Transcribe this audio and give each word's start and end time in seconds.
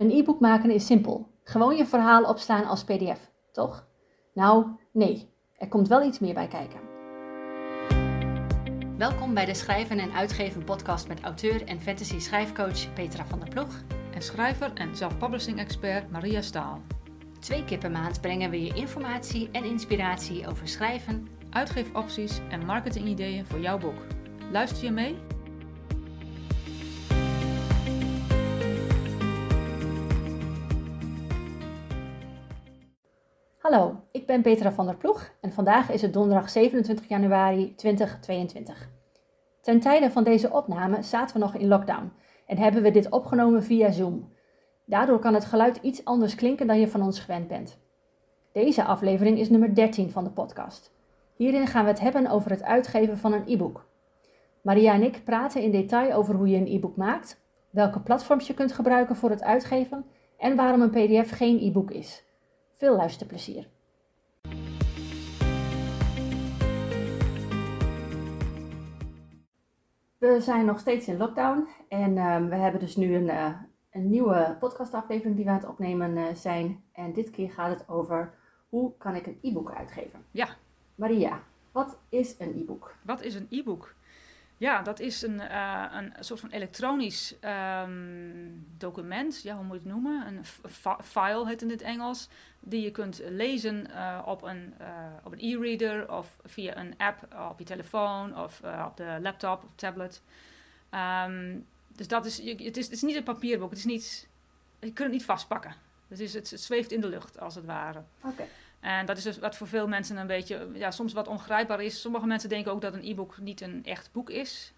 Een 0.00 0.10
e-book 0.10 0.40
maken 0.40 0.70
is 0.70 0.86
simpel. 0.86 1.30
Gewoon 1.44 1.76
je 1.76 1.86
verhaal 1.86 2.22
opslaan 2.22 2.64
als 2.64 2.84
PDF, 2.84 3.30
toch? 3.52 3.86
Nou, 4.34 4.66
nee. 4.92 5.28
Er 5.56 5.68
komt 5.68 5.88
wel 5.88 6.02
iets 6.02 6.18
meer 6.18 6.34
bij 6.34 6.48
kijken. 6.48 6.80
Welkom 8.96 9.34
bij 9.34 9.44
de 9.44 9.54
Schrijven 9.54 9.98
en 9.98 10.12
Uitgeven 10.12 10.64
podcast 10.64 11.08
met 11.08 11.20
auteur 11.20 11.66
en 11.66 11.80
fantasy 11.80 12.18
schrijfcoach 12.18 12.92
Petra 12.92 13.26
van 13.26 13.38
der 13.38 13.48
Ploeg. 13.48 13.82
En 14.14 14.22
schrijver 14.22 14.72
en 14.74 14.96
self-publishing 14.96 15.58
expert 15.58 16.10
Maria 16.10 16.42
Staal. 16.42 16.80
Twee 17.40 17.64
keer 17.64 17.78
per 17.78 17.90
maand 17.90 18.20
brengen 18.20 18.50
we 18.50 18.62
je 18.62 18.74
informatie 18.74 19.48
en 19.52 19.64
inspiratie 19.64 20.48
over 20.48 20.68
schrijven, 20.68 21.28
uitgeefopties 21.50 22.40
en 22.48 22.64
marketingideeën 22.64 23.46
voor 23.46 23.60
jouw 23.60 23.78
boek. 23.78 23.98
Luister 24.52 24.84
je 24.84 24.90
mee? 24.90 25.16
Hallo, 33.70 34.00
ik 34.10 34.26
ben 34.26 34.42
Petra 34.42 34.72
van 34.72 34.86
der 34.86 34.96
Ploeg 34.96 35.30
en 35.40 35.52
vandaag 35.52 35.90
is 35.90 36.02
het 36.02 36.12
donderdag 36.12 36.50
27 36.50 37.08
januari 37.08 37.74
2022. 37.74 38.88
Ten 39.60 39.80
tijde 39.80 40.10
van 40.10 40.24
deze 40.24 40.50
opname 40.50 41.02
zaten 41.02 41.34
we 41.34 41.42
nog 41.42 41.54
in 41.54 41.68
lockdown 41.68 42.12
en 42.46 42.58
hebben 42.58 42.82
we 42.82 42.90
dit 42.90 43.10
opgenomen 43.10 43.62
via 43.62 43.90
Zoom. 43.90 44.32
Daardoor 44.84 45.18
kan 45.18 45.34
het 45.34 45.44
geluid 45.44 45.76
iets 45.76 46.04
anders 46.04 46.34
klinken 46.34 46.66
dan 46.66 46.80
je 46.80 46.88
van 46.88 47.02
ons 47.02 47.20
gewend 47.20 47.48
bent. 47.48 47.78
Deze 48.52 48.84
aflevering 48.84 49.38
is 49.38 49.50
nummer 49.50 49.74
13 49.74 50.10
van 50.10 50.24
de 50.24 50.30
podcast. 50.30 50.92
Hierin 51.34 51.66
gaan 51.66 51.84
we 51.84 51.90
het 51.90 52.00
hebben 52.00 52.26
over 52.26 52.50
het 52.50 52.62
uitgeven 52.62 53.18
van 53.18 53.32
een 53.32 53.44
e-book. 53.46 53.86
Maria 54.60 54.92
en 54.92 55.02
ik 55.02 55.24
praten 55.24 55.62
in 55.62 55.70
detail 55.70 56.12
over 56.12 56.34
hoe 56.34 56.48
je 56.48 56.56
een 56.56 56.74
e-book 56.74 56.96
maakt, 56.96 57.40
welke 57.70 58.00
platforms 58.00 58.46
je 58.46 58.54
kunt 58.54 58.72
gebruiken 58.72 59.16
voor 59.16 59.30
het 59.30 59.42
uitgeven 59.42 60.04
en 60.38 60.56
waarom 60.56 60.82
een 60.82 60.90
PDF 60.90 61.30
geen 61.30 61.58
e-book 61.60 61.90
is. 61.90 62.28
Veel 62.80 62.96
luisterplezier. 62.96 63.68
We 70.18 70.40
zijn 70.40 70.64
nog 70.64 70.78
steeds 70.78 71.08
in 71.08 71.16
lockdown 71.16 71.68
en 71.88 72.16
uh, 72.16 72.48
we 72.48 72.54
hebben 72.54 72.80
dus 72.80 72.96
nu 72.96 73.14
een, 73.14 73.24
uh, 73.24 73.54
een 73.90 74.08
nieuwe 74.08 74.56
podcastaflevering 74.60 75.36
die 75.36 75.44
we 75.44 75.50
aan 75.50 75.56
het 75.56 75.68
opnemen 75.68 76.16
uh, 76.16 76.34
zijn. 76.34 76.84
En 76.92 77.12
dit 77.12 77.30
keer 77.30 77.50
gaat 77.50 77.78
het 77.78 77.88
over 77.88 78.34
hoe 78.68 78.96
kan 78.96 79.14
ik 79.14 79.26
een 79.26 79.38
e-book 79.42 79.72
uitgeven. 79.72 80.24
Ja. 80.30 80.48
Maria, 80.94 81.42
wat 81.72 81.98
is 82.08 82.34
een 82.38 82.58
e-book? 82.58 82.94
Wat 83.04 83.22
is 83.22 83.34
een 83.34 83.46
e-book? 83.50 83.94
Ja, 84.60 84.82
dat 84.82 85.00
is 85.00 85.22
een, 85.22 85.40
uh, 85.40 85.84
een 85.90 86.12
soort 86.18 86.40
van 86.40 86.50
elektronisch 86.50 87.34
um, 87.84 88.66
document, 88.78 89.42
ja, 89.42 89.54
hoe 89.54 89.64
moet 89.64 89.82
je 89.82 89.82
het 89.82 89.92
noemen? 89.92 90.26
Een 90.26 90.44
file 91.04 91.46
heet 91.46 91.62
in 91.62 91.70
het 91.70 91.82
Engels, 91.82 92.28
die 92.58 92.82
je 92.82 92.90
kunt 92.90 93.20
lezen 93.24 93.86
uh, 93.90 94.22
op 94.24 94.42
een 94.42 94.74
e-reader 95.36 96.12
of 96.12 96.36
via 96.44 96.76
een 96.76 96.94
app 96.96 97.48
op 97.50 97.58
je 97.58 97.64
telefoon 97.64 98.38
of 98.38 98.60
op 98.86 98.96
de 98.96 99.18
laptop 99.20 99.64
of 99.64 99.70
tablet. 99.74 100.22
Um, 101.24 101.66
dus 101.88 102.08
dat 102.08 102.26
is, 102.26 102.38
het 102.38 102.76
is, 102.76 102.84
het 102.84 102.92
is 102.92 103.02
niet 103.02 103.16
een 103.16 103.22
papierboek, 103.22 103.70
het 103.70 103.78
is 103.78 103.84
niet, 103.84 104.28
je 104.78 104.86
kunt 104.86 104.98
het 104.98 105.10
niet 105.10 105.24
vastpakken. 105.24 105.74
Het, 106.08 106.20
is, 106.20 106.34
het, 106.34 106.50
het 106.50 106.60
zweeft 106.60 106.92
in 106.92 107.00
de 107.00 107.08
lucht, 107.08 107.40
als 107.40 107.54
het 107.54 107.64
ware. 107.64 108.02
Oké. 108.20 108.44
En 108.80 109.06
dat 109.06 109.16
is 109.16 109.22
dus 109.22 109.38
wat 109.38 109.56
voor 109.56 109.66
veel 109.66 109.88
mensen 109.88 110.16
een 110.16 110.26
beetje, 110.26 110.68
ja, 110.72 110.90
soms 110.90 111.12
wat 111.12 111.28
ongrijpbaar 111.28 111.82
is. 111.82 112.00
Sommige 112.00 112.26
mensen 112.26 112.48
denken 112.48 112.72
ook 112.72 112.80
dat 112.80 112.94
een 112.94 113.04
e-book 113.04 113.38
niet 113.38 113.60
een 113.60 113.84
echt 113.84 114.12
boek 114.12 114.30
is. 114.30 114.72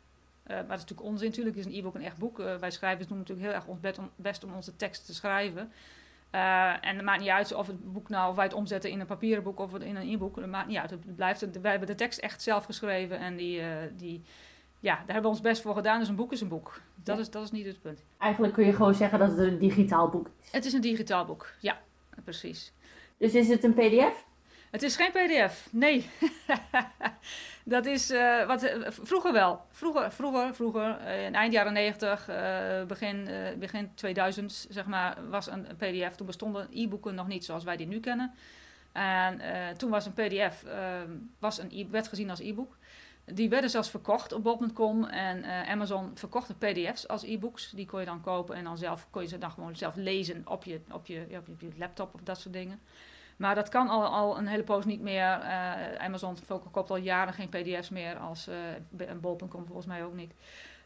Uh, 0.46 0.48
maar 0.48 0.66
dat 0.66 0.76
is 0.76 0.80
natuurlijk 0.80 1.08
onzin. 1.08 1.28
Natuurlijk 1.28 1.56
is 1.56 1.64
een 1.64 1.74
e-book 1.74 1.94
een 1.94 2.02
echt 2.02 2.18
boek. 2.18 2.38
Uh, 2.38 2.54
wij 2.54 2.70
schrijvers 2.70 3.08
doen 3.08 3.18
natuurlijk 3.18 3.46
heel 3.46 3.56
erg 3.56 3.66
ons 3.66 3.80
best 3.80 3.98
om, 3.98 4.10
best 4.16 4.44
om 4.44 4.54
onze 4.54 4.76
teksten 4.76 5.06
te 5.06 5.14
schrijven. 5.14 5.72
Uh, 6.34 6.86
en 6.86 6.96
het 6.96 7.04
maakt 7.04 7.20
niet 7.20 7.28
uit 7.28 7.54
of 7.54 7.66
het 7.66 7.92
boek 7.92 8.08
nou, 8.08 8.28
of 8.28 8.34
wij 8.34 8.44
het 8.44 8.54
omzetten 8.54 8.90
in 8.90 9.00
een 9.00 9.06
papieren 9.06 9.42
boek 9.42 9.58
of 9.58 9.78
in 9.78 9.96
een 9.96 10.12
e-book. 10.12 10.34
Dat 10.34 10.46
maakt 10.46 10.68
niet 10.68 10.76
uit. 10.76 10.90
Het 10.90 11.16
blijft, 11.16 11.60
wij 11.60 11.70
hebben 11.70 11.88
de 11.88 11.94
tekst 11.94 12.18
echt 12.18 12.42
zelf 12.42 12.64
geschreven 12.64 13.18
en 13.18 13.36
die, 13.36 13.62
die, 13.96 14.22
ja, 14.80 14.94
daar 14.94 15.04
hebben 15.04 15.22
we 15.22 15.28
ons 15.28 15.40
best 15.40 15.62
voor 15.62 15.74
gedaan. 15.74 15.98
Dus 15.98 16.08
een 16.08 16.16
boek 16.16 16.32
is 16.32 16.40
een 16.40 16.48
boek. 16.48 16.80
Dat, 16.94 17.16
ja. 17.16 17.20
is, 17.20 17.30
dat 17.30 17.42
is 17.42 17.50
niet 17.50 17.66
het 17.66 17.80
punt. 17.80 18.04
Eigenlijk 18.18 18.54
kun 18.54 18.66
je 18.66 18.72
gewoon 18.72 18.94
zeggen 18.94 19.18
dat 19.18 19.30
het 19.30 19.38
een 19.38 19.58
digitaal 19.58 20.08
boek 20.08 20.30
is. 20.40 20.52
Het 20.52 20.64
is 20.64 20.72
een 20.72 20.80
digitaal 20.80 21.24
boek, 21.24 21.52
ja, 21.60 21.80
precies. 22.24 22.72
Dus 23.22 23.34
is 23.34 23.48
het 23.48 23.64
een 23.64 23.74
pdf? 23.74 24.24
Het 24.70 24.82
is 24.82 24.96
geen 24.96 25.10
pdf, 25.10 25.68
nee. 25.72 26.10
dat 27.64 27.86
is 27.86 28.10
uh, 28.10 28.46
wat, 28.46 28.62
uh, 28.62 28.86
vroeger 28.88 29.32
wel. 29.32 29.60
Vroeger, 29.70 30.12
vroeger, 30.12 30.54
vroeger 30.54 30.98
uh, 31.00 31.24
in 31.24 31.34
eind 31.34 31.52
jaren 31.52 31.72
90, 31.72 32.30
begin, 32.86 33.28
begin 33.58 33.94
2000, 33.94 34.66
zeg 34.70 34.86
maar, 34.86 35.28
was 35.28 35.46
een, 35.46 35.66
pdf. 35.76 36.16
Toen 36.16 36.26
bestonden 36.26 36.68
e-boeken 36.70 37.14
nog 37.14 37.26
niet 37.26 37.44
zoals 37.44 37.64
wij 37.64 37.76
die 37.76 37.86
nu 37.86 38.00
kennen. 38.00 38.32
En 38.92 39.40
toen 39.76 39.90
was 39.90 40.06
een 40.06 40.12
pdf, 40.12 40.64
was 41.38 41.58
een 41.58 41.70
e 41.72 41.86
werd 41.90 42.08
gezien 42.08 42.30
als 42.30 42.40
e-book. 42.40 42.76
Die 43.24 43.48
werden 43.48 43.70
zelfs 43.70 43.90
verkocht 43.90 44.32
op 44.32 44.42
bol.com 44.42 45.04
en 45.04 45.44
Amazon 45.68 46.10
verkochte 46.14 46.54
pdf's 46.54 47.08
als 47.08 47.22
e-books. 47.22 47.70
Die 47.70 47.86
kon 47.86 48.00
je 48.00 48.06
dan 48.06 48.20
kopen 48.20 48.56
en 48.56 48.64
dan 48.64 48.78
zelf 48.78 49.06
kon 49.10 49.22
je 49.22 49.28
ze 49.28 49.38
dan 49.38 49.50
gewoon 49.50 49.76
zelf 49.76 49.96
lezen 49.96 50.42
op 50.46 50.64
je, 50.64 50.80
op 50.90 51.06
je, 51.06 51.26
op 51.48 51.60
je 51.60 51.68
laptop 51.76 52.14
of 52.14 52.20
dat 52.22 52.40
soort 52.40 52.54
dingen. 52.54 52.80
Maar 53.36 53.54
dat 53.54 53.68
kan 53.68 53.88
al, 53.88 54.04
al 54.04 54.38
een 54.38 54.46
hele 54.46 54.62
poos 54.62 54.84
niet 54.84 55.00
meer. 55.00 55.40
Uh, 55.40 55.94
Amazon 55.98 56.36
koopt 56.70 56.90
al 56.90 56.96
jaren 56.96 57.34
geen 57.34 57.48
PDF's 57.48 57.88
meer 57.88 58.16
als 58.16 58.48
uh, 58.48 59.10
bol.com 59.20 59.66
volgens 59.66 59.86
mij 59.86 60.04
ook 60.04 60.14
niet. 60.14 60.32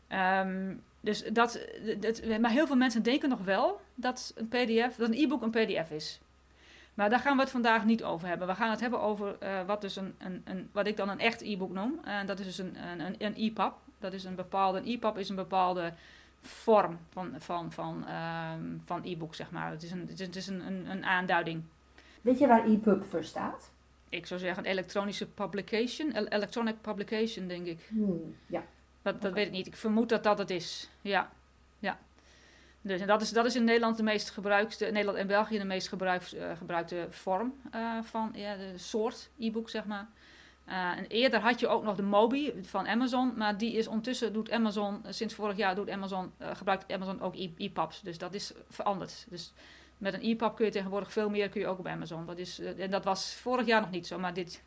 Um, 0.08 0.82
dus 1.00 1.24
dat, 1.32 1.60
dat, 1.98 2.22
maar 2.40 2.50
heel 2.50 2.66
veel 2.66 2.76
mensen 2.76 3.02
denken 3.02 3.28
nog 3.28 3.44
wel 3.44 3.80
dat 3.94 4.32
een 4.36 4.48
PDF, 4.48 4.96
dat 4.96 5.08
een 5.08 5.22
e-book 5.22 5.42
een 5.42 5.50
PDF 5.50 5.90
is. 5.90 6.20
Maar 6.94 7.10
daar 7.10 7.20
gaan 7.20 7.36
we 7.36 7.42
het 7.42 7.50
vandaag 7.50 7.84
niet 7.84 8.04
over 8.04 8.28
hebben. 8.28 8.46
We 8.46 8.54
gaan 8.54 8.70
het 8.70 8.80
hebben 8.80 9.00
over 9.00 9.36
uh, 9.42 9.62
wat, 9.66 9.80
dus 9.80 9.96
een, 9.96 10.14
een, 10.18 10.42
een, 10.44 10.68
wat 10.72 10.86
ik 10.86 10.96
dan 10.96 11.08
een 11.08 11.18
echt 11.18 11.42
e-book 11.42 11.72
noem. 11.72 12.00
En 12.04 12.26
dat 12.26 12.38
is 12.38 12.46
dus 12.46 12.58
een, 12.58 12.76
een, 12.98 13.14
een 13.18 13.34
e-pub. 13.36 13.72
Dat 13.98 14.12
is 14.12 14.24
een 14.24 14.34
bepaalde, 14.34 14.78
een 14.78 14.86
e-pub 14.86 15.18
is 15.18 15.28
een 15.28 15.36
bepaalde 15.36 15.92
vorm 16.42 16.98
van, 17.10 17.34
van, 17.38 17.72
van, 17.72 18.04
um, 18.54 18.82
van 18.84 19.00
e-book, 19.04 19.34
zeg 19.34 19.50
maar. 19.50 19.70
Het 19.70 19.82
is 19.82 19.90
een, 19.90 20.10
het 20.16 20.36
is 20.36 20.46
een, 20.46 20.66
een, 20.66 20.90
een 20.90 21.04
aanduiding. 21.04 21.62
Weet 22.26 22.38
je 22.38 22.46
waar 22.46 22.64
EPUB 22.64 23.04
voor 23.04 23.24
staat? 23.24 23.70
Ik 24.08 24.26
zou 24.26 24.40
zeggen 24.40 24.64
elektronische 24.64 25.26
publication, 25.26 26.12
electronic 26.12 26.80
publication, 26.80 27.48
denk 27.48 27.66
ik. 27.66 27.80
Hmm, 27.88 28.34
ja. 28.46 28.64
Dat, 29.02 29.14
dat 29.14 29.30
okay. 29.30 29.32
weet 29.32 29.46
ik 29.46 29.52
niet. 29.52 29.66
Ik 29.66 29.76
vermoed 29.76 30.08
dat 30.08 30.22
dat 30.22 30.38
het 30.38 30.50
is. 30.50 30.90
Ja, 31.00 31.32
ja. 31.78 31.98
Dus 32.80 33.00
en 33.00 33.06
dat 33.06 33.22
is, 33.22 33.30
dat 33.30 33.44
is 33.44 33.56
in 33.56 33.64
Nederland 33.64 33.96
de 33.96 34.02
meest 34.02 34.30
gebruikte, 34.30 34.84
Nederland 34.84 35.18
en 35.18 35.26
België 35.26 35.58
de 35.58 35.64
meest 35.64 35.88
gebruik, 35.88 36.32
uh, 36.32 36.56
gebruikte 36.56 37.06
vorm 37.10 37.54
uh, 37.74 38.02
van 38.02 38.32
ja, 38.34 38.56
de 38.56 38.72
soort 38.78 39.30
e-book, 39.38 39.70
zeg 39.70 39.84
maar. 39.84 40.08
Uh, 40.68 40.98
en 40.98 41.06
eerder 41.06 41.40
had 41.40 41.60
je 41.60 41.68
ook 41.68 41.82
nog 41.82 41.96
de 41.96 42.02
Mobi 42.02 42.52
van 42.62 42.86
Amazon, 42.86 43.32
maar 43.36 43.58
die 43.58 43.72
is 43.72 43.86
ondertussen 43.86 44.32
doet 44.32 44.50
Amazon, 44.50 45.02
sinds 45.08 45.34
vorig 45.34 45.56
jaar 45.56 45.74
doet 45.74 45.90
Amazon, 45.90 46.32
gebruikt 46.38 46.92
Amazon 46.92 47.20
ook 47.20 47.34
e-pubs. 47.36 48.00
Dus 48.00 48.18
dat 48.18 48.34
is 48.34 48.52
veranderd. 48.68 49.26
Dus 49.28 49.52
met 49.98 50.14
een 50.14 50.22
e-pub 50.22 50.54
kun 50.54 50.64
je 50.64 50.70
tegenwoordig 50.70 51.12
veel 51.12 51.30
meer 51.30 51.48
kun 51.48 51.60
je 51.60 51.66
ook 51.66 51.78
op 51.78 51.86
Amazon. 51.86 52.26
Dat 52.26 52.38
is, 52.38 52.60
uh, 52.60 52.80
en 52.80 52.90
dat 52.90 53.04
was 53.04 53.34
vorig 53.34 53.66
jaar 53.66 53.80
nog 53.80 53.90
niet 53.90 54.06
zo, 54.06 54.18
maar 54.18 54.34
dit 54.34 54.62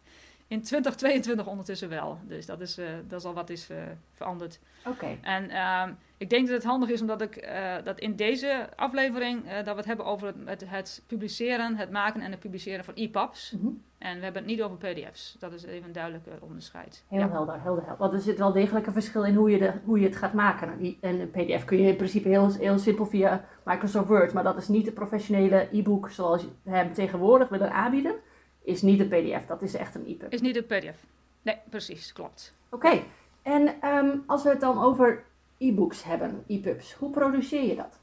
in 0.47 0.61
2022 0.61 1.47
ondertussen 1.47 1.89
wel. 1.89 2.19
Dus 2.23 2.45
dat 2.45 2.61
is, 2.61 2.77
uh, 2.77 2.89
dat 3.07 3.19
is 3.19 3.25
al 3.25 3.33
wat 3.33 3.49
is 3.49 3.69
uh, 3.69 3.77
veranderd. 4.13 4.59
Oké. 4.79 4.89
Okay. 4.89 5.19
En 5.21 5.49
uh, 5.49 5.95
ik 6.17 6.29
denk 6.29 6.47
dat 6.47 6.55
het 6.55 6.65
handig 6.65 6.89
is 6.89 7.01
omdat 7.01 7.21
ik 7.21 7.49
dat 7.83 7.99
in 7.99 8.15
deze 8.15 8.69
aflevering 8.75 9.53
dat 9.53 9.65
we 9.65 9.75
het 9.75 9.85
hebben 9.85 10.05
over 10.05 10.27
het, 10.27 10.35
het, 10.45 10.69
het, 10.69 11.03
publiceren, 11.07 11.75
het 11.75 11.91
maken 11.91 12.21
en 12.21 12.31
het 12.31 12.39
publiceren 12.39 12.85
van 12.85 12.93
e-pubs. 12.95 13.51
Mm 13.51 13.61
-hmm. 13.61 13.83
En 13.99 14.17
we 14.17 14.23
hebben 14.23 14.41
het 14.41 14.51
niet 14.51 14.61
over 14.61 14.77
PDF's. 14.77 15.35
Dat 15.39 15.53
is 15.53 15.63
even 15.63 15.87
een 15.87 15.93
duidelijke 15.93 16.31
onderscheid. 16.39 17.03
Heel 17.07 17.19
ja. 17.19 17.29
helder, 17.29 17.61
heel 17.61 17.75
helder. 17.75 17.95
Want 17.97 18.13
er 18.13 18.19
zit 18.19 18.37
wel 18.37 18.51
degelijk 18.51 18.87
een 18.87 18.93
verschil 18.93 19.23
in 19.23 19.35
hoe 19.35 19.49
je, 19.49 19.57
de, 19.57 19.73
hoe 19.83 19.99
je 19.99 20.05
het 20.05 20.15
gaat 20.15 20.33
maken. 20.33 20.97
En 21.01 21.19
een 21.19 21.31
PDF 21.31 21.65
kun 21.65 21.77
je 21.77 21.87
in 21.87 21.95
principe 21.95 22.27
heel, 22.27 22.53
heel 22.53 22.77
simpel 22.77 23.05
via 23.05 23.45
Microsoft 23.65 24.07
Word, 24.07 24.33
maar 24.33 24.43
dat 24.43 24.57
is 24.57 24.67
niet 24.67 24.85
de 24.85 24.91
professionele 24.91 25.67
e-book 25.71 26.09
zoals 26.09 26.47
we 26.63 26.71
hem 26.71 26.93
tegenwoordig 26.93 27.49
willen 27.49 27.71
aanbieden. 27.71 28.15
Is 28.63 28.81
niet 28.81 28.99
een 28.99 29.07
PDF, 29.07 29.45
dat 29.45 29.61
is 29.61 29.73
echt 29.73 29.95
een 29.95 30.07
e-pub. 30.07 30.31
Is 30.31 30.41
niet 30.41 30.55
een 30.55 30.65
PDF. 30.65 31.05
Nee, 31.41 31.57
precies, 31.69 32.13
klopt. 32.13 32.57
Oké, 32.69 32.85
okay. 32.85 33.03
en 33.41 33.87
um, 33.89 34.23
als 34.25 34.43
we 34.43 34.49
het 34.49 34.59
dan 34.59 34.83
over 34.83 35.23
e-books 35.57 36.03
hebben, 36.03 36.43
e-pubs, 36.47 36.93
hoe 36.93 37.09
produceer 37.09 37.63
je 37.63 37.75
dat? 37.75 37.99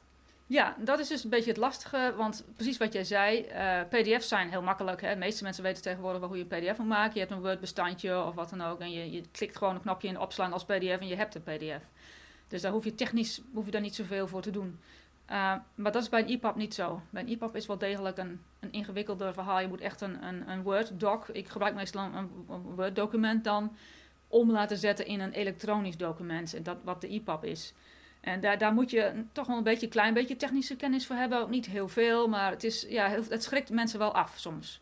Ja, 0.49 0.75
dat 0.79 0.99
is 0.99 1.07
dus 1.07 1.23
een 1.23 1.29
beetje 1.29 1.49
het 1.49 1.59
lastige, 1.59 2.13
want 2.17 2.45
precies 2.55 2.77
wat 2.77 2.93
jij 2.93 3.03
zei, 3.03 3.45
uh, 3.49 3.81
pdf's 3.89 4.27
zijn 4.27 4.49
heel 4.49 4.61
makkelijk. 4.61 5.01
Hè? 5.01 5.13
De 5.13 5.19
meeste 5.19 5.43
mensen 5.43 5.63
weten 5.63 5.81
tegenwoordig 5.81 6.19
wel 6.19 6.29
hoe 6.29 6.37
je 6.37 6.45
een 6.49 6.59
pdf 6.59 6.77
moet 6.77 6.87
maken. 6.87 7.13
Je 7.13 7.19
hebt 7.19 7.31
een 7.31 7.41
Word 7.41 7.59
bestandje 7.59 8.23
of 8.23 8.35
wat 8.35 8.49
dan 8.49 8.61
ook 8.61 8.79
en 8.79 8.91
je, 8.91 9.11
je 9.11 9.23
klikt 9.31 9.57
gewoon 9.57 9.75
een 9.75 9.81
knopje 9.81 10.07
in 10.07 10.19
opslaan 10.19 10.53
als 10.53 10.65
pdf 10.65 10.99
en 10.99 11.07
je 11.07 11.15
hebt 11.15 11.35
een 11.35 11.43
pdf. 11.43 11.83
Dus 12.47 12.61
daar 12.61 12.71
hoef 12.71 12.83
je 12.83 12.95
technisch 12.95 13.41
hoef 13.53 13.65
je 13.65 13.71
daar 13.71 13.81
niet 13.81 13.95
zoveel 13.95 14.27
voor 14.27 14.41
te 14.41 14.51
doen. 14.51 14.79
Uh, 15.31 15.53
maar 15.75 15.91
dat 15.91 16.01
is 16.01 16.09
bij 16.09 16.21
een 16.21 16.27
EPUB 16.27 16.55
niet 16.55 16.73
zo. 16.73 17.01
Bij 17.09 17.21
een 17.21 17.29
EPUB 17.29 17.55
is 17.55 17.65
wel 17.65 17.77
degelijk 17.77 18.17
een, 18.17 18.41
een 18.59 18.71
ingewikkelder 18.71 19.33
verhaal. 19.33 19.59
Je 19.59 19.67
moet 19.67 19.81
echt 19.81 20.01
een, 20.01 20.23
een, 20.23 20.49
een 20.49 20.61
Word-doc, 20.61 21.27
ik 21.31 21.47
gebruik 21.47 21.75
meestal 21.75 22.03
een, 22.13 22.29
Word-document 22.75 23.43
dan, 23.43 23.75
om 24.27 24.51
laten 24.51 24.77
zetten 24.77 25.05
in 25.05 25.19
een 25.19 25.31
elektronisch 25.31 25.97
document, 25.97 26.53
en 26.53 26.63
dat 26.63 26.77
wat 26.83 27.01
de 27.01 27.07
EPUB 27.07 27.43
is. 27.43 27.73
En 28.27 28.39
daar, 28.39 28.57
daar 28.57 28.73
moet 28.73 28.91
je 28.91 29.11
toch 29.31 29.47
wel 29.47 29.57
een 29.57 29.63
beetje 29.63 29.87
klein 29.87 30.13
beetje 30.13 30.37
technische 30.37 30.75
kennis 30.75 31.07
voor 31.07 31.15
hebben. 31.15 31.41
Ook 31.41 31.49
niet 31.49 31.65
heel 31.65 31.87
veel, 31.87 32.27
maar 32.27 32.51
het, 32.51 32.63
is, 32.63 32.85
ja, 32.89 33.09
het 33.29 33.43
schrikt 33.43 33.69
mensen 33.69 33.99
wel 33.99 34.13
af 34.13 34.33
soms. 34.35 34.81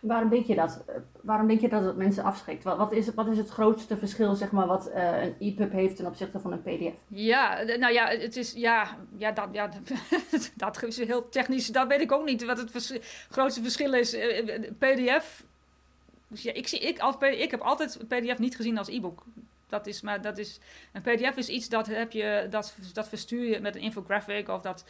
Waarom 0.00 0.28
denk 0.28 0.46
je 0.46 0.54
dat? 0.54 0.84
Waarom 1.20 1.46
denk 1.46 1.60
je 1.60 1.68
dat 1.68 1.84
het 1.84 1.96
mensen 1.96 2.24
afschrikt? 2.24 2.64
Wat, 2.64 2.76
wat, 2.76 2.92
is, 2.92 3.14
wat 3.14 3.26
is 3.26 3.38
het 3.38 3.48
grootste 3.48 3.96
verschil, 3.96 4.34
zeg 4.34 4.50
maar, 4.50 4.66
wat 4.66 4.90
uh, 4.94 5.22
een 5.22 5.34
EPUB 5.38 5.72
heeft 5.72 5.96
ten 5.96 6.06
opzichte 6.06 6.40
van 6.40 6.52
een 6.52 6.62
PDF? 6.62 6.98
Ja, 7.08 7.62
nou 7.62 7.92
ja, 7.92 8.06
het 8.06 8.36
is, 8.36 8.52
ja, 8.52 8.96
ja, 9.16 9.32
dat, 9.32 9.48
ja, 9.52 9.70
dat 10.56 10.82
is 10.82 10.96
heel 10.96 11.28
technisch, 11.28 11.66
dat 11.66 11.88
weet 11.88 12.00
ik 12.00 12.12
ook 12.12 12.24
niet 12.24 12.44
wat 12.44 12.58
het 12.58 13.00
grootste 13.30 13.62
verschil 13.62 13.92
is. 13.92 14.14
Uh, 14.14 14.70
PDF, 14.78 15.44
ja, 16.28 16.52
ik, 16.52 16.68
zie, 16.68 16.80
ik, 16.80 16.98
als, 16.98 17.16
ik 17.18 17.50
heb 17.50 17.60
altijd 17.60 17.98
PDF 18.08 18.38
niet 18.38 18.56
gezien 18.56 18.78
als 18.78 18.88
e-book. 18.88 19.22
Dat 19.74 19.86
is, 19.86 20.00
maar 20.00 20.20
dat 20.20 20.38
is, 20.38 20.60
een 20.92 21.02
PDF 21.02 21.36
is 21.36 21.48
iets 21.48 21.68
dat 21.68 21.86
heb 21.86 22.12
je, 22.12 22.46
dat, 22.50 22.76
dat 22.92 23.08
verstuur 23.08 23.44
je 23.44 23.60
met 23.60 23.74
een 23.74 23.82
infographic 23.82 24.48
of 24.48 24.60
dat 24.60 24.84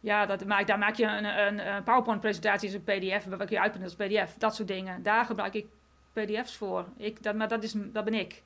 ja, 0.00 0.26
dat 0.26 0.44
maak, 0.44 0.66
daar 0.66 0.78
maak 0.78 0.94
je 0.94 1.04
een, 1.04 1.24
een, 1.24 1.74
een 1.74 1.82
PowerPoint-presentatie, 1.82 2.74
een 2.74 2.84
PDF, 2.84 3.24
wat 3.24 3.50
je 3.50 3.60
uitprint 3.60 3.84
als 3.84 3.94
PDF, 3.94 4.34
dat 4.38 4.54
soort 4.54 4.68
dingen. 4.68 5.02
Daar 5.02 5.24
gebruik 5.24 5.54
ik 5.54 5.66
PDF's 6.12 6.56
voor. 6.56 6.84
Ik, 6.96 7.22
dat, 7.22 7.34
maar 7.34 7.48
dat, 7.48 7.62
is, 7.62 7.74
dat 7.76 8.04
ben 8.04 8.14
ik. 8.14 8.42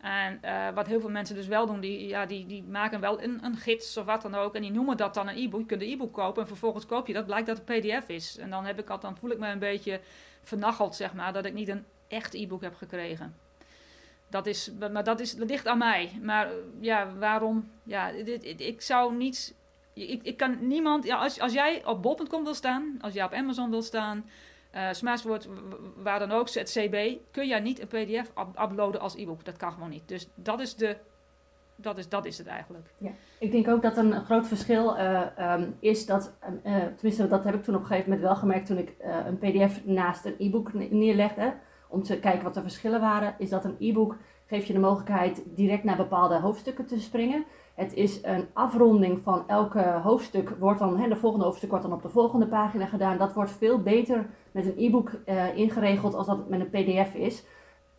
En 0.00 0.40
uh, 0.44 0.68
wat 0.74 0.86
heel 0.86 1.00
veel 1.00 1.10
mensen 1.10 1.34
dus 1.34 1.46
wel 1.46 1.66
doen, 1.66 1.80
die, 1.80 2.08
ja, 2.08 2.26
die, 2.26 2.46
die 2.46 2.62
maken 2.62 3.00
wel 3.00 3.22
een, 3.22 3.44
een 3.44 3.56
gids 3.56 3.96
of 3.96 4.04
wat 4.04 4.22
dan 4.22 4.34
ook. 4.34 4.54
En 4.54 4.62
die 4.62 4.70
noemen 4.70 4.96
dat 4.96 5.14
dan 5.14 5.28
een 5.28 5.36
e-book. 5.36 5.60
Je 5.60 5.66
kunt 5.66 5.82
een 5.82 5.90
e-book 5.90 6.12
kopen 6.12 6.42
en 6.42 6.48
vervolgens 6.48 6.86
koop 6.86 7.06
je 7.06 7.12
dat. 7.12 7.26
Blijkt 7.26 7.46
dat 7.46 7.62
het 7.64 7.64
PDF 7.64 8.08
is. 8.08 8.38
En 8.38 8.50
dan, 8.50 8.64
heb 8.64 8.78
ik 8.78 8.90
al, 8.90 9.00
dan 9.00 9.16
voel 9.16 9.30
ik 9.30 9.38
me 9.38 9.48
een 9.48 9.58
beetje 9.58 10.00
vernacheld, 10.42 10.94
zeg 10.94 11.14
maar, 11.14 11.32
dat 11.32 11.44
ik 11.44 11.54
niet 11.54 11.68
een 11.68 11.84
echt 12.08 12.34
e-book 12.34 12.62
heb 12.62 12.74
gekregen. 12.74 13.34
Dat, 14.30 14.46
is, 14.46 14.70
maar 14.92 15.04
dat, 15.04 15.20
is, 15.20 15.34
ligt 15.34 15.66
aan 15.66 15.78
mij. 15.78 16.18
Maar 16.22 16.48
ja, 16.80 17.14
waarom? 17.18 17.70
Ja, 17.82 18.12
dit, 18.12 18.60
ik 18.60 18.80
zou 18.80 19.14
niet 19.14 19.56
ik, 20.06 20.22
ik 20.22 20.36
kan 20.36 20.56
niemand, 20.60 21.04
ja, 21.04 21.16
als, 21.16 21.40
als 21.40 21.52
jij 21.52 21.84
op 21.84 22.02
bol.com 22.02 22.44
wil 22.44 22.54
staan, 22.54 22.98
als 23.00 23.14
jij 23.14 23.24
op 23.24 23.32
Amazon 23.32 23.70
wil 23.70 23.82
staan, 23.82 24.24
uh, 24.74 25.26
waar 25.96 26.18
dan 26.18 26.30
ook, 26.30 26.50
het 26.50 26.70
CB, 26.70 27.16
kun 27.30 27.46
jij 27.46 27.60
niet 27.60 27.80
een 27.80 27.86
PDF 27.86 28.32
uploaden 28.62 29.00
als 29.00 29.16
e-book. 29.16 29.44
Dat 29.44 29.56
kan 29.56 29.72
gewoon 29.72 29.90
niet. 29.90 30.08
Dus 30.08 30.28
dat 30.34 30.60
is, 30.60 30.76
de, 30.76 30.96
dat 31.76 31.98
is, 31.98 32.08
dat 32.08 32.24
is 32.24 32.38
het 32.38 32.46
eigenlijk. 32.46 32.86
Ja. 32.98 33.10
Ik 33.38 33.50
denk 33.50 33.68
ook 33.68 33.82
dat 33.82 33.96
een 33.96 34.24
groot 34.24 34.46
verschil 34.46 34.98
uh, 34.98 35.26
um, 35.38 35.76
is 35.80 36.06
dat, 36.06 36.34
uh, 36.64 36.76
tenminste 36.96 37.28
dat 37.28 37.44
heb 37.44 37.54
ik 37.54 37.62
toen 37.62 37.74
op 37.74 37.80
een 37.80 37.86
gegeven 37.86 38.10
moment 38.10 38.26
wel 38.26 38.36
gemerkt 38.36 38.66
toen 38.66 38.78
ik 38.78 38.94
een 39.26 39.38
PDF 39.38 39.84
naast 39.84 40.24
een 40.24 40.34
e-book 40.38 40.72
neerlegde, 40.72 41.54
om 41.88 42.02
te 42.02 42.18
kijken 42.18 42.44
wat 42.44 42.54
de 42.54 42.62
verschillen 42.62 43.00
waren, 43.00 43.34
is 43.38 43.50
dat 43.50 43.64
een 43.64 43.76
e-book 43.78 44.16
geeft 44.46 44.66
je 44.66 44.72
de 44.72 44.78
mogelijkheid 44.78 45.42
direct 45.54 45.84
naar 45.84 45.96
bepaalde 45.96 46.40
hoofdstukken 46.40 46.86
te 46.86 47.00
springen. 47.00 47.44
Het 47.74 47.94
is 47.94 48.18
een 48.22 48.46
afronding 48.52 49.18
van 49.22 49.48
elke 49.48 50.00
hoofdstuk. 50.02 50.48
Wordt 50.58 50.78
dan, 50.78 50.98
hè, 50.98 51.08
de 51.08 51.16
volgende 51.16 51.44
hoofdstuk 51.44 51.70
wordt 51.70 51.84
dan 51.84 51.94
op 51.94 52.02
de 52.02 52.08
volgende 52.08 52.46
pagina 52.46 52.86
gedaan. 52.86 53.18
Dat 53.18 53.32
wordt 53.32 53.50
veel 53.50 53.82
beter 53.82 54.26
met 54.52 54.66
een 54.66 54.74
e-book 54.76 55.10
uh, 55.26 55.56
ingeregeld 55.56 56.14
als 56.14 56.26
dat 56.26 56.48
met 56.48 56.60
een 56.60 56.70
pdf 56.70 57.14
is. 57.14 57.44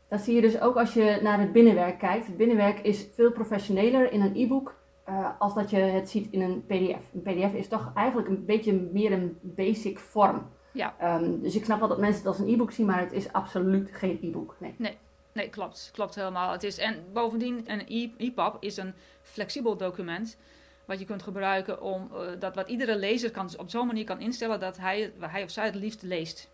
Dat 0.07 0.21
zie 0.21 0.35
je 0.35 0.41
dus 0.41 0.61
ook 0.61 0.75
als 0.75 0.93
je 0.93 1.19
naar 1.21 1.39
het 1.39 1.51
binnenwerk 1.51 1.99
kijkt. 1.99 2.27
Het 2.27 2.37
binnenwerk 2.37 2.79
is 2.79 3.07
veel 3.13 3.31
professioneler 3.31 4.11
in 4.11 4.21
een 4.21 4.35
e-book 4.35 4.75
uh, 5.09 5.29
als 5.39 5.53
dat 5.53 5.69
je 5.69 5.77
het 5.77 6.09
ziet 6.09 6.31
in 6.31 6.41
een 6.41 6.65
pdf. 6.65 7.13
Een 7.13 7.21
pdf 7.21 7.53
is 7.53 7.67
toch 7.67 7.91
eigenlijk 7.95 8.27
een 8.27 8.45
beetje 8.45 8.89
meer 8.91 9.11
een 9.11 9.37
basic 9.41 9.99
vorm. 9.99 10.45
Ja. 10.79 11.17
Um, 11.19 11.41
dus 11.41 11.55
ik 11.55 11.63
snap 11.63 11.79
wel 11.79 11.87
dat 11.87 11.97
mensen 11.97 12.17
het 12.17 12.27
als 12.27 12.39
een 12.39 12.53
e-book 12.53 12.71
zien, 12.71 12.85
maar 12.85 12.99
het 12.99 13.11
is 13.11 13.33
absoluut 13.33 13.89
geen 13.91 14.19
e-book. 14.21 14.55
Nee. 14.59 14.75
nee. 14.77 14.97
Nee, 15.31 15.49
klopt. 15.49 15.89
Klopt 15.93 16.15
helemaal. 16.15 16.51
Het 16.51 16.63
is, 16.63 16.77
en 16.77 17.03
bovendien, 17.13 17.63
een 17.65 17.87
EPUB 17.87 18.57
is 18.59 18.77
een 18.77 18.93
flexibel 19.21 19.77
document. 19.77 20.37
Wat 20.85 20.99
je 20.99 21.05
kunt 21.05 21.23
gebruiken 21.23 21.81
om 21.81 22.09
uh, 22.13 22.19
dat 22.39 22.55
wat 22.55 22.69
iedere 22.69 22.97
lezer 22.97 23.31
kan, 23.31 23.49
op 23.57 23.69
zo'n 23.69 23.87
manier 23.87 24.03
kan 24.03 24.19
instellen 24.19 24.59
dat 24.59 24.77
hij, 24.77 25.13
hij 25.19 25.43
of 25.43 25.49
zij 25.49 25.65
het 25.65 25.75
liefst 25.75 26.01
leest. 26.01 26.49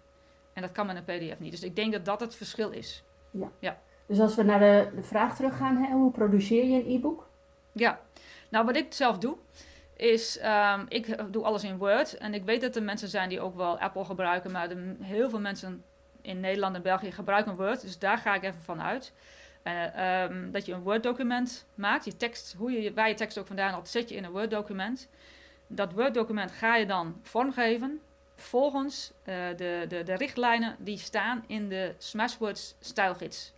En 0.53 0.61
dat 0.61 0.71
kan 0.71 0.85
met 0.85 0.95
een 0.95 1.03
PDF 1.03 1.39
niet. 1.39 1.51
Dus 1.51 1.63
ik 1.63 1.75
denk 1.75 1.91
dat 1.91 2.05
dat 2.05 2.19
het 2.19 2.35
verschil 2.35 2.71
is. 2.71 3.03
Ja. 3.31 3.51
ja. 3.59 3.79
Dus 4.05 4.19
als 4.19 4.35
we 4.35 4.43
naar 4.43 4.59
de, 4.59 4.89
de 4.95 5.03
vraag 5.03 5.35
teruggaan, 5.35 5.77
hè, 5.77 5.93
hoe 5.93 6.11
produceer 6.11 6.65
je 6.65 6.83
een 6.83 6.95
e-book? 6.95 7.27
Ja, 7.71 7.99
nou 8.49 8.65
wat 8.65 8.75
ik 8.75 8.93
zelf 8.93 9.17
doe, 9.17 9.37
is 9.95 10.39
um, 10.43 10.85
ik 10.87 11.33
doe 11.33 11.43
alles 11.43 11.63
in 11.63 11.77
Word. 11.77 12.17
En 12.17 12.33
ik 12.33 12.43
weet 12.43 12.61
dat 12.61 12.75
er 12.75 12.83
mensen 12.83 13.07
zijn 13.07 13.29
die 13.29 13.41
ook 13.41 13.55
wel 13.55 13.79
Apple 13.79 14.05
gebruiken, 14.05 14.51
maar 14.51 14.69
heel 15.01 15.29
veel 15.29 15.39
mensen 15.39 15.83
in 16.21 16.39
Nederland 16.39 16.75
en 16.75 16.81
België 16.81 17.11
gebruiken 17.11 17.55
Word. 17.55 17.81
Dus 17.81 17.99
daar 17.99 18.17
ga 18.17 18.35
ik 18.35 18.43
even 18.43 18.61
van 18.61 18.81
uit. 18.81 19.13
Uh, 19.63 20.51
dat 20.51 20.65
je 20.65 20.73
een 20.73 20.83
Word-document 20.83 21.65
maakt. 21.75 22.05
Je 22.05 22.17
tekst, 22.17 22.55
hoe 22.57 22.71
je, 22.71 22.93
waar 22.93 23.07
je 23.07 23.13
tekst 23.13 23.37
ook 23.37 23.47
vandaan 23.47 23.71
haalt, 23.71 23.89
zet 23.89 24.09
je 24.09 24.15
in 24.15 24.23
een 24.23 24.31
Word-document. 24.31 25.09
Dat 25.67 25.93
Word-document 25.93 26.51
ga 26.51 26.75
je 26.75 26.85
dan 26.85 27.19
vormgeven 27.21 28.01
volgens 28.35 29.11
uh, 29.19 29.35
de, 29.55 29.85
de, 29.87 30.03
de 30.03 30.13
richtlijnen 30.13 30.75
die 30.79 30.97
staan 30.97 31.43
in 31.47 31.69
de 31.69 31.95
Smashwords 31.97 32.75
stijlgids. 32.79 33.53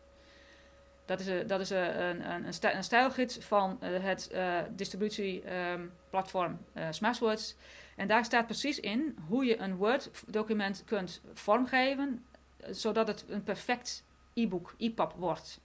Dat 1.07 1.19
is, 1.19 1.27
een, 1.27 1.47
dat 1.47 1.59
is 1.59 1.69
een, 1.69 2.31
een, 2.31 2.45
een, 2.45 2.83
stijlgids 2.83 3.37
van 3.37 3.79
uh, 3.83 4.03
het 4.03 4.29
uh, 4.33 4.59
distributieplatform 4.69 6.57
um, 6.75 6.93
Smashwords. 6.93 7.55
En 7.95 8.07
daar 8.07 8.25
staat 8.25 8.45
precies 8.45 8.79
in 8.79 9.17
hoe 9.27 9.45
je 9.45 9.59
een 9.59 9.75
Word-document 9.75 10.83
kunt 10.85 11.21
vormgeven 11.33 12.25
zodat 12.69 13.07
het 13.07 13.25
een 13.27 13.43
perfect 13.43 14.03
e-book, 14.33 14.73
e-pub 14.77 15.13
wordt. 15.17 15.59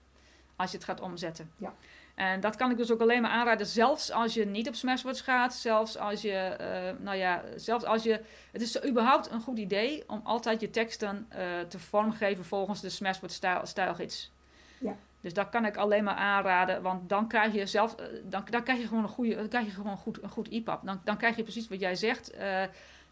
Als 0.56 0.70
je 0.70 0.76
het 0.76 0.86
gaat 0.86 1.00
omzetten. 1.00 1.52
Ja. 1.56 1.74
En 2.14 2.40
dat 2.40 2.56
kan 2.56 2.70
ik 2.70 2.76
dus 2.76 2.92
ook 2.92 3.00
alleen 3.00 3.22
maar 3.22 3.30
aanraden, 3.30 3.66
zelfs 3.66 4.10
als 4.10 4.34
je 4.34 4.46
niet 4.46 4.68
op 4.68 4.74
Smashwords 4.74 5.20
gaat, 5.20 5.54
zelfs 5.54 5.96
als 5.96 6.22
je, 6.22 6.56
uh, 6.60 7.04
nou 7.04 7.16
ja, 7.16 7.42
zelfs 7.56 7.84
als 7.84 8.02
je, 8.02 8.20
het 8.52 8.62
is 8.62 8.84
überhaupt 8.84 9.30
een 9.30 9.40
goed 9.40 9.58
idee 9.58 10.04
om 10.06 10.20
altijd 10.24 10.60
je 10.60 10.70
teksten 10.70 11.28
te 11.68 11.78
vormgeven 11.78 12.44
volgens 12.44 12.80
de 12.80 12.88
Smashwords 12.88 13.34
stijl, 13.34 13.66
stijlgids. 13.66 14.32
Ja. 14.78 14.96
Dus 15.22 15.34
dat 15.34 15.48
kan 15.48 15.64
ik 15.64 15.76
alleen 15.76 16.04
maar 16.04 16.14
aanraden, 16.14 16.82
want 16.82 17.08
dan 17.08 17.28
krijg 17.28 17.54
je 17.54 17.66
zelf, 17.66 18.00
uh, 18.00 18.06
dan, 18.24 18.42
dan 18.50 18.62
krijg 18.62 18.78
je 18.80 18.86
gewoon 18.86 19.02
een 19.02 19.08
goede, 19.08 19.34
dan 19.34 19.48
krijg 19.48 19.64
je 19.64 19.70
gewoon 19.70 19.96
goed, 19.96 20.22
een 20.22 20.30
goed 20.30 20.48
e-pub. 20.48 20.78
Dan, 20.82 21.00
dan 21.04 21.16
krijg 21.16 21.36
je 21.36 21.42
precies 21.42 21.68
wat 21.68 21.80
jij 21.80 21.94
zegt, 21.94 22.34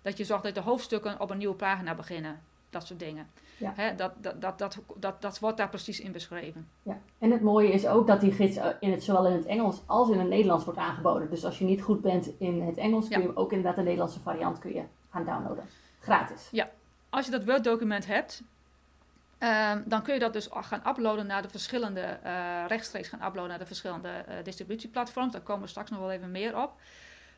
dat 0.02 0.16
je 0.16 0.24
zorgt 0.24 0.44
dat 0.44 0.54
de 0.54 0.60
hoofdstukken 0.60 1.20
op 1.20 1.30
een 1.30 1.38
nieuwe 1.38 1.54
pagina 1.54 1.94
beginnen 1.94 2.40
dat 2.70 2.86
soort 2.86 2.98
dingen. 2.98 3.26
Ja. 3.56 3.72
Hè, 3.76 3.94
dat, 3.94 4.12
dat, 4.18 4.40
dat, 4.40 4.58
dat, 4.58 4.78
dat, 4.96 5.22
dat 5.22 5.38
wordt 5.38 5.56
daar 5.56 5.68
precies 5.68 6.00
in 6.00 6.12
beschreven. 6.12 6.68
Ja. 6.82 6.98
En 7.18 7.30
het 7.30 7.40
mooie 7.40 7.72
is 7.72 7.86
ook 7.86 8.06
dat 8.06 8.20
die 8.20 8.32
gids 8.32 8.56
eh, 8.56 8.66
in 8.80 8.90
het, 8.90 9.04
zowel 9.04 9.26
in 9.26 9.32
het 9.32 9.46
Engels 9.46 9.82
als 9.86 10.10
in 10.10 10.18
het 10.18 10.28
Nederlands 10.28 10.64
wordt 10.64 10.78
aangeboden. 10.78 11.30
Dus 11.30 11.44
als 11.44 11.58
je 11.58 11.64
niet 11.64 11.82
goed 11.82 12.00
bent 12.00 12.30
in 12.38 12.62
het 12.62 12.76
Engels, 12.76 13.08
kun 13.08 13.20
je 13.20 13.26
hem 13.26 13.36
ook 13.36 13.50
inderdaad 13.50 13.76
de 13.76 13.82
Nederlandse 13.82 14.20
variant 14.20 14.58
kun 14.58 14.74
je 14.74 14.82
gaan 15.10 15.24
downloaden. 15.24 15.64
Gratis. 16.00 16.48
Ja, 16.50 16.70
als 17.10 17.24
je 17.24 17.30
dat 17.30 17.44
Word-document 17.44 18.06
hebt, 18.06 18.42
um, 19.40 19.82
dan 19.86 20.02
kun 20.02 20.14
je 20.14 20.20
dat 20.20 20.32
dus 20.32 20.48
gaan 20.50 20.82
uploaden 20.88 21.26
naar 21.26 21.42
de 21.42 21.48
verschillende, 21.48 22.18
uh, 22.24 22.64
rechtstreeks 22.66 23.08
gaan 23.08 23.22
uploaden 23.22 23.48
naar 23.48 23.58
de 23.58 23.66
verschillende 23.66 24.24
uh, 24.28 24.34
distributieplatforms. 24.42 25.32
Daar 25.32 25.40
komen 25.40 25.62
we 25.62 25.68
straks 25.68 25.90
nog 25.90 26.00
wel 26.00 26.10
even 26.10 26.30
meer 26.30 26.62
op. 26.62 26.72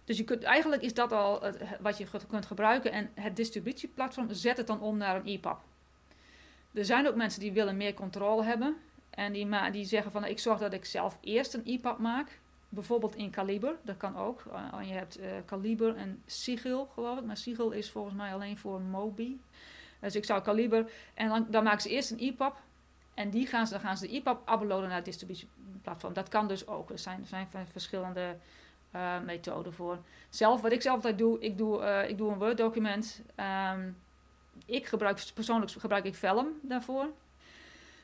Dus 0.04 0.16
je 0.16 0.24
kunt, 0.24 0.42
eigenlijk 0.42 0.82
is 0.82 0.94
dat 0.94 1.12
al 1.12 1.42
wat 1.80 1.98
je 1.98 2.06
kunt 2.28 2.46
gebruiken. 2.46 2.92
En 2.92 3.10
het 3.14 3.36
distributieplatform 3.36 4.32
zet 4.32 4.56
het 4.56 4.66
dan 4.66 4.80
om 4.80 4.96
naar 4.96 5.16
een 5.16 5.26
EPUB. 5.26 5.56
Er 6.72 6.84
zijn 6.84 7.08
ook 7.08 7.14
mensen 7.14 7.40
die 7.40 7.52
willen 7.52 7.76
meer 7.76 7.94
controle 7.94 8.44
hebben. 8.44 8.76
En 9.10 9.32
die, 9.32 9.70
die 9.70 9.84
zeggen 9.84 10.12
van 10.12 10.24
ik 10.24 10.38
zorg 10.38 10.58
dat 10.58 10.72
ik 10.72 10.84
zelf 10.84 11.18
eerst 11.20 11.54
een 11.54 11.64
EPUB 11.64 11.98
maak. 11.98 12.40
Bijvoorbeeld 12.68 13.16
in 13.16 13.30
Kaliber, 13.30 13.74
dat 13.82 13.96
kan 13.96 14.16
ook. 14.16 14.44
Uh, 14.52 14.88
je 14.88 14.92
hebt 14.92 15.18
Kaliber 15.44 15.96
en 15.96 16.22
Sigil, 16.26 16.86
geloof 16.94 17.18
ik. 17.18 17.24
Maar 17.24 17.36
Sigil 17.36 17.70
is 17.70 17.90
volgens 17.90 18.14
mij 18.14 18.32
alleen 18.32 18.58
voor 18.58 18.80
Mobi. 18.80 19.40
Dus 20.02 20.16
ik 20.16 20.24
zou 20.24 20.42
Kaliber... 20.42 20.90
En 21.14 21.28
dan, 21.28 21.46
dan 21.50 21.64
maken 21.64 21.82
ze 21.82 21.88
eerst 21.88 22.10
een 22.10 22.18
EPUB. 22.18 22.54
En 23.14 23.30
die 23.30 23.46
gaan 23.46 23.66
ze, 23.66 23.72
dan 23.72 23.82
gaan 23.82 23.96
ze 23.96 24.06
de 24.06 24.12
EPUB 24.12 24.38
uploaden 24.38 24.88
naar 24.88 24.96
het 24.96 25.04
distributieplatform. 25.04 26.12
Dat 26.12 26.28
kan 26.28 26.48
dus 26.48 26.66
ook. 26.66 26.90
Er 26.90 26.98
zijn, 26.98 27.20
er 27.20 27.26
zijn 27.26 27.48
verschillende 27.70 28.36
uh, 28.94 29.20
methode 29.20 29.72
voor. 29.72 29.98
Zelf, 30.28 30.60
wat 30.60 30.72
ik 30.72 30.82
zelf 30.82 30.96
altijd 30.96 31.18
doe, 31.18 31.40
ik 31.40 31.58
doe, 31.58 31.80
uh, 31.80 32.08
ik 32.08 32.18
doe 32.18 32.32
een 32.32 32.38
Word-document. 32.38 33.22
Um, 33.74 33.96
ik 34.66 34.86
gebruik 34.86 35.30
persoonlijk 35.34 35.70
gebruik 35.70 36.04
ik 36.04 36.14
Vellum 36.14 36.58
daarvoor. 36.62 37.06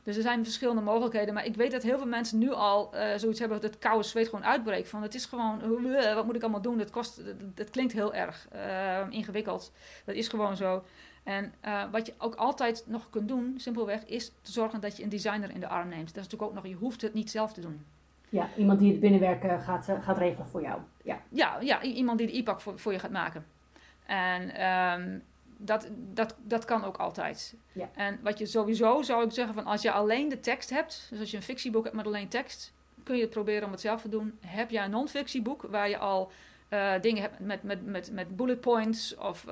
Dus 0.03 0.17
er 0.17 0.23
zijn 0.23 0.45
verschillende 0.45 0.83
mogelijkheden. 0.83 1.35
Maar 1.35 1.45
ik 1.45 1.55
weet 1.55 1.71
dat 1.71 1.83
heel 1.83 1.99
veel 1.99 2.07
mensen 2.07 2.39
nu 2.39 2.53
al 2.53 2.95
uh, 2.95 3.01
zoiets 3.17 3.39
hebben 3.39 3.61
dat 3.61 3.71
het 3.71 3.81
koude 3.81 4.05
zweet 4.05 4.29
gewoon 4.29 4.45
uitbreekt. 4.45 4.89
Van 4.89 5.03
het 5.03 5.15
is 5.15 5.25
gewoon, 5.25 5.83
wat 6.15 6.25
moet 6.25 6.35
ik 6.35 6.43
allemaal 6.43 6.63
doen? 6.63 6.79
Dat, 6.79 6.91
kost, 6.91 7.23
dat, 7.55 7.71
klinkt 7.71 7.93
heel 7.93 8.15
erg 8.15 8.49
ingewikkeld. 9.11 9.73
Dat 10.05 10.15
is 10.15 10.29
gewoon 10.29 10.57
zo. 10.57 10.85
En 11.29 11.53
wat 11.91 12.07
je 12.07 12.15
ook 12.19 12.35
altijd 12.35 12.85
nog 12.87 13.11
kunt 13.11 13.29
doen, 13.29 13.55
simpelweg, 13.57 14.05
is 14.05 14.33
te 14.43 14.53
zorgen 14.53 14.81
dat 14.81 14.97
je 14.97 15.03
een 15.03 15.09
designer 15.09 15.51
in 15.51 15.61
de 15.61 15.69
arm 15.69 15.89
neemt. 15.89 16.07
Dat 16.07 16.17
is 16.17 16.23
natuurlijk 16.23 16.51
ook 16.51 16.55
nog, 16.55 16.67
je 16.67 16.75
hoeft 16.75 17.03
het 17.03 17.15
niet 17.15 17.31
zelf 17.31 17.53
te 17.53 17.61
doen. 17.61 17.85
Ja, 18.29 18.49
iemand 18.57 18.79
die 18.79 18.91
het 18.91 19.01
binnenwerken 19.01 19.61
gaat, 19.61 19.89
eh, 19.89 20.03
gaat 20.03 20.19
regelen 20.19 20.49
voor 20.49 20.63
jou. 20.63 20.81
Ja, 21.03 21.21
ja, 21.29 21.61
ja 21.61 21.83
iemand 21.83 22.19
die 22.19 22.27
de 22.27 22.37
e-pak 22.37 22.61
voor, 22.61 22.79
voor 22.79 22.93
je 22.93 22.99
gaat 22.99 23.11
maken. 23.11 23.47
En 24.07 24.67
um, 24.67 25.23
dat, 25.57 25.89
dat, 26.15 26.37
dat 26.43 26.65
kan 26.65 26.85
ook 26.85 26.97
altijd. 26.97 27.55
Ja. 27.73 27.91
En 27.95 28.19
wat 28.23 28.39
je 28.39 28.47
sowieso 28.47 29.03
zou 29.03 29.25
ik 29.25 29.33
zeggen, 29.33 29.55
van 29.55 29.67
als 29.67 29.83
je 29.83 29.93
alleen 29.93 30.29
de 30.29 30.41
tekst 30.41 30.71
hebt, 30.71 31.07
dus 31.11 31.21
als 31.21 31.31
je 31.31 31.37
een 31.37 31.43
fictieboek 31.43 31.85
hebt 31.85 31.97
met 31.97 32.07
alleen 32.07 32.29
tekst, 32.29 32.73
kun 33.03 33.17
je 33.17 33.29
proberen 33.29 33.65
om 33.65 33.71
het 33.71 33.81
zelf 33.81 34.01
te 34.01 34.09
doen. 34.09 34.39
Heb 34.47 34.71
jij 34.71 34.85
een 34.85 34.91
non-fictieboek 34.91 35.63
waar 35.63 35.89
je 35.89 35.99
al 35.99 36.31
dingen 37.01 37.23
hebt 37.23 37.39
met, 37.39 37.63
met, 37.63 37.87
met, 37.87 38.11
met 38.13 38.37
bullet 38.37 38.61
points 38.61 39.17
of 39.17 39.47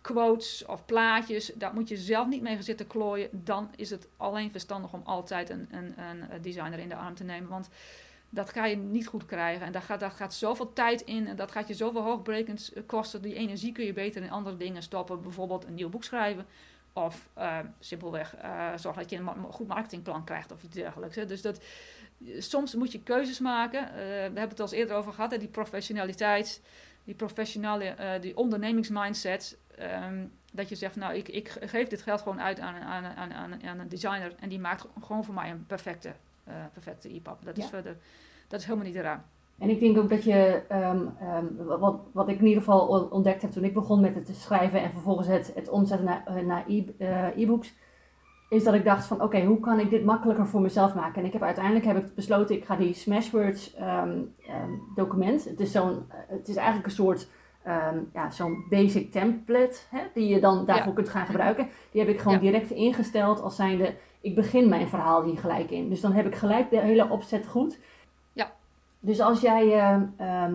quotes 0.00 0.64
of 0.64 0.84
plaatjes, 0.84 1.52
daar 1.54 1.74
moet 1.74 1.88
je 1.88 1.96
zelf 1.96 2.28
niet 2.28 2.42
mee 2.42 2.62
zitten 2.62 2.86
klooien. 2.86 3.28
Dan 3.32 3.70
is 3.76 3.90
het 3.90 4.08
alleen 4.16 4.50
verstandig 4.50 4.92
om 4.92 5.00
altijd 5.04 5.50
een, 5.50 5.68
een, 5.70 5.94
een 5.96 6.42
designer 6.42 6.78
in 6.78 6.88
de 6.88 6.94
arm 6.94 7.14
te 7.14 7.24
nemen. 7.24 7.48
Want 7.48 7.68
dat 8.30 8.50
ga 8.50 8.64
je 8.64 8.76
niet 8.76 9.06
goed 9.06 9.26
krijgen. 9.26 9.66
En 9.66 9.72
daar 9.72 9.82
gaat, 9.82 10.00
daar 10.00 10.10
gaat 10.10 10.34
zoveel 10.34 10.72
tijd 10.72 11.00
in 11.00 11.26
en 11.26 11.36
dat 11.36 11.50
gaat 11.50 11.68
je 11.68 11.74
zoveel 11.74 12.02
hoogbrekend 12.02 12.72
kosten. 12.86 13.22
Die 13.22 13.34
energie 13.34 13.72
kun 13.72 13.84
je 13.84 13.92
beter 13.92 14.22
in 14.22 14.30
andere 14.30 14.56
dingen 14.56 14.82
stoppen. 14.82 15.22
Bijvoorbeeld 15.22 15.64
een 15.64 15.74
nieuw 15.74 15.88
boek 15.88 16.04
schrijven. 16.04 16.46
Of 16.92 17.28
uh, 17.38 17.58
simpelweg 17.78 18.36
uh, 18.36 18.68
zorgen 18.76 19.02
dat 19.02 19.10
je 19.10 19.16
een 19.16 19.52
goed 19.52 19.68
marketingplan 19.68 20.24
krijgt 20.24 20.52
of 20.52 20.62
iets 20.62 20.74
dergelijks. 20.74 21.16
Hè. 21.16 21.26
Dus 21.26 21.42
dat, 21.42 21.60
soms 22.38 22.74
moet 22.74 22.92
je 22.92 23.02
keuzes 23.02 23.38
maken. 23.38 23.82
Uh, 23.82 23.94
we 23.94 24.02
hebben 24.04 24.48
het 24.48 24.60
al 24.60 24.66
eens 24.66 24.74
eerder 24.74 24.96
over 24.96 25.12
gehad. 25.12 25.30
Hè, 25.30 25.38
die 25.38 25.48
professionaliteit, 25.48 26.62
die 27.04 27.14
professionele, 27.14 28.18
die 28.20 28.36
ondernemingsmindset. 28.36 29.58
Um, 29.80 30.32
dat 30.52 30.68
je 30.68 30.74
zegt, 30.74 30.96
nou, 30.96 31.14
ik, 31.14 31.28
ik 31.28 31.48
geef 31.60 31.88
dit 31.88 32.02
geld 32.02 32.20
gewoon 32.20 32.40
uit 32.40 32.60
aan, 32.60 32.74
aan, 32.74 33.04
aan, 33.04 33.32
aan, 33.64 33.78
een 33.78 33.88
designer. 33.88 34.34
En 34.40 34.48
die 34.48 34.58
maakt 34.58 34.86
gewoon 35.00 35.24
voor 35.24 35.34
mij 35.34 35.50
een 35.50 35.66
perfecte 35.66 36.12
uh, 36.50 36.54
perfecte 36.72 37.08
EPUB. 37.08 37.44
Dat, 37.44 37.58
is 37.58 37.66
verder, 37.66 37.96
dat 38.48 38.60
is 38.60 38.66
helemaal 38.66 38.86
niet 38.86 38.96
eraan. 38.96 39.24
En 39.58 39.70
ik 39.70 39.80
denk 39.80 39.98
ook 39.98 40.08
dat 40.08 40.24
je, 40.24 40.62
um, 40.72 41.16
um, 41.28 41.78
wat, 41.78 42.00
wat 42.12 42.28
ik 42.28 42.38
in 42.38 42.46
ieder 42.46 42.62
geval 42.62 43.08
ontdekt 43.10 43.42
heb 43.42 43.50
toen 43.50 43.64
ik 43.64 43.74
begon 43.74 44.00
met 44.00 44.14
het 44.14 44.26
te 44.26 44.34
schrijven 44.34 44.82
en 44.82 44.92
vervolgens 44.92 45.26
het, 45.26 45.52
het 45.54 45.68
omzetten 45.68 46.06
naar, 46.06 46.44
naar 46.44 46.64
e-books, 47.36 47.74
is 48.50 48.64
dat 48.64 48.74
ik 48.74 48.84
dacht 48.84 49.06
van 49.06 49.22
oké, 49.22 49.44
hoe 49.44 49.60
kan 49.60 49.78
ik 49.78 49.90
dit 49.90 50.04
makkelijker 50.04 50.46
voor 50.46 50.60
mezelf 50.60 50.94
maken? 50.94 51.20
En 51.20 51.26
ik 51.26 51.32
heb 51.32 51.42
uiteindelijk 51.42 51.84
heb 51.84 51.96
ik 51.96 52.14
besloten, 52.14 52.56
ik 52.56 52.64
ga 52.64 52.76
die 52.76 52.94
Smashwords 52.94 53.76
um, 53.80 54.34
document, 54.94 55.44
het 55.44 55.60
is, 55.60 55.72
zo'n, 55.72 56.06
het 56.28 56.48
is 56.48 56.56
eigenlijk 56.56 56.86
een 56.86 56.92
soort 56.92 57.28
ja, 58.12 58.30
zo'n 58.30 58.64
basic 58.68 59.12
template 59.12 59.78
hè, 59.90 60.00
die 60.14 60.28
je 60.28 60.40
dan 60.40 60.66
daarvoor 60.66 60.92
kunt 60.92 61.08
gaan 61.08 61.26
gebruiken. 61.26 61.68
Die 61.90 62.00
heb 62.00 62.10
ik 62.10 62.20
gewoon 62.20 62.38
direct 62.38 62.70
ingesteld 62.70 63.40
als 63.40 63.56
zijnde 63.56 63.94
ik 64.20 64.34
begin 64.34 64.68
mijn 64.68 64.88
verhaal 64.88 65.24
hier 65.24 65.38
gelijk 65.38 65.70
in. 65.70 65.88
Dus 65.88 66.00
dan 66.00 66.12
heb 66.12 66.26
ik 66.26 66.34
gelijk 66.34 66.70
de 66.70 66.80
hele 66.80 67.08
opzet 67.08 67.46
goed. 67.46 67.78
Ja. 68.32 68.52
Dus 69.00 69.20
als 69.20 69.40
jij 69.40 69.68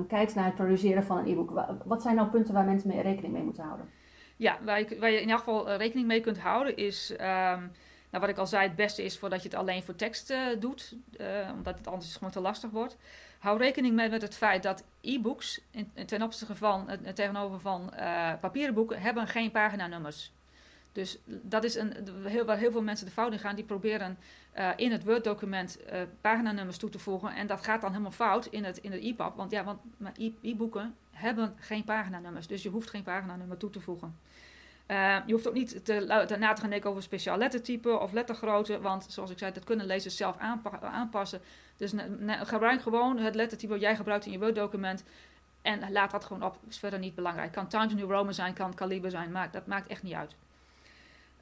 kijkt 0.07 0.35
naar 0.35 0.45
het 0.45 0.55
produceren 0.55 1.03
van 1.03 1.17
een 1.17 1.27
e-book, 1.27 1.65
wat 1.85 2.01
zijn 2.01 2.15
nou 2.15 2.27
punten 2.27 2.53
waar 2.53 2.65
mensen 2.65 2.89
mee 2.89 3.01
rekening 3.01 3.33
mee 3.33 3.43
moeten 3.43 3.63
houden? 3.63 3.89
Ja, 4.37 4.57
waar 4.65 4.79
je, 4.79 4.99
waar 4.99 5.09
je 5.09 5.15
in 5.15 5.21
ieder 5.21 5.37
geval 5.37 5.69
eh, 5.69 5.77
rekening 5.77 6.07
mee 6.07 6.21
kunt 6.21 6.39
houden 6.39 6.75
is, 6.77 7.11
um, 7.11 7.71
nou 8.15 8.27
wat 8.27 8.35
ik 8.35 8.41
al 8.41 8.49
zei, 8.49 8.67
het 8.67 8.75
beste 8.75 9.03
is 9.03 9.17
voordat 9.17 9.43
je 9.43 9.49
het 9.49 9.57
alleen 9.57 9.83
voor 9.83 9.95
tekst 9.95 10.31
uh, 10.31 10.47
doet, 10.59 10.95
uh, 11.17 11.27
omdat 11.53 11.77
het 11.77 11.87
anders 11.87 12.15
gewoon 12.15 12.31
te 12.31 12.39
lastig 12.39 12.69
wordt. 12.69 12.97
Hou 13.39 13.57
rekening 13.57 13.95
mee 13.95 14.09
met 14.09 14.21
het 14.21 14.35
feit 14.35 14.63
dat 14.63 14.83
e-books 15.01 15.61
ten 16.05 16.21
opzichte 16.21 16.55
van, 16.55 16.89
tegenover 17.13 17.59
van 17.59 17.93
papieren 18.41 18.73
boeken, 18.73 19.01
hebben 19.01 19.27
geen 19.27 19.51
paginanummers. 19.51 20.31
Dus 20.91 21.17
dat 21.25 21.63
is 21.63 21.75
een, 21.75 21.93
waar 22.45 22.57
heel 22.57 22.71
veel 22.71 22.81
mensen 22.81 23.05
de 23.05 23.11
fout 23.11 23.31
in 23.31 23.39
gaan. 23.39 23.55
Die 23.55 23.65
proberen 23.65 24.17
in 24.75 24.91
het 24.91 25.03
Word-document 25.03 25.79
paginanummers 26.21 26.77
toe 26.77 26.89
te 26.89 26.99
voegen. 26.99 27.33
En 27.33 27.47
dat 27.47 27.63
gaat 27.63 27.81
dan 27.81 27.91
helemaal 27.91 28.11
fout 28.11 28.45
in 28.45 28.63
het, 28.63 28.77
in 28.77 28.91
het 28.91 29.01
EPUB. 29.01 29.35
Want 29.35 29.51
ja, 29.51 29.63
want 29.63 29.79
e-boeken 30.41 30.95
hebben 31.11 31.55
geen 31.59 31.83
paginanummers. 31.83 32.47
Dus 32.47 32.63
je 32.63 32.69
hoeft 32.69 32.89
geen 32.89 33.03
paginanummer 33.03 33.57
toe 33.57 33.69
te 33.69 33.81
voegen. 33.81 34.17
Uh, 34.87 35.17
je 35.25 35.33
hoeft 35.33 35.47
ook 35.47 35.53
niet 35.53 35.85
te, 35.85 36.25
te, 36.27 36.35
na 36.37 36.53
te 36.53 36.61
gaan 36.61 36.69
denken 36.69 36.89
over 36.89 37.03
speciaal 37.03 37.37
lettertype 37.37 37.99
of 37.99 38.11
lettergrootte. 38.11 38.81
Want 38.81 39.05
zoals 39.09 39.31
ik 39.31 39.37
zei, 39.37 39.51
dat 39.51 39.63
kunnen 39.63 39.85
lezers 39.85 40.17
zelf 40.17 40.37
aanpa 40.37 40.79
aanpassen. 40.81 41.41
Dus 41.77 41.93
gebruik 42.27 42.81
gewoon 42.81 43.17
het 43.17 43.35
lettertype 43.35 43.71
wat 43.71 43.81
jij 43.81 43.95
gebruikt 43.95 44.25
in 44.25 44.31
je 44.31 44.39
Word-document. 44.39 45.03
En 45.61 45.91
laat 45.91 46.11
dat 46.11 46.25
gewoon 46.25 46.43
op. 46.43 46.59
is 46.69 46.77
verder 46.77 46.99
niet 46.99 47.15
belangrijk. 47.15 47.51
Kan 47.51 47.67
Times 47.67 47.93
New 47.93 48.11
Roman 48.11 48.33
zijn, 48.33 48.53
kan 48.53 48.73
kaliber 48.73 49.11
zijn. 49.11 49.31
Maar 49.31 49.51
dat 49.51 49.67
maakt 49.67 49.87
echt 49.87 50.03
niet 50.03 50.13
uit. 50.13 50.35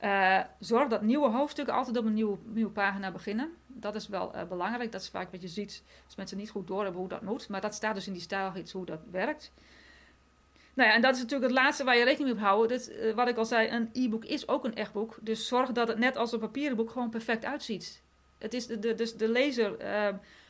Uh, 0.04 0.40
zorg 0.60 0.88
dat 0.88 1.02
nieuwe 1.02 1.30
hoofdstukken 1.30 1.74
altijd 1.74 1.98
op 1.98 2.06
een 2.06 2.14
nieuwe, 2.14 2.38
nieuwe 2.44 2.72
pagina 2.72 3.12
beginnen. 3.12 3.54
Dat 3.68 3.96
is 3.96 4.08
wel 4.08 4.36
uh, 4.36 4.44
belangrijk. 4.44 4.92
Dat 4.92 5.02
is 5.02 5.10
vaak 5.10 5.32
wat 5.32 5.42
je 5.42 5.48
ziet 5.48 5.84
als 6.06 6.16
mensen 6.16 6.38
niet 6.38 6.50
goed 6.50 6.68
doorhebben 6.68 7.00
hoe 7.00 7.10
dat 7.10 7.22
moet. 7.22 7.50
Maar 7.50 7.62
dat 7.62 7.74
staat 7.74 7.96
dus 7.96 8.08
in 8.08 8.14
die 8.14 8.22
stijlgids 8.22 8.72
hoe 8.72 8.86
dat 8.86 9.00
werkt. 9.12 9.52
Nou 10.74 10.90
ja, 10.90 10.96
en 10.96 11.02
dat 11.02 11.16
is 11.16 11.22
natuurlijk 11.22 11.52
het 11.52 11.60
laatste 11.60 11.84
waar 11.84 11.98
je 11.98 12.04
rekening 12.04 12.26
mee 12.26 12.34
moet 12.34 12.50
houden. 12.50 12.82
Uh, 12.90 13.14
wat 13.14 13.28
ik 13.28 13.38
al 13.38 13.46
zei, 13.46 13.70
een 13.70 13.90
e-book 13.94 14.26
is 14.26 14.48
ook 14.48 14.66
een 14.66 14.76
echt 14.76 14.94
boek. 14.94 15.18
Dus 15.22 15.48
zorg 15.48 15.72
dat 15.72 15.88
het 15.88 15.98
net 15.98 16.16
als 16.16 16.32
een 16.32 16.40
papieren 16.40 16.78
boek 16.78 16.90
gewoon 16.90 17.10
perfect 17.10 17.46
uitziet. 17.46 18.02
Het 18.38 18.54
is 18.54 18.68
de, 18.68 18.80
de, 18.80 18.96
dus 18.96 19.16
de 19.16 19.28
lezer 19.28 19.78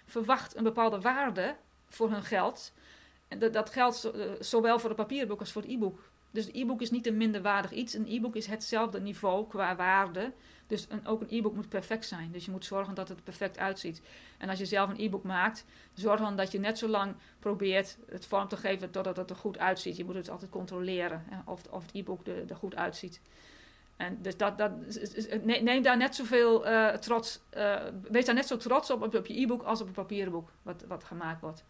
verwacht 0.06 0.56
een 0.56 0.64
bepaalde 0.64 1.00
waarde 1.00 1.56
voor 1.90 2.12
hun 2.12 2.24
geld. 2.24 2.74
En 3.28 3.40
dat, 3.40 3.54
dat 3.54 3.70
geldt 3.70 4.12
zowel 4.40 4.80
voor 4.80 4.90
het 4.90 4.98
papieren 4.98 5.28
boek 5.28 5.40
als 5.40 5.52
voor 5.52 5.62
het 5.62 5.72
e-book. 5.72 6.00
Dus 6.32 6.46
een 6.46 6.62
e-book 6.62 6.82
is 6.82 6.92
niet 6.92 7.08
een 7.08 7.18
minderwaardig 7.18 7.72
iets. 7.72 7.94
Een 7.94 8.08
e-book 8.10 8.36
is 8.36 8.46
hetzelfde 8.46 9.02
niveau 9.02 9.48
qua 9.48 9.76
waarde. 9.76 10.32
Dus 10.68 10.86
een, 10.90 11.08
ook 11.08 11.22
een 11.22 11.38
e-book 11.38 11.56
moet 11.56 11.70
perfect 11.70 12.06
zijn. 12.06 12.32
Dus 12.32 12.46
je 12.46 12.52
moet 12.52 12.66
zorgen 12.66 12.96
dat 12.96 13.08
het 13.08 13.18
er 13.18 13.24
perfect 13.24 13.58
uitziet. 13.58 14.02
En 14.38 14.50
als 14.50 14.60
je 14.60 14.66
zelf 14.66 14.90
een 14.90 15.00
e-book 15.00 15.24
maakt, 15.24 15.66
zorg 15.94 16.20
dan 16.20 16.36
dat 16.36 16.52
je 16.52 16.60
net 16.60 16.78
zo 16.78 16.88
lang 16.88 17.16
probeert 17.40 17.98
het 18.10 18.26
vorm 18.26 18.48
te 18.48 18.58
geven 18.58 18.92
totdat 18.92 19.18
het 19.18 19.30
er 19.30 19.36
goed 19.36 19.58
uitziet. 19.58 19.98
Je 19.98 20.06
moet 20.06 20.16
het 20.16 20.30
altijd 20.30 20.52
controleren 20.52 21.24
hè, 21.30 21.52
of, 21.52 21.62
of 21.70 21.82
het 21.82 21.96
e-book 21.96 22.28
er, 22.28 22.56
goed 22.56 22.76
uitziet. 22.76 23.22
En 23.98 24.18
dus 24.22 24.38
dat, 24.38 24.58
dat, 24.58 24.72
neem 25.44 25.82
daar 25.82 25.98
net 25.98 26.16
zoveel 26.16 26.68
uh, 26.68 26.90
trots, 26.90 27.40
uh, 27.58 27.82
wees 28.02 28.26
daar 28.26 28.36
net 28.36 28.48
zo 28.48 28.58
trots 28.58 28.90
op 28.90 29.02
op, 29.02 29.16
op 29.16 29.26
je 29.26 29.42
e-book 29.42 29.64
als 29.64 29.82
op 29.82 29.88
een 29.88 29.94
papieren 29.94 30.32
boek 30.32 30.50
wat, 30.62 30.84
wat 30.88 31.04
gemaakt 31.04 31.42
wordt. 31.42 31.64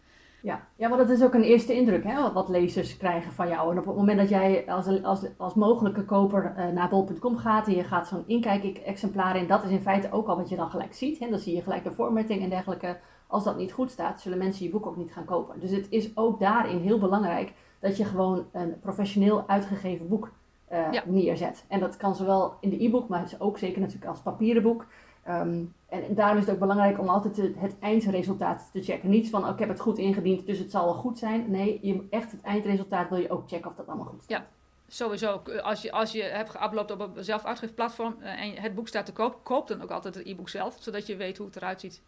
Ja. 0.44 0.66
ja, 0.76 0.88
want 0.88 1.00
dat 1.00 1.10
is 1.10 1.24
ook 1.24 1.34
een 1.34 1.42
eerste 1.42 1.74
indruk 1.74 2.04
hè, 2.04 2.32
wat 2.32 2.48
lezers 2.48 2.96
krijgen 2.96 3.32
van 3.32 3.48
jou. 3.48 3.70
En 3.70 3.78
op 3.78 3.84
het 3.84 3.96
moment 3.96 4.18
dat 4.18 4.28
jij 4.28 4.64
als, 4.68 5.02
als, 5.02 5.26
als 5.36 5.54
mogelijke 5.54 6.04
koper 6.04 6.54
uh, 6.56 6.68
naar 6.68 6.88
bol.com 6.88 7.36
gaat 7.36 7.66
en 7.66 7.74
je 7.74 7.84
gaat 7.84 8.08
zo'n 8.08 8.24
inkijk-exemplaar 8.26 9.36
in, 9.36 9.46
dat 9.46 9.64
is 9.64 9.70
in 9.70 9.80
feite 9.80 10.12
ook 10.12 10.26
al 10.26 10.36
wat 10.36 10.48
je 10.48 10.56
dan 10.56 10.70
gelijk 10.70 10.94
ziet. 10.94 11.18
Hè. 11.18 11.28
Dan 11.28 11.38
zie 11.38 11.54
je 11.54 11.62
gelijk 11.62 11.84
de 11.84 11.92
formatting 11.92 12.42
en 12.42 12.48
dergelijke. 12.48 12.96
Als 13.26 13.44
dat 13.44 13.56
niet 13.56 13.72
goed 13.72 13.90
staat, 13.90 14.20
zullen 14.20 14.38
mensen 14.38 14.64
je 14.64 14.70
boek 14.70 14.86
ook 14.86 14.96
niet 14.96 15.12
gaan 15.12 15.24
kopen. 15.24 15.60
Dus 15.60 15.70
het 15.70 15.86
is 15.90 16.16
ook 16.16 16.40
daarin 16.40 16.78
heel 16.78 16.98
belangrijk 16.98 17.52
dat 17.80 17.96
je 17.96 18.04
gewoon 18.04 18.46
een 18.52 18.80
professioneel 18.80 19.44
uitgegeven 19.46 20.08
boek 20.08 20.30
uh, 20.72 20.88
neerzet. 21.04 21.64
En 21.68 21.80
dat 21.80 21.96
kan 21.96 22.14
zowel 22.14 22.54
in 22.60 22.70
de 22.70 22.84
e-book, 22.84 23.08
maar 23.08 23.32
ook 23.38 23.58
zeker 23.58 23.80
natuurlijk 23.80 24.10
als 24.10 24.20
papieren 24.20 24.62
boek. 24.62 24.86
Um, 25.28 25.74
en, 25.88 26.14
daarom 26.14 26.36
is 26.38 26.44
het 26.44 26.54
ook 26.54 26.60
belangrijk 26.60 26.98
om 26.98 27.08
altijd 27.08 27.36
het 27.36 27.78
eindresultaat 27.80 28.68
te 28.72 28.82
checken. 28.82 29.08
Niet 29.10 29.30
van, 29.30 29.44
oh, 29.44 29.50
ik 29.50 29.58
heb 29.58 29.68
het 29.68 29.80
goed 29.80 29.98
ingediend, 29.98 30.46
dus 30.46 30.58
het 30.58 30.70
zal 30.70 30.84
wel 30.84 30.94
goed 30.94 31.18
zijn. 31.18 31.50
Nee, 31.50 31.78
je, 31.82 32.06
echt 32.10 32.30
het 32.30 32.42
eindresultaat 32.42 33.08
wil 33.08 33.18
je 33.18 33.30
ook 33.30 33.48
checken 33.48 33.70
of 33.70 33.76
dat 33.76 33.86
allemaal 33.86 34.06
goed 34.06 34.20
is. 34.20 34.26
Ja, 34.26 34.46
sowieso. 34.88 35.42
Als 35.62 35.82
je, 35.82 35.92
als 35.92 36.12
je 36.12 36.22
hebt 36.22 36.50
geüpload 36.50 36.92
op 36.92 37.00
een 37.00 37.24
zelfuitgeefplatform 37.24 38.16
uh, 38.20 38.42
en 38.42 38.62
het 38.62 38.74
boek 38.74 38.88
staat 38.88 39.06
te 39.06 39.12
koop, 39.12 39.40
koop 39.42 39.68
dan 39.68 39.82
ook 39.82 39.90
altijd 39.90 40.14
het 40.14 40.26
e-book 40.26 40.48
zelf, 40.48 40.76
zodat 40.80 41.06
je 41.06 41.16
weet 41.16 41.36
hoe 41.36 41.46
het 41.46 41.56
eruit 41.56 41.80
ziet. 41.80 42.02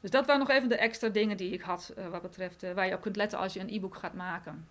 Dus 0.00 0.10
dat 0.10 0.26
waren 0.26 0.40
nog 0.40 0.50
even 0.50 0.68
de 0.68 0.76
extra 0.76 1.08
dingen 1.08 1.36
die 1.36 1.52
ik 1.52 1.60
had 1.60 1.94
uh, 1.98 2.06
wat 2.06 2.22
betreft 2.22 2.64
uh, 2.64 2.72
waar 2.72 2.86
je 2.86 2.94
op 2.94 3.00
kunt 3.00 3.16
letten 3.16 3.38
als 3.38 3.52
je 3.52 3.60
een 3.60 3.74
e-book 3.74 3.96
gaat 3.96 4.14
maken. 4.14 4.66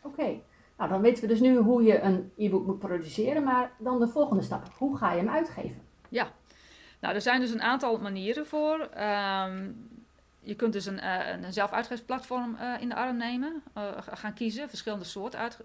Oké, 0.00 0.40
nou 0.76 0.90
dan 0.90 1.00
weten 1.00 1.22
we 1.22 1.28
dus 1.28 1.40
nu 1.40 1.56
hoe 1.56 1.82
je 1.82 2.00
een 2.00 2.32
e-book 2.36 2.66
moet 2.66 2.78
produceren, 2.78 3.42
maar 3.42 3.72
dan 3.78 3.98
de 3.98 4.08
volgende 4.08 4.42
stap. 4.42 4.62
Hoe 4.78 4.96
ga 4.96 5.12
je 5.12 5.18
hem 5.18 5.28
uitgeven? 5.28 5.82
Ja, 6.08 6.32
nou, 7.04 7.16
er 7.16 7.22
zijn 7.22 7.40
dus 7.40 7.50
een 7.50 7.62
aantal 7.62 7.98
manieren 7.98 8.46
voor. 8.46 8.80
Um, 8.80 9.88
je 10.40 10.54
kunt 10.54 10.72
dus 10.72 10.86
een, 10.86 10.98
uh, 10.98 11.28
een 11.28 11.52
zelfuitgeefplatform 11.52 12.56
uh, 12.60 12.80
in 12.80 12.88
de 12.88 12.94
arm 12.94 13.16
nemen, 13.16 13.62
uh, 13.78 13.82
gaan 13.98 14.34
kiezen, 14.34 14.68
verschillende 14.68 15.04
soorten 15.04 15.40
uit, 15.40 15.58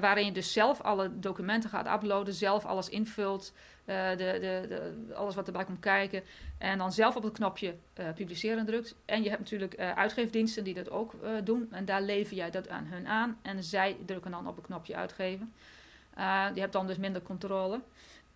waarin 0.00 0.24
je 0.24 0.32
dus 0.32 0.52
zelf 0.52 0.80
alle 0.80 1.18
documenten 1.18 1.70
gaat 1.70 1.86
uploaden, 1.86 2.34
zelf 2.34 2.64
alles 2.64 2.88
invult, 2.88 3.52
de, 3.84 4.14
de, 4.16 4.66
de, 4.68 5.14
alles 5.14 5.34
wat 5.34 5.46
erbij 5.46 5.64
komt 5.64 5.80
kijken. 5.80 6.22
En 6.58 6.78
dan 6.78 6.92
zelf 6.92 7.16
op 7.16 7.22
het 7.22 7.32
knopje 7.32 7.74
publiceren 8.14 8.66
drukt. 8.66 8.94
En 9.04 9.22
je 9.22 9.28
hebt 9.28 9.40
natuurlijk 9.40 9.78
uitgeefdiensten 9.78 10.64
die 10.64 10.74
dat 10.74 10.90
ook 10.90 11.14
doen. 11.44 11.68
En 11.70 11.84
daar 11.84 12.02
lever 12.02 12.36
jij 12.36 12.50
dat 12.50 12.68
aan 12.68 12.86
hun 12.86 13.06
aan. 13.06 13.38
En 13.42 13.64
zij 13.64 13.96
drukken 14.06 14.30
dan 14.30 14.48
op 14.48 14.56
het 14.56 14.66
knopje 14.66 14.96
uitgeven. 14.96 15.52
je 16.54 16.60
hebt 16.60 16.72
dan 16.72 16.86
dus 16.86 16.96
minder 16.96 17.22
controle. 17.22 17.80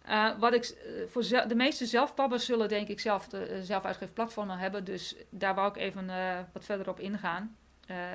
Uh, 0.08 0.38
wat 0.38 0.52
ik, 0.52 0.64
eh, 0.64 1.08
voor 1.08 1.22
de 1.22 1.54
meeste 1.54 1.86
zelfpabbers 1.86 2.44
zullen 2.44 2.68
denk 2.68 2.88
ik 2.88 3.00
zelf 3.00 3.28
de 3.28 3.64
uh, 3.70 4.08
platformen 4.14 4.58
hebben. 4.58 4.84
Dus 4.84 5.16
daar 5.30 5.54
wou 5.54 5.68
ik 5.68 5.76
even 5.76 6.10
wat 6.52 6.64
verder 6.64 6.88
op 6.88 7.00
ingaan. 7.00 7.56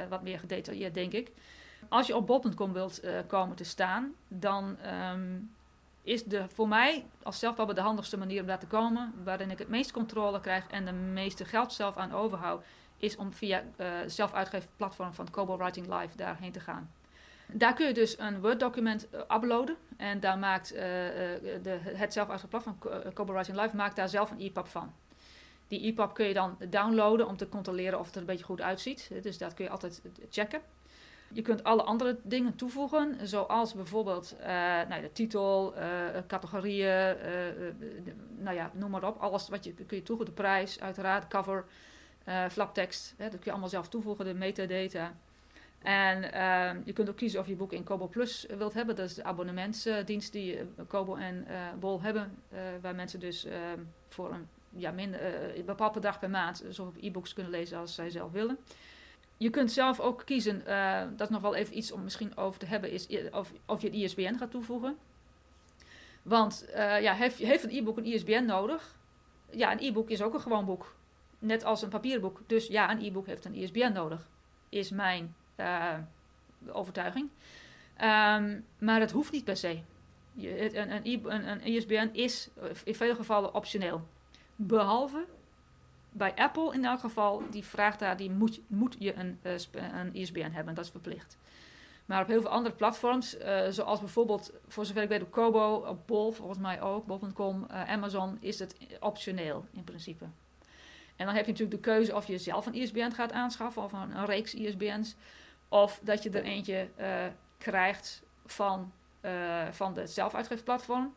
wat 0.09 0.21
meer 0.21 0.39
gedetailleerd 0.39 0.93
denk 0.93 1.13
ik. 1.13 1.31
Als 1.89 2.07
je 2.07 2.15
op 2.15 2.27
bol.com 2.27 2.73
wilt 2.73 3.01
komen 3.27 3.55
te 3.55 3.63
staan, 3.63 4.13
dan 4.27 4.77
um, 5.13 5.55
is 6.07 6.23
de, 6.23 6.45
voor 6.53 6.67
mij 6.67 7.05
als 7.23 7.39
zelfpabber 7.39 7.75
de 7.75 7.81
handigste 7.81 8.17
manier 8.17 8.41
om 8.41 8.47
daar 8.47 8.59
te 8.59 8.67
komen. 8.67 9.13
Waarin 9.23 9.51
ik 9.51 9.57
het 9.57 9.67
meest 9.67 9.91
controle 9.91 10.39
krijg 10.39 10.67
en 10.67 10.85
de 10.85 10.91
meeste 10.91 11.45
geld 11.45 11.73
zelf 11.73 11.97
aan 11.97 12.11
overhoud. 12.11 12.65
Is 12.97 13.15
om 13.15 13.33
via 13.33 13.63
uh, 13.77 14.61
platform 14.75 15.13
van 15.13 15.29
Kobo 15.29 15.57
Writing 15.57 15.93
Live 15.93 16.17
daarheen 16.17 16.51
te 16.51 16.59
gaan. 16.59 16.91
Daar 17.53 17.73
kun 17.73 17.87
je 17.87 17.93
dus 17.93 18.19
een 18.19 18.41
Word-document 18.41 19.07
uh, 19.13 19.19
uploaden. 19.19 19.75
En 19.97 20.19
daar 20.19 20.37
maakt 20.37 20.73
uh, 20.73 20.79
de, 20.81 21.79
het 21.83 22.13
zelf 22.13 22.47
platform, 22.49 22.77
Live, 23.53 23.75
maakt 23.75 23.95
daar 23.95 24.09
zelf 24.09 24.31
een 24.31 24.39
EPUB 24.39 24.67
van. 24.67 24.93
Die 25.67 25.81
EPUB 25.81 26.13
kun 26.13 26.25
je 26.25 26.33
dan 26.33 26.57
downloaden 26.69 27.27
om 27.27 27.37
te 27.37 27.49
controleren 27.49 27.99
of 27.99 28.05
het 28.05 28.15
er 28.15 28.21
een 28.21 28.27
beetje 28.27 28.45
goed 28.45 28.61
uitziet. 28.61 29.11
Dus 29.21 29.37
dat 29.37 29.53
kun 29.53 29.65
je 29.65 29.71
altijd 29.71 30.01
checken. 30.29 30.61
Je 31.33 31.41
kunt 31.41 31.63
alle 31.63 31.83
andere 31.83 32.19
dingen 32.23 32.55
toevoegen, 32.55 33.17
zoals 33.27 33.73
bijvoorbeeld 33.73 34.35
nou, 34.87 35.01
de 35.01 35.11
titel, 35.11 35.73
categorieën, 36.27 37.15
nou 38.37 38.55
ja, 38.55 38.71
noem 38.73 38.89
maar 38.89 39.03
op. 39.03 39.17
Alles 39.17 39.49
wat 39.49 39.63
je 39.63 39.73
kun 39.73 39.97
je 39.97 40.03
toevoegen, 40.03 40.35
de 40.35 40.41
prijs, 40.41 40.79
uiteraard, 40.79 41.27
cover, 41.27 41.65
flaptekst. 42.49 43.13
Dat 43.17 43.29
kun 43.29 43.39
je 43.43 43.51
allemaal 43.51 43.69
zelf 43.69 43.89
toevoegen, 43.89 44.25
de 44.25 44.33
metadata. 44.33 45.13
En 45.81 46.31
ehm, 46.31 46.81
je 46.83 46.93
kunt 46.93 47.09
ook 47.09 47.15
kiezen 47.15 47.39
of 47.39 47.47
je 47.47 47.55
boek 47.55 47.73
in 47.73 47.83
Kobo 47.83 48.07
Plus 48.07 48.45
wilt 48.57 48.73
hebben. 48.73 48.95
Dat 48.95 49.05
is 49.05 49.13
de 49.13 49.23
abonnementsdienst 49.23 50.31
die 50.31 50.59
Kobo 50.87 51.15
en 51.15 51.47
Bol 51.79 52.01
hebben. 52.01 52.37
waar 52.81 52.95
mensen 52.95 53.19
dus 53.19 53.45
ehm, 53.45 53.79
voor 54.07 54.33
een, 54.33 54.47
ja, 54.69 54.91
minder, 54.91 55.19
per 56.19 56.29
maand 56.29 56.63
zoveel 56.69 57.01
e-books 57.03 57.33
kunnen 57.33 57.51
lezen 57.51 57.77
als 57.77 57.95
zij 57.95 58.09
zelf 58.09 58.31
willen. 58.31 58.57
Je 59.37 59.49
kunt 59.49 59.71
zelf 59.71 59.99
ook 59.99 60.21
kiezen, 60.25 60.63
dat 61.17 61.27
is 61.27 61.33
nog 61.33 61.41
wel 61.41 61.55
even 61.55 61.77
iets 61.77 61.91
om 61.91 62.03
misschien 62.03 62.37
over 62.37 62.59
te 62.59 62.65
hebben, 62.65 62.91
is 62.91 63.07
of, 63.31 63.53
of 63.65 63.81
je 63.81 63.87
het 63.87 63.95
ISBN 63.95 64.35
gaat 64.37 64.51
toevoegen. 64.51 64.97
Want 66.23 66.69
ja, 66.75 67.13
heeft, 67.13 67.37
heeft 67.37 67.63
een 67.63 67.77
e-book 67.77 67.97
een 67.97 68.05
ISBN 68.05 68.45
nodig? 68.45 68.95
Ja, 69.51 69.71
een 69.71 69.81
e-book 69.81 70.09
is 70.09 70.21
ook 70.21 70.33
een 70.33 70.41
gewoon 70.41 70.65
boek. 70.65 70.95
Net 71.39 71.63
als 71.63 71.81
een 71.81 71.89
papierboek. 71.89 72.41
Dus 72.47 72.67
ja, 72.67 72.91
een 72.91 73.03
e-book 73.03 73.25
heeft 73.25 73.45
een 73.45 73.55
ISBN 73.55 73.91
nodig. 73.91 74.29
Is 74.69 74.89
mijn 74.89 75.35
uh, 75.57 75.93
overtuiging. 76.71 77.29
Um, 78.01 78.65
maar 78.77 78.99
het 78.99 79.11
hoeft 79.11 79.31
niet 79.31 79.43
per 79.43 79.57
se. 79.57 79.79
Een, 80.37 81.05
een, 81.05 81.49
een, 81.49 81.61
ISBN 81.61 82.09
is 82.11 82.49
in 82.83 82.95
vele 82.95 83.15
gevallen 83.15 83.53
optioneel. 83.53 84.07
Behalve 84.55 85.25
bij 86.11 86.33
Apple 86.35 86.73
in 86.73 86.85
elk 86.85 86.99
geval, 86.99 87.43
die 87.49 87.63
vraagt 87.63 87.99
daar, 87.99 88.17
die 88.17 88.31
moet, 88.31 88.59
moet 88.67 88.95
je 88.99 89.15
een, 89.15 89.39
uh, 89.43 89.53
een 89.93 90.15
ISBN 90.15 90.51
hebben, 90.51 90.75
dat 90.75 90.85
is 90.85 90.91
verplicht. 90.91 91.37
Maar 92.05 92.21
op 92.21 92.27
heel 92.27 92.41
veel 92.41 92.49
andere 92.49 92.75
platforms, 92.75 93.37
zoals 93.69 93.99
bijvoorbeeld, 93.99 94.51
voor 94.67 94.85
zover 94.85 95.01
ik 95.01 95.09
weet, 95.09 95.21
op 95.21 95.31
Kobo, 95.31 95.75
op 95.75 96.07
Bol, 96.07 96.31
volgens 96.31 96.59
mij 96.59 96.81
ook, 96.81 97.05
bol.com, 97.05 97.65
Amazon, 97.69 98.37
is 98.39 98.59
het 98.59 98.75
optioneel 98.99 99.65
in 99.71 99.83
principe. 99.83 100.25
En 101.17 101.25
dan 101.25 101.35
heb 101.35 101.45
je 101.45 101.51
natuurlijk 101.51 101.83
de 101.83 101.89
keuze 101.91 102.15
of 102.15 102.27
je 102.27 102.37
zelf 102.37 102.65
een 102.65 102.73
ISBN 102.73 103.11
gaat 103.11 103.31
aanschaffen, 103.31 103.83
of 103.83 103.91
een 103.91 104.25
reeks 104.25 104.53
ISBN's, 104.53 105.15
of 105.69 105.99
dat 106.03 106.23
je 106.23 106.29
er 106.29 106.43
eentje 106.43 106.87
krijgt 107.57 108.23
van, 108.45 108.91
van 109.71 109.93
de 109.93 110.07
zelfuitgeefplatform. 110.07 111.13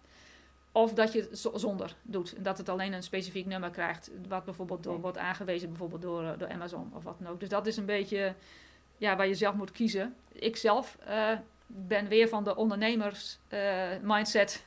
Of 0.73 0.93
dat 0.93 1.13
je 1.13 1.21
het 1.21 1.49
zonder 1.55 1.97
doet. 2.03 2.35
En 2.37 2.43
dat 2.43 2.59
het 2.59 2.69
alleen 2.69 2.93
een 2.93 3.03
specifiek 3.03 3.47
nummer 3.47 3.71
krijgt. 3.71 4.11
Wat 4.29 4.45
bijvoorbeeld 4.45 4.83
door, 4.83 5.01
wordt 5.01 5.19
aangewezen 5.19 5.69
bijvoorbeeld 5.69 6.03
door, 6.03 6.25
eh, 6.25 6.39
door 6.39 6.49
Amazon 6.49 6.93
of 6.95 7.03
wat 7.03 7.19
dan 7.19 7.33
ook. 7.33 7.41
Dus 7.41 7.49
dat 7.49 7.67
is 7.67 7.77
een 7.77 7.87
beetje 7.87 8.35
ja, 8.97 9.17
waar 9.17 9.29
je 9.29 9.35
zelf 9.35 9.55
moet 9.55 9.73
kiezen. 9.73 10.15
Ik 10.33 10.57
zelf 10.57 10.99
uh, 11.09 11.31
ben 11.67 12.09
weer 12.09 12.29
van 12.29 12.45
de 12.45 12.57
ondernemers 12.57 13.39
mindset. 14.03 14.65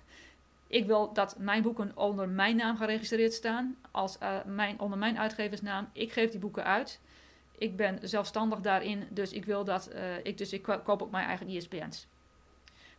Ik 0.67 0.85
wil 0.85 1.13
dat 1.13 1.37
mijn 1.39 1.61
boeken 1.61 1.91
onder 1.95 2.29
mijn 2.29 2.55
naam 2.55 2.77
geregistreerd 2.77 3.33
staan. 3.33 3.77
Als, 3.91 4.17
mijn, 4.45 4.79
onder 4.79 4.97
mijn 4.97 5.19
uitgeversnaam. 5.19 5.89
Ik 5.91 6.11
geef 6.11 6.29
die 6.29 6.39
boeken 6.39 6.63
uit. 6.63 6.99
Ik 7.63 7.75
ben 7.75 7.99
zelfstandig 8.01 8.59
daarin. 8.59 9.03
Dus 9.09 9.31
ik 9.31 9.45
wil 9.45 9.63
dat. 9.63 9.91
ik, 10.23 10.37
dus 10.37 10.53
ik 10.53 10.63
koop 10.63 11.01
ook 11.01 11.11
mijn 11.11 11.27
eigen 11.27 11.49
ISBN's. 11.49 12.07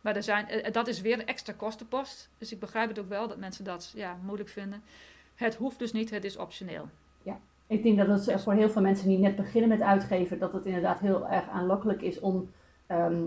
Maar 0.01 0.15
er 0.15 0.23
zijn, 0.23 0.47
eh, 0.47 0.71
dat 0.71 0.87
is 0.87 1.01
weer 1.01 1.19
een 1.19 1.25
extra 1.25 1.53
kostenpost. 1.53 2.29
Dus 2.37 2.51
ik 2.51 2.59
begrijp 2.59 2.89
het 2.89 2.99
ook 2.99 3.09
wel 3.09 3.27
dat 3.27 3.37
mensen 3.37 3.63
dat 3.63 3.91
ja, 3.95 4.17
moeilijk 4.23 4.49
vinden. 4.49 4.83
Het 5.35 5.55
hoeft 5.55 5.79
dus 5.79 5.91
niet, 5.91 6.09
het 6.09 6.23
is 6.23 6.37
optioneel. 6.37 6.89
Ja, 7.23 7.39
ik 7.67 7.83
denk 7.83 7.97
dat 7.97 8.25
het 8.25 8.41
voor 8.41 8.53
heel 8.53 8.69
veel 8.69 8.81
mensen 8.81 9.07
die 9.07 9.17
net 9.17 9.35
beginnen 9.35 9.69
met 9.69 9.81
uitgeven, 9.81 10.39
dat 10.39 10.53
het 10.53 10.65
inderdaad 10.65 10.99
heel 10.99 11.27
erg 11.27 11.49
aanlokkelijk 11.49 12.01
is 12.01 12.19
om 12.19 12.49
ehm, 12.87 13.23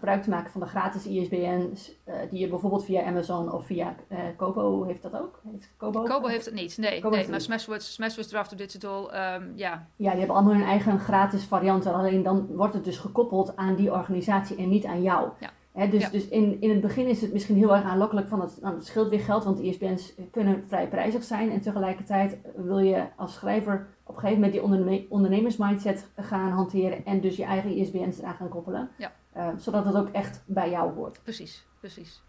gebruik 0.00 0.22
te 0.22 0.30
maken 0.30 0.50
van 0.50 0.60
de 0.60 0.66
gratis 0.66 1.06
ISBN's, 1.06 1.92
uh, 2.08 2.14
die 2.30 2.40
je 2.40 2.48
bijvoorbeeld 2.48 2.84
via 2.84 3.04
Amazon 3.04 3.52
of 3.52 3.66
via 3.66 3.94
uh, 4.08 4.18
Kobo 4.36 4.84
heeft 4.84 5.02
dat 5.02 5.20
ook? 5.20 5.40
Heeft 5.50 5.70
Kobo? 5.76 6.02
Kobo 6.02 6.26
heeft 6.26 6.44
het 6.44 6.54
niet, 6.54 6.78
nee. 6.78 7.04
nee 7.04 7.28
maar 7.28 7.40
Smashwords, 7.40 7.92
Smashwords 7.92 8.30
Draft 8.30 8.58
Digital, 8.58 9.14
um, 9.14 9.52
ja. 9.54 9.86
Ja, 9.96 10.10
die 10.10 10.18
hebben 10.18 10.36
allemaal 10.36 10.54
hun 10.54 10.64
eigen 10.64 10.98
gratis 10.98 11.44
varianten, 11.44 11.94
alleen 11.94 12.22
dan 12.22 12.46
wordt 12.46 12.74
het 12.74 12.84
dus 12.84 12.98
gekoppeld 12.98 13.56
aan 13.56 13.74
die 13.74 13.92
organisatie 13.92 14.56
en 14.56 14.68
niet 14.68 14.84
aan 14.84 15.02
jou. 15.02 15.28
Ja 15.40 15.50
dus 15.72 16.10
dus 16.10 16.28
in, 16.28 16.60
in 16.60 16.70
het 16.70 16.80
begin 16.80 17.06
is 17.06 17.20
het 17.20 17.32
misschien 17.32 17.56
heel 17.56 17.74
erg 17.74 17.84
aanlokkelijk 17.84 18.28
van 18.28 18.40
het, 18.40 18.58
nou, 18.60 18.74
het 18.74 18.86
scheelt 18.86 19.08
weer 19.08 19.20
geld, 19.20 19.44
want 19.44 19.60
ISBN's 19.60 20.14
kunnen 20.30 20.64
vrij 20.66 20.88
prijzig 20.88 21.22
zijn. 21.22 21.50
En 21.50 21.60
tegelijkertijd 21.60 22.38
wil 22.56 22.78
je 22.78 23.04
als 23.16 23.34
schrijver 23.34 23.88
op 24.02 24.14
een 24.14 24.20
gegeven 24.20 24.34
moment 24.34 24.52
die 24.52 24.62
onderne 24.62 25.06
ondernemersmindset 25.08 26.08
gaan 26.16 26.50
hanteren 26.50 27.04
en 27.04 27.20
dus 27.20 27.36
je 27.36 27.44
eigen 27.44 27.76
ISBN's 27.76 28.18
eraan 28.18 28.34
gaan 28.34 28.48
koppelen. 28.48 28.88
Ja. 28.98 29.12
Uh, 29.36 29.48
zodat 29.56 29.84
het 29.84 29.94
ook 29.94 30.08
echt 30.08 30.42
bij 30.46 30.70
jou 30.70 30.94
hoort. 30.94 31.22
Precies, 31.22 31.66
precies. 31.80 32.22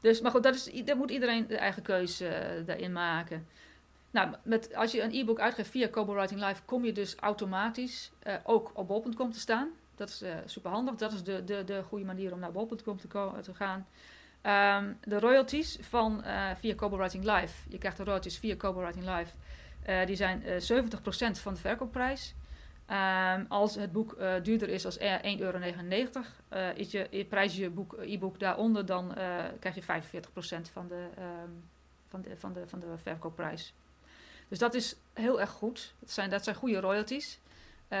Dus, 0.00 0.20
maar 0.20 0.30
goed, 0.30 0.42
dat, 0.42 0.54
is, 0.54 0.84
dat 0.84 0.96
moet 0.96 1.10
iedereen 1.10 1.46
de 1.46 1.56
eigen 1.56 1.82
keuze 1.82 2.24
uh, 2.26 2.66
daarin 2.66 2.92
maken. 2.92 3.46
Nou, 4.10 4.34
met, 4.42 4.74
als 4.74 4.92
je 4.92 5.02
een 5.02 5.14
e-book 5.14 5.40
uitgeeft 5.40 5.70
via 5.70 5.88
Kobo 5.88 6.14
Writing 6.14 6.40
Live, 6.40 6.62
kom 6.64 6.84
je 6.84 6.92
dus 6.92 7.16
automatisch 7.16 8.12
uh, 8.26 8.34
ook 8.44 8.70
op 8.74 8.86
bol.com 8.86 9.32
te 9.32 9.40
staan. 9.40 9.68
Dat 9.94 10.08
is 10.08 10.22
uh, 10.22 10.34
super 10.44 10.70
handig. 10.70 10.94
Dat 10.94 11.12
is 11.12 11.22
de, 11.22 11.44
de, 11.44 11.64
de 11.64 11.82
goede 11.82 12.04
manier 12.04 12.32
om 12.32 12.38
naar 12.38 12.52
bol.com 12.52 12.96
te, 12.96 13.54
gaan. 13.54 13.86
Um, 14.82 14.98
de 15.00 15.18
royalties 15.18 15.78
van 15.80 16.24
via 16.58 16.74
Writing 16.74 17.24
Live. 17.24 17.68
Je 17.68 17.78
krijgt 17.78 17.96
de 17.96 18.04
royalties 18.04 18.38
via 18.38 18.56
Kobo 18.56 18.80
Writing 18.80 19.04
Live. 19.16 19.32
Die 20.06 20.16
zijn 20.16 20.42
70% 20.42 20.44
van 21.32 21.54
de 21.54 21.60
verkoopprijs. 21.60 22.34
Um, 22.90 23.46
als 23.48 23.74
het 23.74 23.92
boek 23.92 24.16
duurder 24.42 24.68
is 24.68 24.84
als 24.84 24.98
1,99 24.98 25.04
euro, 25.38 25.58
is 26.74 26.90
je, 26.90 27.26
prijs 27.28 27.56
je 27.56 27.70
boek, 27.70 27.96
e-book 28.00 28.38
daaronder, 28.38 28.86
dan 28.86 29.14
krijg 29.60 29.74
je 29.74 29.82
45% 29.82 29.86
van 30.72 30.88
de, 30.88 31.08
um, 31.18 31.64
van, 32.08 32.22
de, 32.22 32.36
van, 32.36 32.52
de, 32.52 32.68
van 32.68 32.80
de 32.80 32.86
verkoopprijs. 33.02 33.74
Dus 34.48 34.58
dat 34.58 34.74
is 34.74 34.96
heel 35.12 35.40
erg 35.40 35.50
goed. 35.50 35.94
Dat 35.98 36.10
zijn, 36.10 36.30
dat 36.30 36.44
zijn 36.44 36.56
goede 36.56 36.80
royalties. 36.80 37.40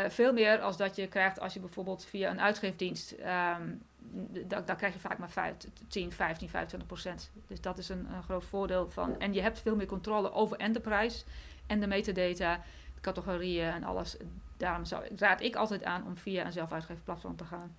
Veel 0.08 0.32
meer 0.32 0.60
als 0.60 0.76
dat 0.76 0.96
je 0.96 1.06
krijgt 1.06 1.40
als 1.40 1.54
je 1.54 1.60
bijvoorbeeld 1.60 2.04
via 2.04 2.30
een 2.30 2.40
uitgeefdienst, 2.40 3.12
um, 3.12 3.82
daar 4.48 4.76
krijg 4.76 4.92
je 4.92 4.98
vaak 4.98 5.18
maar 5.18 5.30
5, 5.30 5.54
10, 5.88 6.12
15, 6.12 6.48
25 6.48 6.88
procent. 6.88 7.30
Dus 7.46 7.60
dat 7.60 7.78
is 7.78 7.88
een, 7.88 8.06
een, 8.12 8.22
groot 8.22 8.44
voordeel 8.44 8.90
van. 8.90 9.18
En 9.18 9.32
je 9.32 9.40
hebt 9.40 9.60
veel 9.60 9.76
meer 9.76 9.86
controle 9.86 10.32
over 10.32 10.56
en 10.56 10.72
de 10.72 10.80
prijs 10.80 11.24
en 11.66 11.80
de 11.80 11.86
metadata, 11.86 12.56
de 12.94 13.00
categorieën 13.00 13.72
en 13.72 13.84
alles. 13.84 14.16
Daarom 14.62 14.84
zou, 14.84 15.04
raad 15.16 15.40
ik 15.40 15.56
altijd 15.56 15.84
aan 15.84 16.06
om 16.06 16.16
via 16.16 16.44
een 16.44 16.52
zelfuitgeefplatform 16.52 17.36
te 17.36 17.44
gaan. 17.44 17.76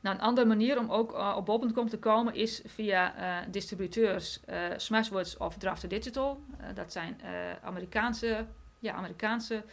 Nou, 0.00 0.16
een 0.16 0.22
andere 0.22 0.46
manier 0.46 0.78
om 0.78 0.90
ook 0.90 1.12
uh, 1.12 1.34
op 1.36 1.46
bol.com 1.46 1.88
te 1.88 1.98
komen 1.98 2.34
is 2.34 2.62
via 2.66 3.14
uh, 3.16 3.46
distributeurs 3.50 4.40
Smashwords 4.76 5.36
of 5.36 5.56
Drafter 5.56 5.88
Digital. 5.88 6.40
dat 6.74 6.92
zijn 6.92 7.20
Amerikaanse, 7.62 8.46
ja, 8.78 8.92
Amerikaanse 8.92 9.64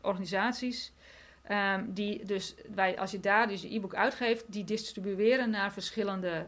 organisaties. 0.00 0.92
Um, 1.50 1.92
die 1.92 2.24
dus 2.24 2.54
wij, 2.74 2.98
als 2.98 3.10
je 3.10 3.20
daar 3.20 3.48
dus 3.48 3.62
je 3.62 3.74
e-book 3.74 3.94
uitgeeft, 3.94 4.52
die 4.52 4.64
distribueren 4.64 5.50
naar 5.50 5.72
verschillende 5.72 6.46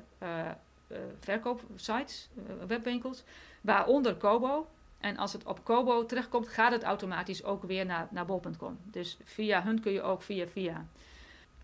verkoopsites, 1.21 2.29
webwinkels, 2.67 3.25
waaronder 3.61 4.15
Kobo. 4.15 4.67
En 4.99 5.17
als 5.17 5.33
het 5.33 5.45
op 5.45 5.65
Kobo 5.65 6.07
terechtkomt, 6.07 6.49
gaat 6.49 6.73
het 6.73 6.83
automatisch 6.83 7.45
ook 7.45 7.63
weer 7.63 7.87
naar, 7.87 8.09
naar 8.11 8.27
bol.com. 8.27 8.79
Dus 8.85 9.17
via 9.25 9.63
hun 9.63 9.81
kun 9.81 9.93
je 9.93 10.03
ook 10.03 10.23
via 10.23 10.47
via. 10.47 10.87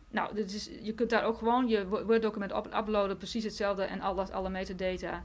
Nou, 0.09 0.35
dus 0.35 0.71
je 0.83 0.92
kunt 0.95 1.11
daar 1.11 1.25
ook 1.25 1.38
gewoon 1.38 1.68
je 1.68 1.88
Word-document 1.88 2.53
op 2.53 2.75
uploaden, 2.75 3.16
precies 3.16 3.45
hetzelfde 3.45 3.83
en 3.83 4.01
al 4.01 4.14
dat, 4.14 4.33
alle 4.33 4.49
metadata. 4.49 5.25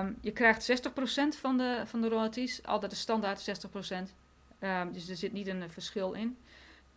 Um, 0.00 0.18
je 0.20 0.30
krijgt 0.30 0.70
60% 0.70 1.38
van 1.38 1.56
de, 1.56 1.82
van 1.84 2.00
de 2.00 2.08
royalties, 2.08 2.66
altijd 2.66 2.90
de 2.90 2.96
standaard 2.96 3.50
60%. 3.66 4.14
Um, 4.60 4.92
dus 4.92 5.08
er 5.08 5.16
zit 5.16 5.32
niet 5.32 5.46
een 5.46 5.70
verschil 5.70 6.12
in. 6.12 6.38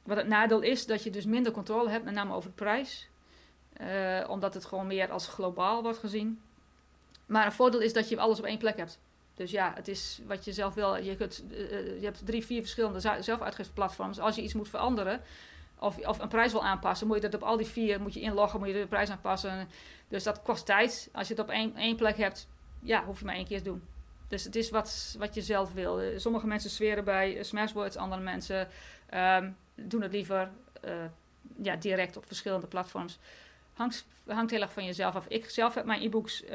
Wat 0.03 0.17
het 0.17 0.27
nadeel 0.27 0.61
is, 0.61 0.85
dat 0.85 1.03
je 1.03 1.09
dus 1.09 1.25
minder 1.25 1.51
controle 1.51 1.89
hebt, 1.89 2.05
met 2.05 2.13
name 2.13 2.33
over 2.33 2.49
de 2.49 2.55
prijs. 2.55 3.09
Uh, 3.81 4.29
omdat 4.29 4.53
het 4.53 4.65
gewoon 4.65 4.87
meer 4.87 5.11
als 5.11 5.27
globaal 5.27 5.81
wordt 5.81 5.97
gezien. 5.97 6.41
Maar 7.25 7.45
een 7.45 7.51
voordeel 7.51 7.81
is 7.81 7.93
dat 7.93 8.09
je 8.09 8.19
alles 8.19 8.39
op 8.39 8.45
één 8.45 8.57
plek 8.57 8.77
hebt. 8.77 8.99
Dus 9.35 9.51
ja, 9.51 9.71
het 9.75 9.87
is 9.87 10.21
wat 10.27 10.45
je 10.45 10.53
zelf 10.53 10.73
wil. 10.73 10.95
Je, 10.95 11.15
kunt, 11.15 11.43
uh, 11.51 11.59
je 11.99 12.05
hebt 12.05 12.25
drie, 12.25 12.45
vier 12.45 12.61
verschillende 12.61 12.99
zelfuitgeefplatforms. 13.19 14.19
Als 14.19 14.35
je 14.35 14.41
iets 14.41 14.53
moet 14.53 14.69
veranderen, 14.69 15.21
of, 15.79 16.07
of 16.07 16.19
een 16.19 16.27
prijs 16.27 16.51
wil 16.51 16.63
aanpassen, 16.63 17.07
moet 17.07 17.15
je 17.15 17.29
dat 17.29 17.41
op 17.41 17.47
al 17.47 17.57
die 17.57 17.65
vier 17.65 18.01
moet 18.01 18.13
je 18.13 18.19
inloggen, 18.19 18.59
moet 18.59 18.67
je 18.67 18.73
de 18.73 18.87
prijs 18.87 19.09
aanpassen. 19.09 19.67
Dus 20.07 20.23
dat 20.23 20.41
kost 20.41 20.65
tijd. 20.65 21.09
Als 21.13 21.27
je 21.27 21.33
het 21.33 21.43
op 21.43 21.49
één, 21.49 21.75
één 21.75 21.95
plek 21.95 22.17
hebt, 22.17 22.47
ja, 22.79 23.05
hoef 23.05 23.19
je 23.19 23.25
maar 23.25 23.35
één 23.35 23.47
keer 23.47 23.57
te 23.57 23.63
doen. 23.63 23.83
Dus 24.27 24.43
het 24.43 24.55
is 24.55 24.69
wat, 24.69 25.15
wat 25.17 25.33
je 25.33 25.41
zelf 25.41 25.73
wil. 25.73 26.01
Eh, 26.01 26.17
sommige 26.17 26.47
mensen 26.47 26.69
zweren 26.69 27.03
bij 27.03 27.37
eh, 27.37 27.43
Smashwords, 27.43 27.95
andere 27.95 28.21
mensen 28.21 28.67
um, 29.13 29.57
doen 29.75 30.01
het 30.01 30.11
liever 30.11 30.51
ja, 31.61 31.75
direct 31.75 32.17
op 32.17 32.25
verschillende 32.25 32.67
platforms. 32.67 33.19
Hangt, 33.73 34.05
hangt 34.27 34.51
heel 34.51 34.61
erg 34.61 34.73
van 34.73 34.85
jezelf 34.85 35.15
af. 35.15 35.27
Ik 35.27 35.49
zelf 35.49 35.73
heb 35.73 35.85
mijn 35.85 36.01
e-books, 36.01 36.43
uh, 36.43 36.49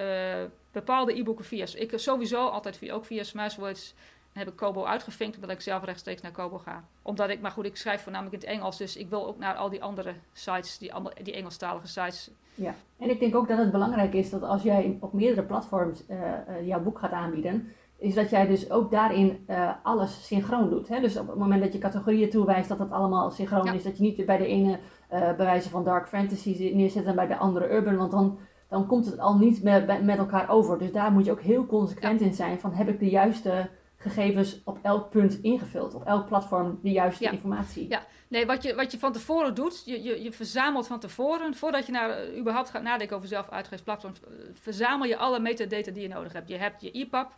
bepaalde 0.72 1.18
e-boeken 1.18 1.44
via. 1.44 1.66
Ik 1.74 1.92
sowieso 1.94 2.48
altijd 2.48 2.76
via, 2.76 2.94
ook 2.94 3.04
via 3.04 3.22
Smashwords 3.22 3.94
heb 4.33 4.48
ik 4.48 4.57
Kobo 4.57 4.85
uitgevinkt, 4.85 5.35
omdat 5.35 5.50
ik 5.50 5.61
zelf 5.61 5.85
rechtstreeks 5.85 6.22
naar 6.22 6.33
Kobo 6.33 6.59
ga. 6.59 6.85
Omdat 7.02 7.28
ik, 7.28 7.40
maar 7.40 7.50
goed, 7.50 7.64
ik 7.64 7.76
schrijf 7.76 8.02
voornamelijk 8.02 8.35
in 8.35 8.48
het 8.48 8.59
Engels, 8.59 8.76
dus 8.76 8.96
ik 8.96 9.09
wil 9.09 9.26
ook 9.26 9.38
naar 9.38 9.54
al 9.54 9.68
die 9.68 9.83
andere 9.83 10.14
sites, 10.33 10.78
die, 10.78 10.92
die 11.22 11.35
Engelstalige 11.35 11.87
sites. 11.87 12.31
Ja, 12.54 12.74
en 12.98 13.11
ik 13.11 13.20
denk 13.20 13.35
ook 13.35 13.48
dat 13.48 13.59
het 13.59 13.70
belangrijk 13.70 14.14
is 14.14 14.31
dat 14.31 14.42
als 14.42 14.62
jij 14.62 14.96
op 15.00 15.12
meerdere 15.12 15.46
platforms 15.46 16.02
uh, 16.09 16.66
jouw 16.66 16.81
boek 16.81 16.98
gaat 16.98 17.12
aanbieden, 17.12 17.72
is 17.98 18.14
dat 18.14 18.31
jij 18.31 18.46
dus 18.46 18.70
ook 18.70 18.90
daarin 18.90 19.44
uh, 19.50 19.70
alles 19.83 20.26
synchroon 20.26 20.70
doet. 20.70 20.88
Hè? 20.88 21.00
Dus 21.00 21.16
op 21.16 21.28
het 21.28 21.38
moment 21.38 21.62
dat 21.62 21.72
je 21.72 21.78
categorieën 21.78 22.31
toewijst, 22.31 22.68
dat 22.68 22.78
dat 22.78 22.90
allemaal 22.90 23.31
synchroon 23.31 23.74
is. 23.74 23.83
Dat 23.83 23.96
je 23.96 24.02
niet 24.02 24.26
bij 24.26 24.37
de 24.37 24.46
ene 24.46 24.78
uh, 25.12 25.20
bij 25.20 25.46
wijze 25.46 25.68
van 25.68 25.84
dark 25.84 26.08
fantasy 26.08 26.72
neerzet 26.74 27.04
en 27.04 27.14
bij 27.14 27.26
de 27.26 27.36
andere 27.36 27.70
urban, 27.70 27.96
want 27.96 28.10
dan, 28.10 28.38
dan 28.68 28.86
komt 28.86 29.06
het 29.06 29.18
al 29.18 29.36
niet 29.36 29.62
met, 29.62 30.04
met 30.04 30.18
elkaar 30.18 30.50
over. 30.50 30.78
Dus 30.78 30.92
daar 30.92 31.12
moet 31.12 31.24
je 31.24 31.30
ook 31.30 31.40
heel 31.40 31.66
consequent 31.66 32.20
in 32.20 32.34
zijn 32.34 32.60
van 32.60 32.72
heb 32.72 32.88
ik 32.88 32.98
de 32.98 33.08
juiste 33.08 33.68
gegevens 33.96 34.60
op 34.64 34.78
elk 34.82 35.10
punt 35.10 35.40
ingevuld, 35.42 35.94
op 35.94 36.04
elk 36.04 36.26
platform 36.26 36.78
de 36.82 36.90
juiste 36.90 37.30
informatie. 37.30 37.88
Ja, 37.88 38.02
nee, 38.28 38.46
wat 38.46 38.62
je, 38.62 38.74
wat 38.74 38.92
je 38.92 38.98
van 38.98 39.12
tevoren 39.12 39.54
doet, 39.54 39.82
je, 39.84 40.02
je, 40.02 40.22
je 40.22 40.32
verzamelt 40.32 40.86
van 40.86 41.00
tevoren, 41.00 41.54
voordat 41.54 41.86
je 41.86 41.92
naar, 41.92 42.36
überhaupt 42.36 42.70
gaat 42.70 42.82
nadenken 42.82 43.16
over 43.16 43.28
zelf 43.28 43.48
uitgeefsplatforms, 43.48 44.20
verzamel 44.52 45.08
je 45.08 45.16
alle 45.16 45.40
metadata 45.40 45.90
die 45.90 46.02
je 46.02 46.08
nodig 46.08 46.32
hebt. 46.32 46.48
Je 46.48 46.56
hebt 46.56 46.80
je 46.80 46.90
EPUB, 46.90 47.28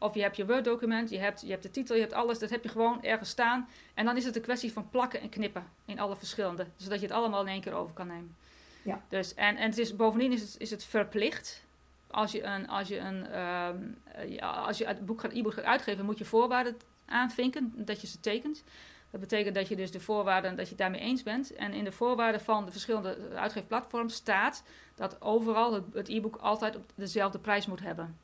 of 0.00 0.14
je 0.14 0.22
hebt 0.22 0.36
je 0.36 0.46
Word-document, 0.46 1.10
je 1.10 1.18
hebt, 1.18 1.40
je 1.40 1.50
hebt 1.50 1.62
de 1.62 1.70
titel, 1.70 1.94
je 1.94 2.00
hebt 2.00 2.12
alles. 2.12 2.38
Dat 2.38 2.50
heb 2.50 2.62
je 2.62 2.68
gewoon 2.68 3.02
ergens 3.02 3.30
staan. 3.30 3.68
En 3.94 4.04
dan 4.04 4.16
is 4.16 4.24
het 4.24 4.36
een 4.36 4.42
kwestie 4.42 4.72
van 4.72 4.90
plakken 4.90 5.20
en 5.20 5.28
knippen 5.28 5.64
in 5.84 5.98
alle 5.98 6.16
verschillende. 6.16 6.66
Zodat 6.76 7.00
je 7.00 7.06
het 7.06 7.14
allemaal 7.14 7.40
in 7.40 7.48
één 7.48 7.60
keer 7.60 7.72
over 7.72 7.94
kan 7.94 8.06
nemen. 8.06 8.36
Ja. 8.82 9.02
Dus, 9.08 9.34
en, 9.34 9.56
en 9.56 9.68
het 9.68 9.78
is, 9.78 9.96
bovendien 9.96 10.32
is 10.32 10.40
het, 10.40 10.54
is 10.58 10.70
het 10.70 10.84
verplicht. 10.84 11.64
Als 12.10 12.32
je 12.32 12.42
een, 12.42 12.68
als 12.68 12.88
je 12.88 12.98
een 12.98 13.38
um, 13.40 13.98
ja, 14.26 14.50
als 14.50 14.78
je 14.78 14.86
het 14.86 15.06
boek 15.06 15.20
gaat, 15.20 15.32
e-book 15.32 15.54
gaat 15.54 15.64
uitgeven, 15.64 16.04
moet 16.04 16.18
je 16.18 16.24
voorwaarden 16.24 16.76
aanvinken 17.06 17.72
dat 17.76 18.00
je 18.00 18.06
ze 18.06 18.20
tekent. 18.20 18.64
Dat 19.10 19.20
betekent 19.20 19.54
dat 19.54 19.68
je 19.68 19.76
dus 19.76 19.90
de 19.90 20.00
voorwaarden, 20.00 20.56
dat 20.56 20.64
je 20.64 20.70
het 20.70 20.78
daarmee 20.78 21.00
eens 21.00 21.22
bent. 21.22 21.54
En 21.54 21.72
in 21.72 21.84
de 21.84 21.92
voorwaarden 21.92 22.40
van 22.40 22.64
de 22.64 22.70
verschillende 22.70 23.16
uitgeefplatforms 23.34 24.14
staat 24.14 24.62
dat 24.94 25.22
overal 25.22 25.84
het 25.92 26.08
e-book 26.08 26.36
altijd 26.36 26.76
op 26.76 26.84
dezelfde 26.94 27.38
prijs 27.38 27.66
moet 27.66 27.80
hebben. 27.80 28.18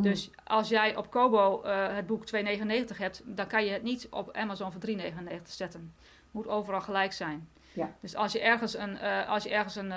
Dus 0.00 0.30
als 0.44 0.68
jij 0.68 0.96
op 0.96 1.10
Kobo 1.10 1.62
uh, 1.64 1.94
het 1.94 2.06
boek 2.06 2.24
2,99 2.34 2.96
hebt, 2.96 3.22
dan 3.24 3.46
kan 3.46 3.64
je 3.64 3.70
het 3.70 3.82
niet 3.82 4.06
op 4.10 4.32
Amazon 4.32 4.72
voor 4.72 4.80
3,99 4.88 4.96
zetten. 5.42 5.94
Moet 6.30 6.48
overal 6.48 6.80
gelijk 6.80 7.12
zijn. 7.12 7.48
Ja. 7.72 7.94
Dus 8.00 8.14
als 8.14 8.32
je 8.32 8.40
ergens, 8.40 8.76
een, 8.76 8.90
uh, 8.90 9.28
als 9.28 9.42
je 9.42 9.50
ergens 9.50 9.76
een, 9.76 9.86
uh, 9.86 9.96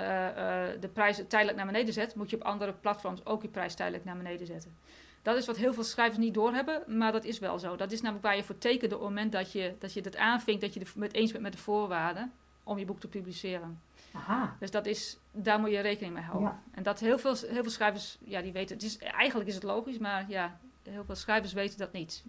de 0.80 0.88
prijs 0.92 1.22
tijdelijk 1.28 1.56
naar 1.56 1.66
beneden 1.66 1.92
zet, 1.92 2.14
moet 2.14 2.30
je 2.30 2.36
op 2.36 2.42
andere 2.42 2.72
platforms 2.72 3.26
ook 3.26 3.42
je 3.42 3.48
prijs 3.48 3.74
tijdelijk 3.74 4.04
naar 4.04 4.16
beneden 4.16 4.46
zetten. 4.46 4.76
Dat 5.22 5.36
is 5.36 5.46
wat 5.46 5.56
heel 5.56 5.74
veel 5.74 5.84
schrijvers 5.84 6.18
niet 6.18 6.34
doorhebben, 6.34 6.98
maar 6.98 7.12
dat 7.12 7.24
is 7.24 7.38
wel 7.38 7.58
zo. 7.58 7.76
Dat 7.76 7.92
is 7.92 8.00
namelijk 8.00 8.26
waar 8.26 8.36
je 8.36 8.44
voor 8.44 8.58
tekent 8.58 8.92
op 8.92 8.98
het 9.00 9.08
moment 9.08 9.32
dat 9.32 9.52
je, 9.52 9.74
dat 9.78 9.92
je 9.92 10.00
het 10.00 10.16
aanvinkt, 10.16 10.60
dat 10.60 10.74
je 10.74 10.80
het 10.98 11.14
eens 11.14 11.30
bent 11.30 11.42
met 11.42 11.52
de 11.52 11.58
voorwaarden 11.58 12.32
om 12.62 12.78
je 12.78 12.84
boek 12.84 13.00
te 13.00 13.08
publiceren. 13.08 13.80
Aha. 14.16 14.56
Dus 14.58 14.70
dat 14.70 14.86
is, 14.86 15.18
daar 15.32 15.60
moet 15.60 15.70
je 15.70 15.80
rekening 15.80 16.14
mee 16.14 16.22
houden. 16.22 16.60
En 16.70 16.82
dat 16.82 17.00
heel 17.00 17.18
veel, 17.18 17.34
heel 17.34 17.62
veel 17.62 17.70
schrijvers, 17.70 18.18
ja, 18.24 18.40
die 18.40 18.52
weten, 18.52 18.76
het 18.76 18.84
is, 18.84 18.98
eigenlijk 18.98 19.48
is 19.48 19.54
het 19.54 19.62
logisch, 19.62 19.98
maar 19.98 20.24
ja, 20.28 20.58
heel 20.82 21.04
veel 21.04 21.14
schrijvers 21.14 21.52
weten 21.52 21.78
dat 21.78 21.92
niet. 21.92 22.24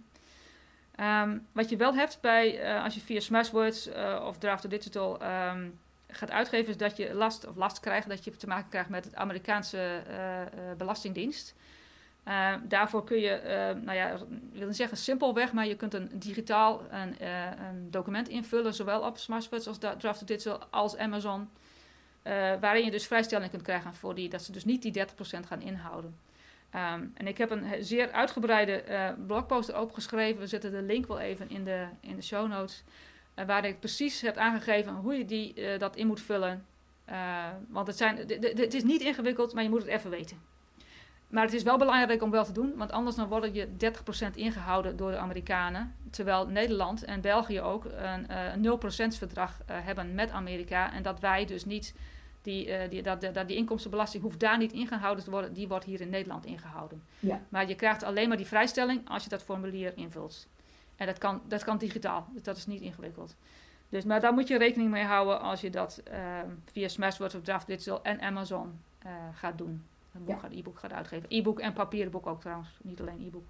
Um, 1.00 1.48
wat 1.52 1.70
je 1.70 1.78
wel 1.78 1.94
hebt 1.94 2.18
bij, 2.22 2.76
uh, 2.76 2.84
als 2.84 2.94
je 2.94 3.02
via 3.02 3.20
Smashwords 3.20 3.88
uh, 3.88 4.24
of 4.28 4.38
Draft 4.38 4.70
Digital 4.70 5.24
um, 5.24 5.80
gaat 6.08 6.32
uitgeven, 6.32 6.70
is 6.70 6.78
dat 6.78 6.98
je 6.98 7.14
last 7.14 7.48
of 7.48 7.56
last 7.56 7.80
krijgt, 7.80 8.10
dat 8.10 8.24
je 8.24 8.32
te 8.32 8.48
maken 8.48 8.70
krijgt 8.70 8.90
met 8.90 9.06
het 9.06 9.16
Amerikaanse 9.16 10.04
uh, 10.10 10.76
Belastingdienst. 10.78 11.56
Uh, 12.28 12.54
daarvoor 12.64 13.04
kun 13.04 13.20
je, 13.20 13.42
nou 13.84 13.98
ja, 13.98 14.10
ik 14.10 14.20
wil 14.52 14.68
niet 14.68 14.76
zeggen 14.76 14.98
simpelweg, 14.98 15.54
maar 15.54 15.68
je 15.68 15.76
kunt 15.76 15.94
een 15.94 16.10
digitaal 16.14 16.82
een, 16.92 17.26
een 17.66 17.92
document 17.92 18.30
invullen, 18.30 18.74
zowel 18.74 19.02
op 19.02 19.18
Smartwords 19.18 19.68
als 19.68 19.78
Draft 19.78 20.28
Digital 20.28 20.66
als 20.70 20.98
Amazon. 20.98 21.50
Uh, 22.28 22.54
waarin 22.60 22.86
je 22.86 22.92
dus 22.92 23.08
vrijstelling 23.08 23.50
kunt 23.50 23.62
krijgen 23.62 23.94
voor 23.94 24.16
die, 24.16 24.30
dat 24.30 24.44
ze 24.44 24.52
dus 24.52 24.66
niet 24.66 24.82
die 24.82 25.06
30% 25.08 25.10
gaan 25.48 25.62
inhouden. 25.62 26.16
Um, 26.76 27.12
en 27.14 27.28
ik 27.28 27.38
heb 27.38 27.52
een 27.52 27.66
zeer 27.80 28.12
uitgebreide 28.12 28.84
uh, 28.90 29.10
blogpost 29.28 29.74
opgeschreven. 29.74 30.40
We 30.40 30.48
zetten 30.48 30.72
de 30.72 30.82
link 30.82 31.08
wel 31.08 31.20
even 31.20 31.50
in 31.50 31.64
de, 31.64 31.86
in 32.00 32.16
de 32.16 32.22
show 32.22 32.48
notes. 32.48 32.84
Uh, 33.36 33.46
waar 33.46 33.66
ik 33.66 33.80
precies 33.80 34.22
heb 34.22 34.38
aangegeven 34.38 34.94
hoe 34.94 35.14
je 35.14 35.26
die, 35.26 35.78
dat 35.78 35.96
in 35.96 36.08
moet 36.08 36.22
vullen. 36.22 36.66
want 37.68 37.88
het, 37.88 37.98
zijn, 37.98 38.18
het 38.18 38.74
is 38.74 38.84
niet 38.84 39.02
ingewikkeld, 39.02 39.54
maar 39.54 39.64
je 39.64 39.70
moet 39.70 39.82
het 39.82 39.90
even 39.90 40.10
weten. 40.10 40.42
Maar 41.28 41.44
het 41.44 41.54
is 41.54 41.64
wel 41.64 41.78
belangrijk 41.78 42.22
om 42.22 42.32
wel 42.32 42.46
te 42.46 42.52
doen, 42.52 42.74
want 42.76 42.92
anders 42.92 43.16
dan 43.16 43.28
worden 43.28 43.54
je 43.54 43.68
30% 44.32 44.36
ingehouden 44.36 44.98
door 44.98 45.12
de 45.12 45.18
Amerikanen. 45.18 45.96
Terwijl 46.10 46.48
Nederland 46.48 47.04
en 47.04 47.22
België 47.22 47.62
ook 47.62 47.86
een, 47.86 48.36
een 48.64 48.80
0% 49.14 49.18
verdrag 49.18 49.58
hebben 49.66 50.14
met 50.14 50.32
Amerika. 50.32 50.94
En 50.94 51.04
dat 51.04 51.20
wij 51.20 51.46
dus 51.46 51.66
niet 51.66 51.94
die, 52.42 52.68
uh, 52.68 52.90
die, 52.90 53.02
dat, 53.02 53.22
dat, 53.22 53.48
die 53.48 53.58
inkomstenbelasting 53.58 54.24
hoeft 54.24 54.40
daar 54.40 54.58
niet 54.58 54.74
ingehouden 54.74 55.24
te 55.24 55.32
worden, 55.32 55.54
die 55.54 55.68
wordt 55.68 55.86
hier 55.86 56.02
in 56.02 56.10
Nederland 56.10 56.46
ingehouden. 56.46 57.04
Ja. 57.20 57.42
Maar 57.50 57.68
je 57.68 57.76
krijgt 57.76 58.04
alleen 58.04 58.28
maar 58.28 58.38
die 58.38 58.46
vrijstelling 58.46 59.10
als 59.10 59.24
je 59.24 59.30
dat 59.30 59.44
formulier 59.44 59.94
invult. 59.96 60.48
En 60.96 61.06
dat 61.06 61.18
kan, 61.18 61.42
dat 61.48 61.64
kan 61.64 61.78
digitaal, 61.78 62.28
dus 62.34 62.44
dat 62.44 62.58
is 62.58 62.66
niet 62.66 62.82
ingewikkeld. 62.82 63.36
Dus, 63.90 64.04
maar 64.04 64.20
daar 64.20 64.34
moet 64.34 64.48
je 64.48 64.58
rekening 64.58 64.92
mee 64.92 65.04
houden 65.04 65.42
als 65.42 65.62
je 65.62 65.70
dat 65.70 66.04
uh, 66.12 66.40
via 66.72 66.88
Smashwords 66.88 67.36
of 67.36 67.42
Draft 67.42 67.68
Digital 67.68 68.04
en 68.04 68.22
Amazon 68.22 68.80
uh, 69.06 69.12
gaat 69.34 69.58
doen. 69.58 69.84
Een 70.14 70.24
boek 70.24 70.42
ja. 70.42 70.58
e-book 70.58 70.80
gaat 70.80 70.94
uitgeven. 70.94 71.30
E-book 71.30 71.60
en 71.60 71.74
papieren 71.74 72.12
boek 72.12 72.28
ook 72.28 72.42
trouwens, 72.42 72.70
niet 72.82 73.02
alleen 73.02 73.26
e-book. 73.26 73.46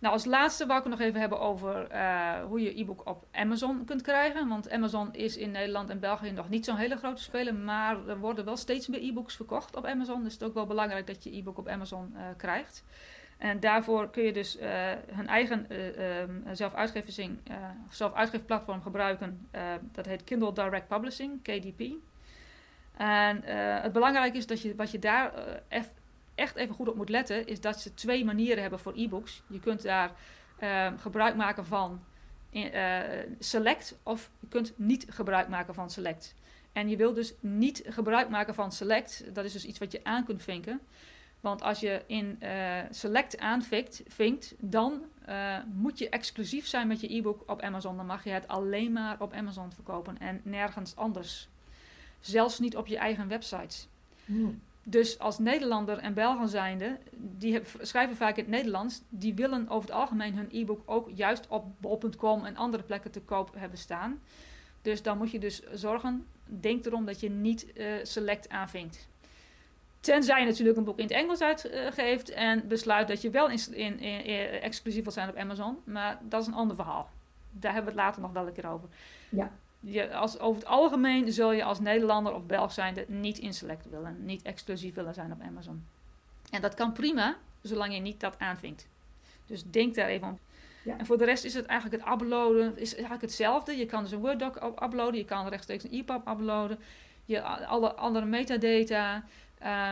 Nou, 0.00 0.14
als 0.14 0.24
laatste 0.24 0.66
wou 0.66 0.78
ik 0.78 0.84
het 0.84 0.92
nog 0.98 1.06
even 1.06 1.20
hebben 1.20 1.40
over 1.40 1.92
uh, 1.92 2.44
hoe 2.44 2.60
je 2.60 2.80
e-book 2.80 3.06
op 3.06 3.26
Amazon 3.32 3.84
kunt 3.84 4.02
krijgen. 4.02 4.48
Want 4.48 4.70
Amazon 4.70 5.14
is 5.14 5.36
in 5.36 5.50
Nederland 5.50 5.90
en 5.90 6.00
België 6.00 6.30
nog 6.30 6.48
niet 6.48 6.64
zo'n 6.64 6.76
hele 6.76 6.96
grote 6.96 7.22
speler. 7.22 7.54
Maar 7.54 8.08
er 8.08 8.18
worden 8.18 8.44
wel 8.44 8.56
steeds 8.56 8.88
meer 8.88 9.02
e-books 9.02 9.36
verkocht 9.36 9.76
op 9.76 9.86
Amazon. 9.86 10.22
Dus 10.22 10.32
het 10.32 10.42
is 10.42 10.48
ook 10.48 10.54
wel 10.54 10.66
belangrijk 10.66 11.06
dat 11.06 11.24
je 11.24 11.36
e-book 11.36 11.58
op 11.58 11.68
Amazon 11.68 12.12
uh, 12.14 12.22
krijgt. 12.36 12.84
En 13.38 13.60
daarvoor 13.60 14.10
kun 14.10 14.22
je 14.22 14.32
dus 14.32 14.60
uh, 14.60 14.68
hun 15.10 15.26
eigen 15.26 15.66
um, 16.20 16.44
zelf-uitgeefplatform 17.90 18.82
gebruiken. 18.82 19.48
dat 19.92 20.06
heet 20.06 20.24
Kindle 20.24 20.52
Direct 20.52 20.88
Publishing, 20.88 21.42
KDP. 21.42 21.82
En 22.96 23.42
het 23.82 23.92
belangrijke 23.92 24.36
is 24.36 24.46
dat 24.46 24.62
je 24.62 24.74
wat 24.74 24.90
je 24.90 24.98
daar 24.98 25.32
echt 26.34 26.56
even 26.56 26.74
goed 26.74 26.88
op 26.88 26.96
moet 26.96 27.08
letten, 27.08 27.46
is 27.46 27.60
dat 27.60 27.80
ze 27.80 27.94
twee 27.94 28.24
manieren 28.24 28.60
hebben 28.60 28.80
voor 28.80 28.92
e-books. 28.96 29.42
Je 29.46 29.60
kunt 29.60 29.82
daar 29.82 30.12
uh, 30.62 30.92
gebruik 30.96 31.36
maken 31.36 31.66
van 31.66 32.00
uh, 32.52 32.98
Select 33.38 33.98
of 34.02 34.30
je 34.40 34.48
kunt 34.48 34.72
niet 34.76 35.06
gebruik 35.08 35.48
maken 35.48 35.74
van 35.74 35.90
Select. 35.90 36.34
En 36.72 36.88
je 36.88 36.96
wil 36.96 37.14
dus 37.14 37.34
niet 37.40 37.82
gebruik 37.86 38.28
maken 38.28 38.54
van 38.54 38.72
Select. 38.72 39.24
Dat 39.34 39.44
is 39.44 39.52
dus 39.52 39.64
iets 39.64 39.78
wat 39.78 39.92
je 39.92 40.04
aan 40.04 40.24
kunt 40.24 40.42
vinken. 40.42 40.80
Want 41.40 41.62
als 41.62 41.80
je 41.80 42.02
in 42.06 42.38
uh, 42.42 42.78
Select 42.90 43.38
aanvinkt, 43.38 44.02
vinkt, 44.08 44.54
dan 44.58 45.02
uh, 45.28 45.56
moet 45.72 45.98
je 45.98 46.08
exclusief 46.08 46.66
zijn 46.66 46.88
met 46.88 47.00
je 47.00 47.14
e-book 47.14 47.42
op 47.46 47.60
Amazon. 47.60 47.96
Dan 47.96 48.06
mag 48.06 48.24
je 48.24 48.30
het 48.30 48.48
alleen 48.48 48.92
maar 48.92 49.20
op 49.20 49.32
Amazon 49.32 49.72
verkopen 49.72 50.18
en 50.18 50.40
nergens 50.44 50.96
anders. 50.96 51.48
Zelfs 52.20 52.58
niet 52.58 52.76
op 52.76 52.86
je 52.86 52.96
eigen 52.96 53.28
website. 53.28 53.86
Hmm. 54.24 54.60
Dus 54.90 55.18
als 55.18 55.38
Nederlander 55.38 55.98
en 55.98 56.14
Belgen 56.14 56.48
zijnde, 56.48 56.98
die 57.16 57.60
schrijven 57.80 58.16
vaak 58.16 58.36
in 58.36 58.42
het 58.42 58.52
Nederlands, 58.52 59.02
die 59.08 59.34
willen 59.34 59.68
over 59.68 59.88
het 59.88 59.98
algemeen 59.98 60.34
hun 60.34 60.48
e-book 60.50 60.82
ook 60.86 61.08
juist 61.14 61.46
op 61.48 61.64
bol.com 61.80 62.44
en 62.44 62.56
andere 62.56 62.82
plekken 62.82 63.10
te 63.10 63.20
koop 63.20 63.54
hebben 63.56 63.78
staan. 63.78 64.20
Dus 64.82 65.02
dan 65.02 65.18
moet 65.18 65.30
je 65.30 65.38
dus 65.38 65.62
zorgen, 65.72 66.26
denk 66.44 66.84
erom 66.84 67.04
dat 67.04 67.20
je 67.20 67.30
niet 67.30 67.66
uh, 67.74 67.92
select 68.02 68.48
aanvinkt. 68.48 69.08
Tenzij 70.00 70.40
je 70.40 70.46
natuurlijk 70.46 70.78
een 70.78 70.84
boek 70.84 70.98
in 70.98 71.04
het 71.04 71.12
Engels 71.12 71.40
uitgeeft 71.40 72.30
en 72.30 72.68
besluit 72.68 73.08
dat 73.08 73.22
je 73.22 73.30
wel 73.30 73.50
in, 73.50 73.74
in, 73.74 73.98
exclusief 74.60 75.02
wil 75.02 75.12
zijn 75.12 75.28
op 75.28 75.36
Amazon. 75.36 75.78
Maar 75.84 76.18
dat 76.22 76.40
is 76.40 76.46
een 76.46 76.54
ander 76.54 76.76
verhaal. 76.76 77.10
Daar 77.50 77.72
hebben 77.72 77.92
we 77.92 77.98
het 77.98 78.06
later 78.06 78.22
nog 78.22 78.32
wel 78.32 78.46
een 78.46 78.52
keer 78.52 78.68
over. 78.68 78.88
Ja 79.28 79.50
je, 79.80 80.14
als, 80.14 80.38
over 80.38 80.60
het 80.60 80.70
algemeen 80.70 81.32
zul 81.32 81.52
je 81.52 81.64
als 81.64 81.80
Nederlander 81.80 82.34
of 82.34 82.46
Belg 82.46 82.72
zijnde 82.72 83.04
niet 83.08 83.38
in 83.38 83.54
select 83.54 83.90
willen, 83.90 84.24
niet 84.24 84.42
exclusief 84.42 84.94
willen 84.94 85.14
zijn 85.14 85.32
op 85.32 85.40
Amazon. 85.40 85.86
En 86.50 86.60
dat 86.60 86.74
kan 86.74 86.92
prima, 86.92 87.36
zolang 87.62 87.94
je 87.94 88.00
niet 88.00 88.20
dat 88.20 88.38
aanvinkt. 88.38 88.88
Dus 89.46 89.64
denk 89.64 89.94
daar 89.94 90.08
even 90.08 90.28
om. 90.28 90.38
Ja. 90.84 90.98
En 90.98 91.06
voor 91.06 91.18
de 91.18 91.24
rest 91.24 91.44
is 91.44 91.54
het 91.54 91.66
eigenlijk 91.66 92.02
het 92.02 92.12
uploaden, 92.12 92.78
is 92.78 92.92
eigenlijk 92.92 93.22
hetzelfde. 93.22 93.76
Je 93.76 93.86
kan 93.86 94.02
dus 94.02 94.12
een 94.12 94.20
Word-doc 94.20 94.56
uploaden, 94.82 95.16
je 95.16 95.24
kan 95.24 95.48
rechtstreeks 95.48 95.84
een 95.84 95.92
EPUB 95.92 96.28
uploaden, 96.28 96.78
je, 97.24 97.42
alle 97.42 97.94
andere 97.94 98.26
metadata. 98.26 99.24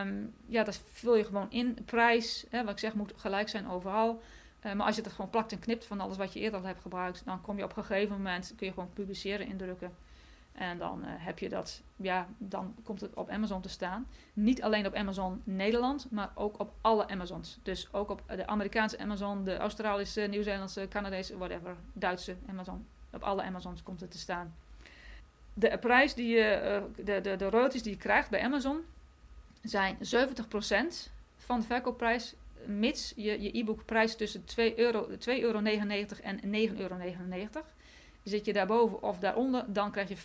Um, 0.01 0.33
ja, 0.45 0.63
dat 0.63 0.81
vul 0.91 1.15
je 1.15 1.23
gewoon 1.23 1.51
in. 1.51 1.77
Prijs, 1.85 2.45
hè, 2.49 2.63
wat 2.63 2.71
ik 2.71 2.79
zeg, 2.79 2.93
moet 2.93 3.13
gelijk 3.15 3.49
zijn 3.49 3.69
overal. 3.69 4.21
Uh, 4.65 4.73
maar 4.73 4.85
als 4.85 4.95
je 4.95 5.01
het 5.01 5.11
gewoon 5.11 5.29
plakt 5.29 5.51
en 5.51 5.59
knipt 5.59 5.85
van 5.85 5.99
alles 5.99 6.17
wat 6.17 6.33
je 6.33 6.39
eerder 6.39 6.59
al 6.59 6.65
hebt 6.65 6.81
gebruikt, 6.81 7.25
dan 7.25 7.41
kom 7.41 7.57
je 7.57 7.63
op 7.63 7.77
een 7.77 7.83
gegeven 7.83 8.15
moment, 8.15 8.53
kun 8.57 8.67
je 8.67 8.73
gewoon 8.73 8.93
publiceren 8.93 9.47
indrukken. 9.47 9.91
En 10.51 10.77
dan 10.77 11.03
heb 11.03 11.39
je 11.39 11.49
dat, 11.49 11.81
ja, 11.95 12.27
dan 12.37 12.75
komt 12.83 13.01
het 13.01 13.13
op 13.13 13.29
Amazon 13.29 13.61
te 13.61 13.69
staan. 13.69 14.07
Niet 14.33 14.61
alleen 14.61 14.85
op 14.85 14.93
Amazon 14.93 15.41
Nederland, 15.43 16.11
maar 16.11 16.31
ook 16.35 16.59
op 16.59 16.73
alle 16.81 17.07
Amazons. 17.07 17.59
Dus 17.63 17.93
ook 17.93 18.09
op 18.09 18.23
de 18.27 18.47
Amerikaanse 18.47 18.99
Amazon, 18.99 19.43
de 19.43 19.57
Australische, 19.57 20.21
Nieuw-Zeelandse, 20.21 20.87
Canadese, 20.89 21.37
whatever, 21.37 21.75
Duitse 21.93 22.35
Amazon. 22.49 22.87
Op 23.11 23.23
alle 23.23 23.43
Amazons 23.43 23.83
komt 23.83 23.99
het 23.99 24.11
te 24.11 24.17
staan. 24.17 24.55
De 25.53 25.77
prijs 25.77 26.13
die 26.13 26.27
je, 26.27 26.83
de, 26.95 27.21
de, 27.21 27.35
de 27.35 27.49
royalties 27.49 27.83
die 27.83 27.91
je 27.91 27.97
krijgt 27.97 28.29
bij 28.29 28.41
Amazon 28.41 28.81
zijn 29.61 29.97
70% 29.97 29.99
van 31.37 31.59
de 31.59 31.65
verkoopprijs, 31.65 32.35
mits 32.65 33.13
je 33.15 33.41
je 33.41 33.57
e-book 33.57 33.85
prijs 33.85 34.15
tussen 34.15 34.41
2,99 34.41 34.75
euro, 34.75 35.17
2 35.17 35.41
euro 35.41 35.59
en 35.59 36.41
9,99 36.71 36.77
euro. 36.77 36.97
Zit 38.23 38.45
je 38.45 38.53
daarboven 38.53 39.03
of 39.03 39.19
daaronder, 39.19 39.65
dan 39.67 39.91
krijg 39.91 40.09
je 40.09 40.17
35% 40.17 40.19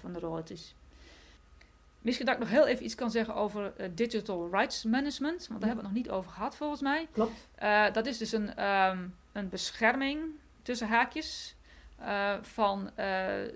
van 0.00 0.12
de 0.12 0.18
royalties. 0.18 0.74
Misschien 2.02 2.26
dat 2.26 2.34
ik 2.34 2.40
nog 2.40 2.50
heel 2.50 2.66
even 2.66 2.84
iets 2.84 2.94
kan 2.94 3.10
zeggen 3.10 3.34
over 3.34 3.72
uh, 3.80 3.86
digital 3.94 4.48
rights 4.50 4.84
management, 4.84 5.46
want 5.46 5.60
daar 5.60 5.68
hebben 5.68 5.84
we 5.84 5.88
het 5.88 5.96
nog 5.96 6.04
niet 6.04 6.10
over 6.10 6.30
gehad 6.30 6.56
volgens 6.56 6.80
mij. 6.80 7.08
Klopt. 7.12 7.48
Uh, 7.62 7.92
dat 7.92 8.06
is 8.06 8.18
dus 8.18 8.32
een, 8.32 8.64
um, 8.64 9.14
een 9.32 9.48
bescherming 9.48 10.22
tussen 10.62 10.88
haakjes 10.88 11.54
uh, 12.00 12.34
van 12.40 12.90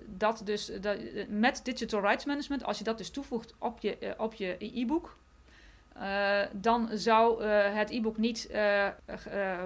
dat 0.05 0.41
dus 0.43 0.71
dat, 0.81 0.97
met 1.27 1.61
digital 1.63 2.01
rights 2.01 2.25
management, 2.25 2.63
als 2.63 2.77
je 2.77 2.83
dat 2.83 2.97
dus 2.97 3.09
toevoegt 3.09 3.53
op 3.59 3.79
je 3.79 4.15
op 4.17 4.33
je 4.33 4.55
e-book, 4.59 5.17
uh, 6.01 6.39
dan 6.51 6.89
zou 6.93 7.43
uh, 7.43 7.73
het 7.75 7.89
e-book 7.89 8.17
niet 8.17 8.49
uh, 8.51 8.87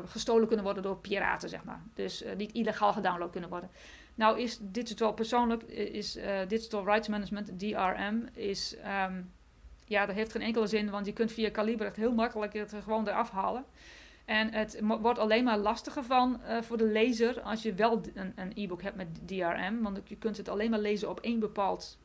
gestolen 0.05 0.47
kunnen 0.47 0.65
worden 0.65 0.83
door 0.83 0.97
piraten, 0.97 1.49
zeg 1.49 1.63
maar. 1.63 1.81
Dus 1.93 2.23
niet 2.37 2.51
illegaal 2.51 2.93
gedownload 2.93 3.31
kunnen 3.31 3.49
worden. 3.49 3.69
Nou 4.15 4.39
is 4.39 4.57
digital 4.61 5.13
persoonlijk, 5.13 5.63
is 5.63 6.17
Digital 6.47 6.85
Rights 6.85 7.07
Management, 7.07 7.59
DRM, 7.59 8.27
is, 8.33 8.75
um, 9.07 9.31
ja, 9.85 10.05
dat 10.05 10.15
heeft 10.15 10.31
geen 10.31 10.41
enkele 10.41 10.67
zin, 10.67 10.89
want 10.89 11.05
je 11.05 11.13
kunt 11.13 11.31
via 11.31 11.51
Calibre 11.51 11.85
echt 11.85 11.95
heel 11.95 12.13
makkelijk 12.13 12.53
het 12.53 12.73
gewoon 12.83 13.07
eraf 13.07 13.29
halen. 13.29 13.65
En 14.25 14.53
het 14.53 14.79
wordt 14.81 15.19
alleen 15.19 15.43
maar 15.43 15.57
lastiger 15.57 16.03
van 16.03 16.41
voor 16.61 16.77
de 16.77 16.91
lezer 16.91 17.41
als 17.41 17.63
je 17.63 17.73
wel 17.73 18.01
een 18.13 18.51
e-book 18.55 18.81
hebt 18.81 18.95
met 18.95 19.27
DRM, 19.27 19.81
want 19.81 20.01
je 20.03 20.17
kunt 20.17 20.37
het 20.37 20.49
alleen 20.49 20.69
maar 20.69 20.79
lezen 20.79 21.09
op 21.09 21.19
één 21.19 21.39
bepaald 21.39 21.97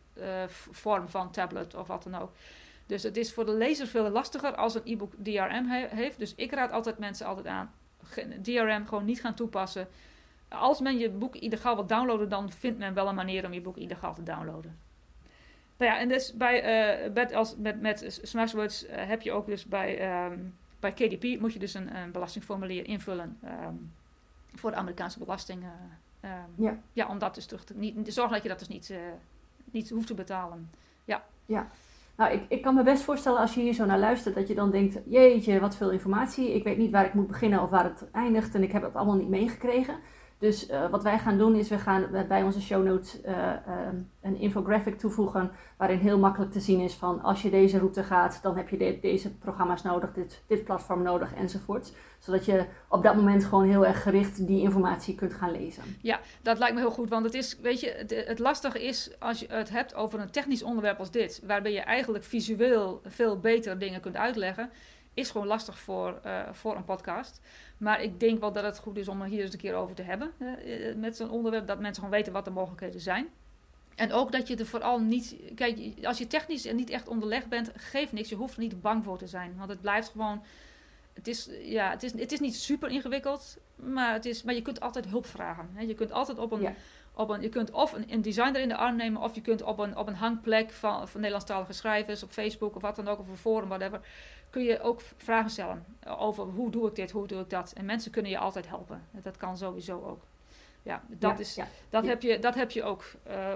vorm 0.70 1.08
van 1.08 1.30
tablet 1.30 1.74
of 1.74 1.86
wat 1.86 2.02
dan 2.02 2.14
ook. 2.14 2.32
Dus 2.86 3.02
het 3.02 3.16
is 3.16 3.32
voor 3.32 3.46
de 3.46 3.54
lezer 3.54 3.86
veel 3.86 4.10
lastiger 4.10 4.54
als 4.54 4.74
een 4.74 4.82
e-book 4.84 5.12
DRM 5.22 5.66
heeft. 5.88 6.18
Dus 6.18 6.34
ik 6.34 6.52
raad 6.52 6.70
altijd 6.70 6.98
mensen 6.98 7.26
altijd 7.26 7.46
aan 7.46 7.70
DRM 8.42 8.86
gewoon 8.86 9.04
niet 9.04 9.20
gaan 9.20 9.34
toepassen. 9.34 9.88
Als 10.48 10.80
men 10.80 10.98
je 10.98 11.10
boek 11.10 11.36
illegaal 11.36 11.74
wil 11.74 11.86
downloaden, 11.86 12.28
dan 12.28 12.52
vindt 12.52 12.78
men 12.78 12.94
wel 12.94 13.08
een 13.08 13.14
manier 13.14 13.44
om 13.44 13.52
je 13.52 13.60
boek 13.60 13.76
illegaal 13.76 14.14
te 14.14 14.22
downloaden. 14.22 14.78
Nou 15.76 15.90
ja, 15.90 15.98
en 15.98 16.08
dus 16.08 16.32
bij, 16.32 17.06
uh, 17.06 17.12
met, 17.12 17.32
als, 17.32 17.56
met, 17.56 17.80
met 17.80 18.20
Smashwords 18.22 18.86
uh, 18.86 18.90
heb 18.94 19.22
je 19.22 19.32
ook 19.32 19.46
dus 19.46 19.64
bij, 19.64 20.24
um, 20.26 20.54
bij 20.80 20.92
KDP 20.92 21.40
moet 21.40 21.52
je 21.52 21.58
dus 21.58 21.74
een, 21.74 21.96
een 21.96 22.12
belastingformulier 22.12 22.86
invullen 22.86 23.38
um, 23.44 23.92
voor 24.54 24.70
de 24.70 24.76
Amerikaanse 24.76 25.18
belasting. 25.18 25.62
Uh, 25.62 26.30
um, 26.30 26.64
ja. 26.64 26.78
ja, 26.92 27.08
om 27.08 27.18
dat 27.18 27.34
dus 27.34 27.46
terug 27.46 27.64
te, 27.64 27.74
niet, 27.76 28.12
zorg 28.12 28.30
dat 28.30 28.42
je 28.42 28.48
dat 28.48 28.58
dus 28.58 28.68
niet, 28.68 28.94
niet 29.64 29.90
hoeft 29.90 30.06
te 30.06 30.14
betalen. 30.14 30.70
Ja. 31.04 31.24
Ja, 31.46 31.70
nou, 32.16 32.32
ik, 32.32 32.42
ik 32.48 32.62
kan 32.62 32.74
me 32.74 32.82
best 32.82 33.02
voorstellen 33.02 33.40
als 33.40 33.54
je 33.54 33.60
hier 33.60 33.72
zo 33.72 33.84
naar 33.84 33.98
luistert, 33.98 34.34
dat 34.34 34.48
je 34.48 34.54
dan 34.54 34.70
denkt, 34.70 35.00
jeetje, 35.06 35.60
wat 35.60 35.76
veel 35.76 35.90
informatie. 35.90 36.54
Ik 36.54 36.64
weet 36.64 36.78
niet 36.78 36.90
waar 36.90 37.04
ik 37.04 37.14
moet 37.14 37.26
beginnen 37.26 37.62
of 37.62 37.70
waar 37.70 37.84
het 37.84 38.10
eindigt 38.12 38.54
en 38.54 38.62
ik 38.62 38.72
heb 38.72 38.82
het 38.82 38.94
allemaal 38.94 39.16
niet 39.16 39.28
meegekregen. 39.28 39.94
Dus 40.38 40.70
uh, 40.70 40.90
wat 40.90 41.02
wij 41.02 41.18
gaan 41.18 41.38
doen 41.38 41.54
is, 41.54 41.68
we 41.68 41.78
gaan 41.78 42.06
bij 42.28 42.42
onze 42.42 42.60
show 42.60 42.84
notes 42.84 43.20
uh, 43.24 43.30
uh, 43.32 43.52
een 44.22 44.36
infographic 44.36 44.98
toevoegen 44.98 45.50
waarin 45.76 45.98
heel 45.98 46.18
makkelijk 46.18 46.52
te 46.52 46.60
zien 46.60 46.80
is 46.80 46.94
van 46.94 47.22
als 47.22 47.42
je 47.42 47.50
deze 47.50 47.78
route 47.78 48.02
gaat, 48.02 48.38
dan 48.42 48.56
heb 48.56 48.68
je 48.68 48.76
de, 48.76 48.98
deze 49.00 49.34
programma's 49.34 49.82
nodig, 49.82 50.12
dit, 50.12 50.42
dit 50.46 50.64
platform 50.64 51.02
nodig 51.02 51.34
enzovoort. 51.34 51.92
Zodat 52.18 52.44
je 52.44 52.64
op 52.88 53.02
dat 53.02 53.14
moment 53.14 53.44
gewoon 53.44 53.64
heel 53.64 53.86
erg 53.86 54.02
gericht 54.02 54.46
die 54.46 54.60
informatie 54.60 55.14
kunt 55.14 55.34
gaan 55.34 55.50
lezen. 55.50 55.82
Ja, 56.02 56.20
dat 56.42 56.58
lijkt 56.58 56.74
me 56.74 56.80
heel 56.80 56.90
goed, 56.90 57.08
want 57.08 57.24
het 57.24 57.34
is, 57.34 57.58
weet 57.60 57.80
je, 57.80 57.94
het, 57.96 58.24
het 58.26 58.38
lastige 58.38 58.86
is 58.86 59.10
als 59.18 59.40
je 59.40 59.46
het 59.48 59.70
hebt 59.70 59.94
over 59.94 60.20
een 60.20 60.30
technisch 60.30 60.62
onderwerp 60.62 60.98
als 60.98 61.10
dit, 61.10 61.42
waarbij 61.46 61.72
je 61.72 61.80
eigenlijk 61.80 62.24
visueel 62.24 63.00
veel 63.04 63.40
beter 63.40 63.78
dingen 63.78 64.00
kunt 64.00 64.16
uitleggen 64.16 64.70
is 65.14 65.30
gewoon 65.30 65.46
lastig 65.46 65.78
voor, 65.78 66.20
uh, 66.26 66.40
voor 66.52 66.76
een 66.76 66.84
podcast. 66.84 67.40
Maar 67.76 68.02
ik 68.02 68.20
denk 68.20 68.40
wel 68.40 68.52
dat 68.52 68.64
het 68.64 68.78
goed 68.78 68.96
is 68.96 69.08
om 69.08 69.22
er 69.22 69.28
hier 69.28 69.42
eens 69.42 69.52
een 69.52 69.58
keer 69.58 69.74
over 69.74 69.94
te 69.94 70.02
hebben. 70.02 70.32
Uh, 70.38 70.94
met 70.94 71.16
zo'n 71.16 71.30
onderwerp, 71.30 71.66
dat 71.66 71.80
mensen 71.80 72.02
gewoon 72.02 72.18
weten 72.18 72.32
wat 72.32 72.44
de 72.44 72.50
mogelijkheden 72.50 73.00
zijn. 73.00 73.28
En 73.94 74.12
ook 74.12 74.32
dat 74.32 74.48
je 74.48 74.56
er 74.56 74.66
vooral 74.66 75.00
niet. 75.00 75.36
Kijk, 75.54 75.78
als 76.02 76.18
je 76.18 76.26
technisch 76.26 76.66
en 76.66 76.76
niet 76.76 76.90
echt 76.90 77.08
onderlegd 77.08 77.48
bent, 77.48 77.70
geef 77.76 78.12
niks. 78.12 78.28
Je 78.28 78.34
hoeft 78.34 78.54
er 78.54 78.62
niet 78.62 78.80
bang 78.80 79.04
voor 79.04 79.18
te 79.18 79.26
zijn. 79.26 79.54
Want 79.56 79.70
het 79.70 79.80
blijft 79.80 80.08
gewoon. 80.08 80.42
Het 81.12 81.28
is, 81.28 81.48
ja, 81.62 81.90
het 81.90 82.02
is, 82.02 82.12
het 82.12 82.32
is 82.32 82.40
niet 82.40 82.54
super 82.54 82.90
ingewikkeld, 82.90 83.56
maar, 83.76 84.12
het 84.12 84.24
is, 84.24 84.42
maar 84.42 84.54
je 84.54 84.62
kunt 84.62 84.80
altijd 84.80 85.06
hulp 85.06 85.26
vragen. 85.26 85.70
Hè. 85.74 85.82
Je 85.82 85.94
kunt 85.94 86.12
altijd 86.12 86.38
op 86.38 86.52
een, 86.52 86.60
ja. 86.60 86.74
op 87.14 87.28
een. 87.28 87.40
Je 87.40 87.48
kunt 87.48 87.70
of 87.70 87.92
een, 87.92 88.12
een 88.12 88.22
designer 88.22 88.60
in 88.60 88.68
de 88.68 88.76
arm 88.76 88.96
nemen, 88.96 89.22
of 89.22 89.34
je 89.34 89.40
kunt 89.40 89.62
op 89.62 89.78
een, 89.78 89.96
op 89.96 90.06
een 90.06 90.14
hangplek 90.14 90.70
van, 90.70 91.08
van 91.08 91.20
Nederlandstalige 91.20 91.72
schrijvers, 91.72 92.22
op 92.22 92.30
Facebook 92.30 92.76
of 92.76 92.82
wat 92.82 92.96
dan 92.96 93.08
ook, 93.08 93.18
of 93.18 93.28
een 93.28 93.36
forum, 93.36 93.68
whatever 93.68 94.00
kun 94.54 94.64
je 94.64 94.80
ook 94.80 95.00
vragen 95.16 95.50
stellen 95.50 95.84
over 96.18 96.44
hoe 96.44 96.70
doe 96.70 96.88
ik 96.88 96.94
dit, 96.94 97.10
hoe 97.10 97.26
doe 97.26 97.40
ik 97.40 97.50
dat. 97.50 97.72
En 97.72 97.84
mensen 97.84 98.10
kunnen 98.10 98.30
je 98.30 98.38
altijd 98.38 98.68
helpen. 98.68 99.02
Dat 99.10 99.36
kan 99.36 99.56
sowieso 99.56 100.02
ook. 100.02 100.24
Ja, 100.82 101.02
dat, 101.08 101.38
is, 101.38 101.58
Dat, 101.90 102.06
Heb 102.06 102.22
je, 102.22 102.38
dat 102.38 102.54
heb 102.54 102.70
je 102.70 102.82
ook 102.82 103.04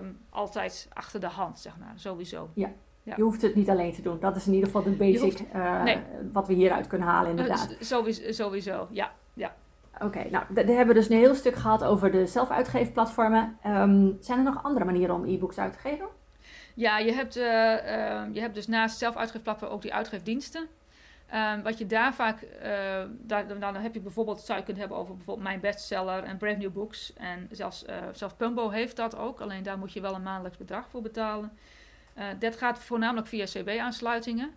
um, 0.01 0.19
altijd 0.31 0.89
achter 0.93 1.21
de 1.21 1.27
hand, 1.27 1.59
zeg 1.59 1.79
maar, 1.79 1.93
sowieso. 1.95 2.51
Ja. 2.55 2.73
Ja. 3.03 3.15
Je 3.17 3.23
hoeft 3.23 3.43
het 3.43 3.55
niet 3.55 3.69
alleen 3.69 3.93
te 3.93 4.03
doen. 4.03 4.21
Dat 4.21 4.37
is 4.37 4.47
in 4.47 4.53
ieder 4.53 4.67
geval 4.67 4.83
de 4.83 4.91
basic 4.91 5.21
hoeft, 5.21 5.43
uh, 5.55 5.83
nee. 5.83 5.99
wat 6.33 6.47
we 6.47 6.55
hieruit 6.55 6.87
kunnen 6.87 7.09
halen, 7.09 7.31
inderdaad. 7.31 7.71
Uh, 7.71 7.81
sowieso, 7.81 8.33
sowieso, 8.33 8.89
ja. 8.91 9.13
ja. 9.35 9.55
Oké, 9.95 10.05
okay, 10.05 10.29
nou, 10.31 10.45
we 10.49 10.73
hebben 10.73 10.95
dus 10.95 11.09
een 11.09 11.17
heel 11.17 11.35
stuk 11.35 11.55
gehad 11.55 11.85
over 11.85 12.11
de 12.11 12.27
zelfuitgeefplatformen. 12.27 13.59
Um, 13.67 14.17
zijn 14.21 14.39
er 14.39 14.45
nog 14.45 14.63
andere 14.63 14.85
manieren 14.85 15.15
om 15.15 15.25
e-books 15.25 15.59
uit 15.59 15.73
te 15.73 15.79
geven? 15.79 16.07
Ja, 16.75 16.99
je 16.99 17.13
hebt, 17.13 17.37
uh, 17.37 17.45
je 18.33 18.41
hebt 18.41 18.55
dus 18.55 18.67
naast 18.67 18.99
zelfuitgeefplatformen 18.99 19.77
ook 19.77 19.83
die 19.83 19.95
uitgeefdiensten. 19.95 20.69
Um, 21.35 21.63
wat 21.63 21.79
je 21.79 21.87
daar 21.87 22.15
vaak, 22.15 22.43
uh, 22.43 23.03
daar, 23.11 23.59
dan 23.59 23.75
heb 23.75 23.95
je 23.95 24.01
bijvoorbeeld, 24.01 24.41
zou 24.41 24.59
je 24.59 24.65
kunnen 24.65 24.83
hebben 24.83 25.01
over 25.01 25.17
bijvoorbeeld 25.17 25.47
mijn 25.47 25.61
bestseller 25.61 26.23
en 26.23 26.37
Brave 26.37 26.57
New 26.57 26.73
Books. 26.73 27.13
En 27.13 27.49
zelfs, 27.51 27.85
uh, 27.85 27.95
zelfs 28.13 28.35
Pumbo 28.35 28.69
heeft 28.71 28.97
dat 28.97 29.17
ook, 29.17 29.41
alleen 29.41 29.63
daar 29.63 29.79
moet 29.79 29.93
je 29.93 30.01
wel 30.01 30.15
een 30.15 30.23
maandelijks 30.23 30.59
bedrag 30.59 30.89
voor 30.89 31.03
betalen. 31.03 31.53
Uh, 32.19 32.25
dat 32.39 32.57
gaat 32.57 32.79
voornamelijk 32.79 33.27
via 33.27 33.45
CB-aansluitingen. 33.45 34.51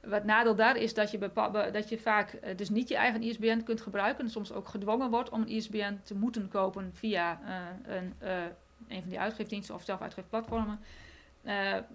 Wat 0.00 0.24
nadeel 0.24 0.54
daar 0.54 0.76
is 0.76 0.94
dat 0.94 1.10
je, 1.10 1.30
dat 1.72 1.88
je 1.88 1.98
vaak 1.98 2.56
dus 2.56 2.68
niet 2.68 2.88
je 2.88 2.96
eigen 2.96 3.22
ISBN 3.22 3.62
kunt 3.62 3.80
gebruiken. 3.80 4.24
En 4.24 4.30
soms 4.30 4.52
ook 4.52 4.68
gedwongen 4.68 5.10
wordt 5.10 5.30
om 5.30 5.40
een 5.40 5.48
ISBN 5.48 6.00
te 6.02 6.14
moeten 6.14 6.48
kopen 6.48 6.90
via 6.94 7.40
een, 7.82 8.14
een 8.88 9.00
van 9.00 9.10
die 9.10 9.20
uitgeefdiensten 9.20 9.74
of 9.74 9.82
zelfuitgeefplatformen. 9.82 10.80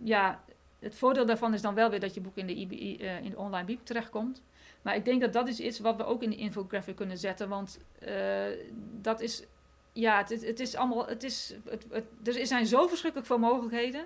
ja, 0.04 0.44
het 0.80 0.96
voordeel 0.96 1.26
daarvan 1.26 1.54
is 1.54 1.62
dan 1.62 1.74
wel 1.74 1.90
weer 1.90 2.00
dat 2.00 2.14
je 2.14 2.22
boek 2.22 2.38
in 2.38 2.48
de, 2.48 2.68
uh, 3.00 3.22
in 3.24 3.30
de 3.30 3.38
online 3.38 3.66
bieb 3.66 3.86
terechtkomt. 3.86 4.42
Maar 4.82 4.96
ik 4.96 5.06
denk 5.06 5.22
dat 5.22 5.34
dat 5.34 5.48
is 5.48 5.60
iets 5.60 5.80
wat 5.80 5.96
we 5.96 6.06
ook 6.06 6.24
in 6.24 6.30
de 6.30 6.36
infographic 6.36 6.96
kunnen 6.96 7.18
zetten. 7.18 7.50
Want 7.50 7.80
uh, 8.08 8.44
dat 9.02 9.22
is, 9.22 9.44
ja, 9.94 10.18
het, 10.18 10.46
het 10.46 10.60
is 10.60 10.76
allemaal, 10.76 11.08
het 11.08 11.24
is, 11.24 11.54
het, 11.70 11.86
het, 11.90 12.06
er 12.24 12.48
zijn 12.48 12.66
zo 12.66 12.88
verschrikkelijk 12.88 13.28
veel 13.28 13.40
mogelijkheden 13.40 14.06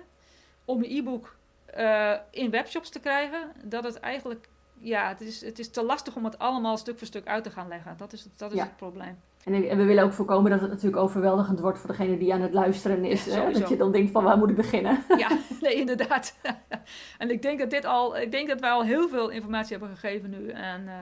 om 0.64 0.82
je 0.82 0.96
e-book 0.96 1.36
uh, 1.76 2.16
in 2.30 2.50
webshops 2.50 2.88
te 2.88 3.00
krijgen, 3.00 3.52
dat 3.64 3.84
het 3.84 4.00
eigenlijk, 4.00 4.48
ja, 4.78 5.08
het 5.08 5.20
is, 5.20 5.40
het 5.40 5.58
is 5.58 5.70
te 5.70 5.82
lastig 5.82 6.16
om 6.16 6.24
het 6.24 6.38
allemaal 6.38 6.76
stuk 6.76 6.98
voor 6.98 7.06
stuk 7.06 7.26
uit 7.26 7.44
te 7.44 7.50
gaan 7.50 7.68
leggen. 7.68 7.96
Dat 7.96 8.12
is, 8.12 8.26
dat 8.36 8.50
is 8.50 8.58
ja. 8.58 8.64
het 8.64 8.76
probleem. 8.76 9.20
En, 9.44 9.76
we 9.76 9.84
willen 9.84 10.04
ook 10.04 10.12
voorkomen 10.12 10.50
dat 10.50 10.60
het 10.60 10.70
natuurlijk 10.70 11.02
overweldigend 11.02 11.60
wordt 11.60 11.78
voor 11.78 11.90
degene 11.90 12.18
die 12.18 12.34
aan 12.34 12.40
het 12.40 12.52
luisteren 12.52 13.04
is. 13.04 13.24
Ja, 13.24 13.50
dat 13.50 13.68
je 13.68 13.76
dan 13.76 13.92
denkt 13.92 14.10
van 14.10 14.24
waar 14.24 14.38
moet 14.38 14.50
ik 14.50 14.56
beginnen? 14.56 15.04
Ja, 15.16 15.28
nee, 15.60 15.74
inderdaad. 15.74 16.36
en 17.18 17.30
ik 17.30 17.42
denk 17.42 17.58
dat 17.58 17.70
dit 17.70 17.84
al, 17.84 18.18
ik 18.18 18.30
denk 18.30 18.48
dat 18.48 18.60
wij 18.60 18.70
al 18.70 18.82
heel 18.82 19.08
veel 19.08 19.28
informatie 19.28 19.76
hebben 19.76 19.96
gegeven 19.96 20.30
nu. 20.30 20.48
En 20.48 20.82
uh, 20.82 20.92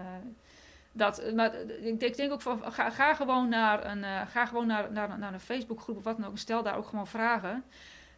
dat, 0.93 1.23
maar 1.35 1.55
ik, 1.81 2.03
ik 2.03 2.17
denk 2.17 2.33
ook 2.33 2.43
van 2.43 2.63
ga, 2.73 2.91
ga 2.91 3.15
gewoon 3.15 3.49
naar 3.49 3.87
een, 3.91 3.99
uh, 3.99 4.21
ga 4.27 4.47
gewoon 4.47 4.67
naar, 4.67 4.93
naar, 4.93 5.19
naar 5.19 5.33
een 5.33 5.41
Facebookgroep 5.41 5.97
of 5.97 6.05
wat 6.05 6.17
dan 6.17 6.27
ook. 6.27 6.33
En 6.33 6.39
stel 6.39 6.63
daar 6.63 6.77
ook 6.77 6.87
gewoon 6.87 7.07
vragen. 7.07 7.65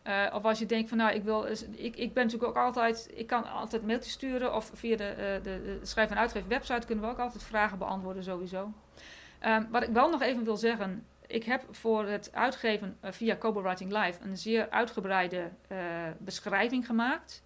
Uh, 0.07 0.35
of 0.35 0.45
als 0.45 0.59
je 0.59 0.67
denkt 0.67 0.89
van 0.89 0.99
nou, 0.99 1.15
ik 1.15 1.23
wil. 1.23 1.47
Ik, 1.77 1.97
ik 1.97 2.15
ben 2.15 2.25
natuurlijk 2.25 2.51
ook 2.51 2.65
altijd. 2.65 3.11
Ik 3.15 3.27
kan 3.27 3.53
altijd 3.53 3.87
mailtjes 3.87 4.13
sturen. 4.13 4.55
Of 4.55 4.71
via 4.75 4.97
de, 4.97 5.41
de, 5.43 5.61
de 5.63 5.79
schrijf- 5.83 6.11
en 6.11 6.19
uitgeef 6.19 6.47
website 6.47 6.87
kunnen 6.87 7.05
we 7.05 7.11
ook 7.11 7.19
altijd 7.19 7.43
vragen 7.43 7.79
beantwoorden 7.79 8.25
sowieso. 8.25 8.73
Um, 9.47 9.69
wat 9.71 9.83
ik 9.83 9.89
wel 9.89 10.11
nog 10.11 10.23
even 10.23 10.45
wil 10.45 10.57
zeggen. 10.57 11.07
Ik 11.27 11.45
heb 11.45 11.65
voor 11.71 12.07
het 12.07 12.31
uitgeven 12.33 12.97
uh, 13.05 13.11
via 13.11 13.35
Kobo 13.35 13.63
Writing 13.63 13.93
Live 13.93 14.23
een 14.23 14.37
zeer 14.37 14.71
uitgebreide 14.71 15.51
uh, 15.73 15.79
beschrijving 16.19 16.87
gemaakt. 16.87 17.43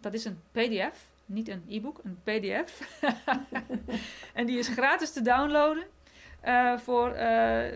Dat 0.00 0.14
is 0.14 0.24
een 0.24 0.40
PDF, 0.50 1.12
niet 1.26 1.48
een 1.48 1.64
e-book, 1.68 2.00
een 2.02 2.20
PDF. 2.22 3.00
en 4.34 4.46
die 4.46 4.58
is 4.58 4.68
gratis 4.68 5.12
te 5.12 5.22
downloaden. 5.22 5.84
Uh, 6.44 6.78
voor, 6.78 7.16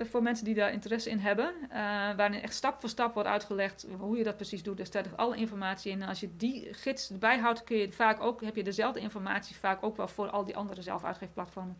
voor 0.02 0.22
mensen 0.22 0.44
die 0.44 0.54
daar 0.54 0.72
interesse 0.72 1.10
in 1.10 1.18
hebben. 1.18 1.54
Uh, 1.62 1.68
waarin 2.16 2.42
echt 2.42 2.54
stap 2.54 2.80
voor 2.80 2.88
stap 2.88 3.14
wordt 3.14 3.28
uitgelegd 3.28 3.86
hoe 3.98 4.16
je 4.16 4.24
dat 4.24 4.36
precies 4.36 4.62
doet. 4.62 4.76
Daar 4.76 4.86
staat 4.86 5.16
alle 5.16 5.36
informatie 5.36 5.92
in. 5.92 6.02
En 6.02 6.08
als 6.08 6.20
je 6.20 6.36
die 6.36 6.74
gids 6.74 7.10
erbij 7.10 7.38
houdt, 7.38 7.64
kun 7.64 7.76
je 7.76 7.92
vaak 7.92 8.20
ook, 8.20 8.42
heb 8.42 8.56
je 8.56 8.62
dezelfde 8.62 9.00
informatie 9.00 9.56
vaak 9.56 9.82
ook 9.82 9.96
wel 9.96 10.08
voor 10.08 10.30
al 10.30 10.44
die 10.44 10.56
andere 10.56 10.82
zelfuitgeefplatformen. 10.82 11.78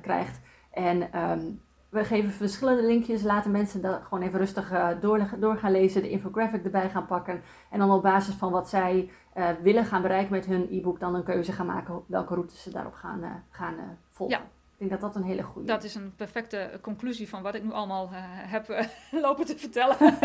krijgt. 0.00 0.40
En 0.70 1.20
um, 1.30 1.60
we 1.92 2.04
geven 2.04 2.30
verschillende 2.30 2.82
linkjes, 2.82 3.22
laten 3.22 3.50
mensen 3.50 3.80
dat 3.80 4.02
gewoon 4.02 4.22
even 4.24 4.38
rustig 4.38 4.72
uh, 4.72 4.88
door, 5.00 5.28
door, 5.38 5.56
gaan 5.56 5.72
lezen, 5.72 6.02
de 6.02 6.10
infographic 6.10 6.64
erbij 6.64 6.90
gaan 6.90 7.06
pakken. 7.06 7.42
En 7.70 7.78
dan 7.78 7.90
op 7.90 8.02
basis 8.02 8.34
van 8.34 8.52
wat 8.52 8.68
zij 8.68 9.10
uh, 9.36 9.48
willen 9.62 9.84
gaan 9.84 10.02
bereiken 10.02 10.32
met 10.32 10.46
hun 10.46 10.68
e-book, 10.70 11.00
dan 11.00 11.14
een 11.14 11.22
keuze 11.22 11.52
gaan 11.52 11.66
maken 11.66 12.02
welke 12.06 12.34
routes 12.34 12.62
ze 12.62 12.70
daarop 12.70 12.94
gaan, 12.94 13.22
uh, 13.22 13.30
gaan 13.50 13.98
volgen. 14.08 14.36
Ja. 14.36 14.42
Ik 14.42 14.88
denk 14.88 14.90
dat 14.90 15.00
dat 15.00 15.22
een 15.22 15.28
hele 15.28 15.42
goede 15.42 15.68
Dat 15.68 15.84
is 15.84 15.94
een 15.94 16.12
perfecte 16.16 16.78
conclusie 16.80 17.28
van 17.28 17.42
wat 17.42 17.54
ik 17.54 17.62
nu 17.62 17.72
allemaal 17.72 18.08
heb 18.12 18.86
lopen 19.10 19.46
te 19.46 19.58
vertellen. 19.58 19.96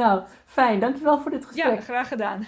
nou, 0.00 0.22
fijn. 0.44 0.80
Dankjewel 0.80 1.20
voor 1.20 1.30
dit 1.30 1.46
gesprek. 1.46 1.74
Ja, 1.74 1.80
graag 1.80 2.08
gedaan. 2.08 2.46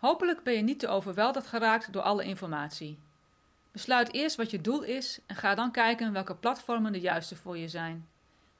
Hopelijk 0.00 0.42
ben 0.42 0.54
je 0.54 0.62
niet 0.62 0.78
te 0.78 0.88
overweldigd 0.88 1.46
geraakt 1.46 1.92
door 1.92 2.02
alle 2.02 2.24
informatie. 2.24 2.98
Besluit 3.72 4.12
eerst 4.12 4.36
wat 4.36 4.50
je 4.50 4.60
doel 4.60 4.82
is 4.82 5.20
en 5.26 5.36
ga 5.36 5.54
dan 5.54 5.70
kijken 5.70 6.12
welke 6.12 6.34
platformen 6.34 6.92
de 6.92 7.00
juiste 7.00 7.36
voor 7.36 7.58
je 7.58 7.68
zijn. 7.68 8.08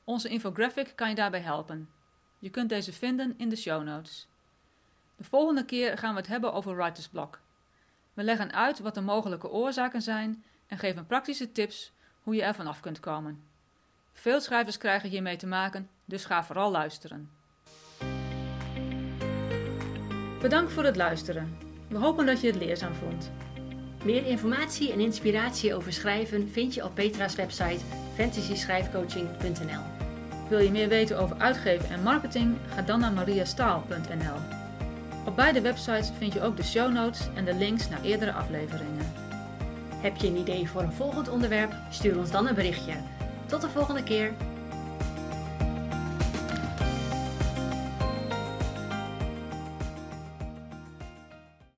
Onze 0.05 0.29
infographic 0.29 0.92
kan 0.94 1.09
je 1.09 1.14
daarbij 1.14 1.40
helpen. 1.40 1.88
Je 2.38 2.50
kunt 2.50 2.68
deze 2.68 2.92
vinden 2.92 3.35
in 3.37 3.48
de 3.48 3.57
show 3.57 3.83
notes. 3.83 4.29
De 5.16 5.24
volgende 5.24 5.64
keer 5.64 5.98
gaan 5.98 6.14
we 6.14 6.20
het 6.20 6.29
hebben 6.29 6.53
over 6.53 6.76
writer's 6.76 7.09
block. 7.09 7.40
We 8.14 8.22
leggen 8.22 8.53
uit 8.53 8.79
wat 8.79 8.94
de 8.94 9.00
mogelijke 9.00 9.50
oorzaken 9.50 10.03
zijn 10.03 10.44
en 10.66 10.79
geven 10.79 11.07
praktische 11.07 11.53
tips 11.53 11.92
hoe 12.22 12.35
je 12.35 12.42
er 12.42 12.55
vanaf 12.55 12.81
kunt 12.81 13.00
komen. 13.00 13.42
Veel 14.12 14.40
schrijvers 14.40 14.79
krijgen 14.79 15.09
hiermee 15.09 15.37
te 15.37 15.46
maken, 15.46 15.90
dus 16.05 16.24
ga 16.24 16.44
vooral 16.44 16.70
luisteren. 16.70 17.39
Bedankt 20.40 20.72
voor 20.72 20.85
het 20.85 20.96
luisteren. 20.96 21.57
We 21.88 21.98
hopen 21.98 22.26
dat 22.26 22.40
je 22.40 22.46
het 22.46 22.57
leerzaam 22.57 22.94
vond. 22.94 23.31
Meer 24.05 24.26
informatie 24.26 24.92
en 24.92 25.00
inspiratie 25.00 25.74
over 25.74 25.92
schrijven 25.92 26.48
vind 26.48 26.74
je 26.74 26.85
op 26.85 26.94
Petra's 26.94 27.35
website 27.35 27.85
fantasyschrijfcoaching.nl. 28.14 29.83
Wil 30.48 30.59
je 30.59 30.70
meer 30.70 30.88
weten 30.88 31.18
over 31.18 31.37
uitgeven 31.38 31.90
en 31.90 32.03
marketing? 32.03 32.57
Ga 32.74 32.83
dan 32.83 33.00
naar 33.00 33.12
mariastaal.nl. 33.12 34.37
Op 35.26 35.37
beide 35.37 35.61
websites 35.61 36.11
vind 36.18 36.33
je 36.33 36.42
ook 36.42 36.57
de 36.57 36.64
show 36.64 36.92
notes 36.92 37.29
en 37.35 37.44
de 37.44 37.55
links 37.55 37.88
naar 37.88 38.03
eerdere 38.03 38.33
afleveringen. 38.33 39.12
Heb 39.94 40.16
je 40.16 40.26
een 40.26 40.37
idee 40.37 40.68
voor 40.68 40.83
een 40.83 40.92
volgend 40.92 41.29
onderwerp? 41.29 41.72
Stuur 41.90 42.18
ons 42.18 42.31
dan 42.31 42.48
een 42.48 42.55
berichtje. 42.55 42.94
Tot 43.46 43.61
de 43.61 43.68
volgende 43.68 44.03
keer! 44.03 44.33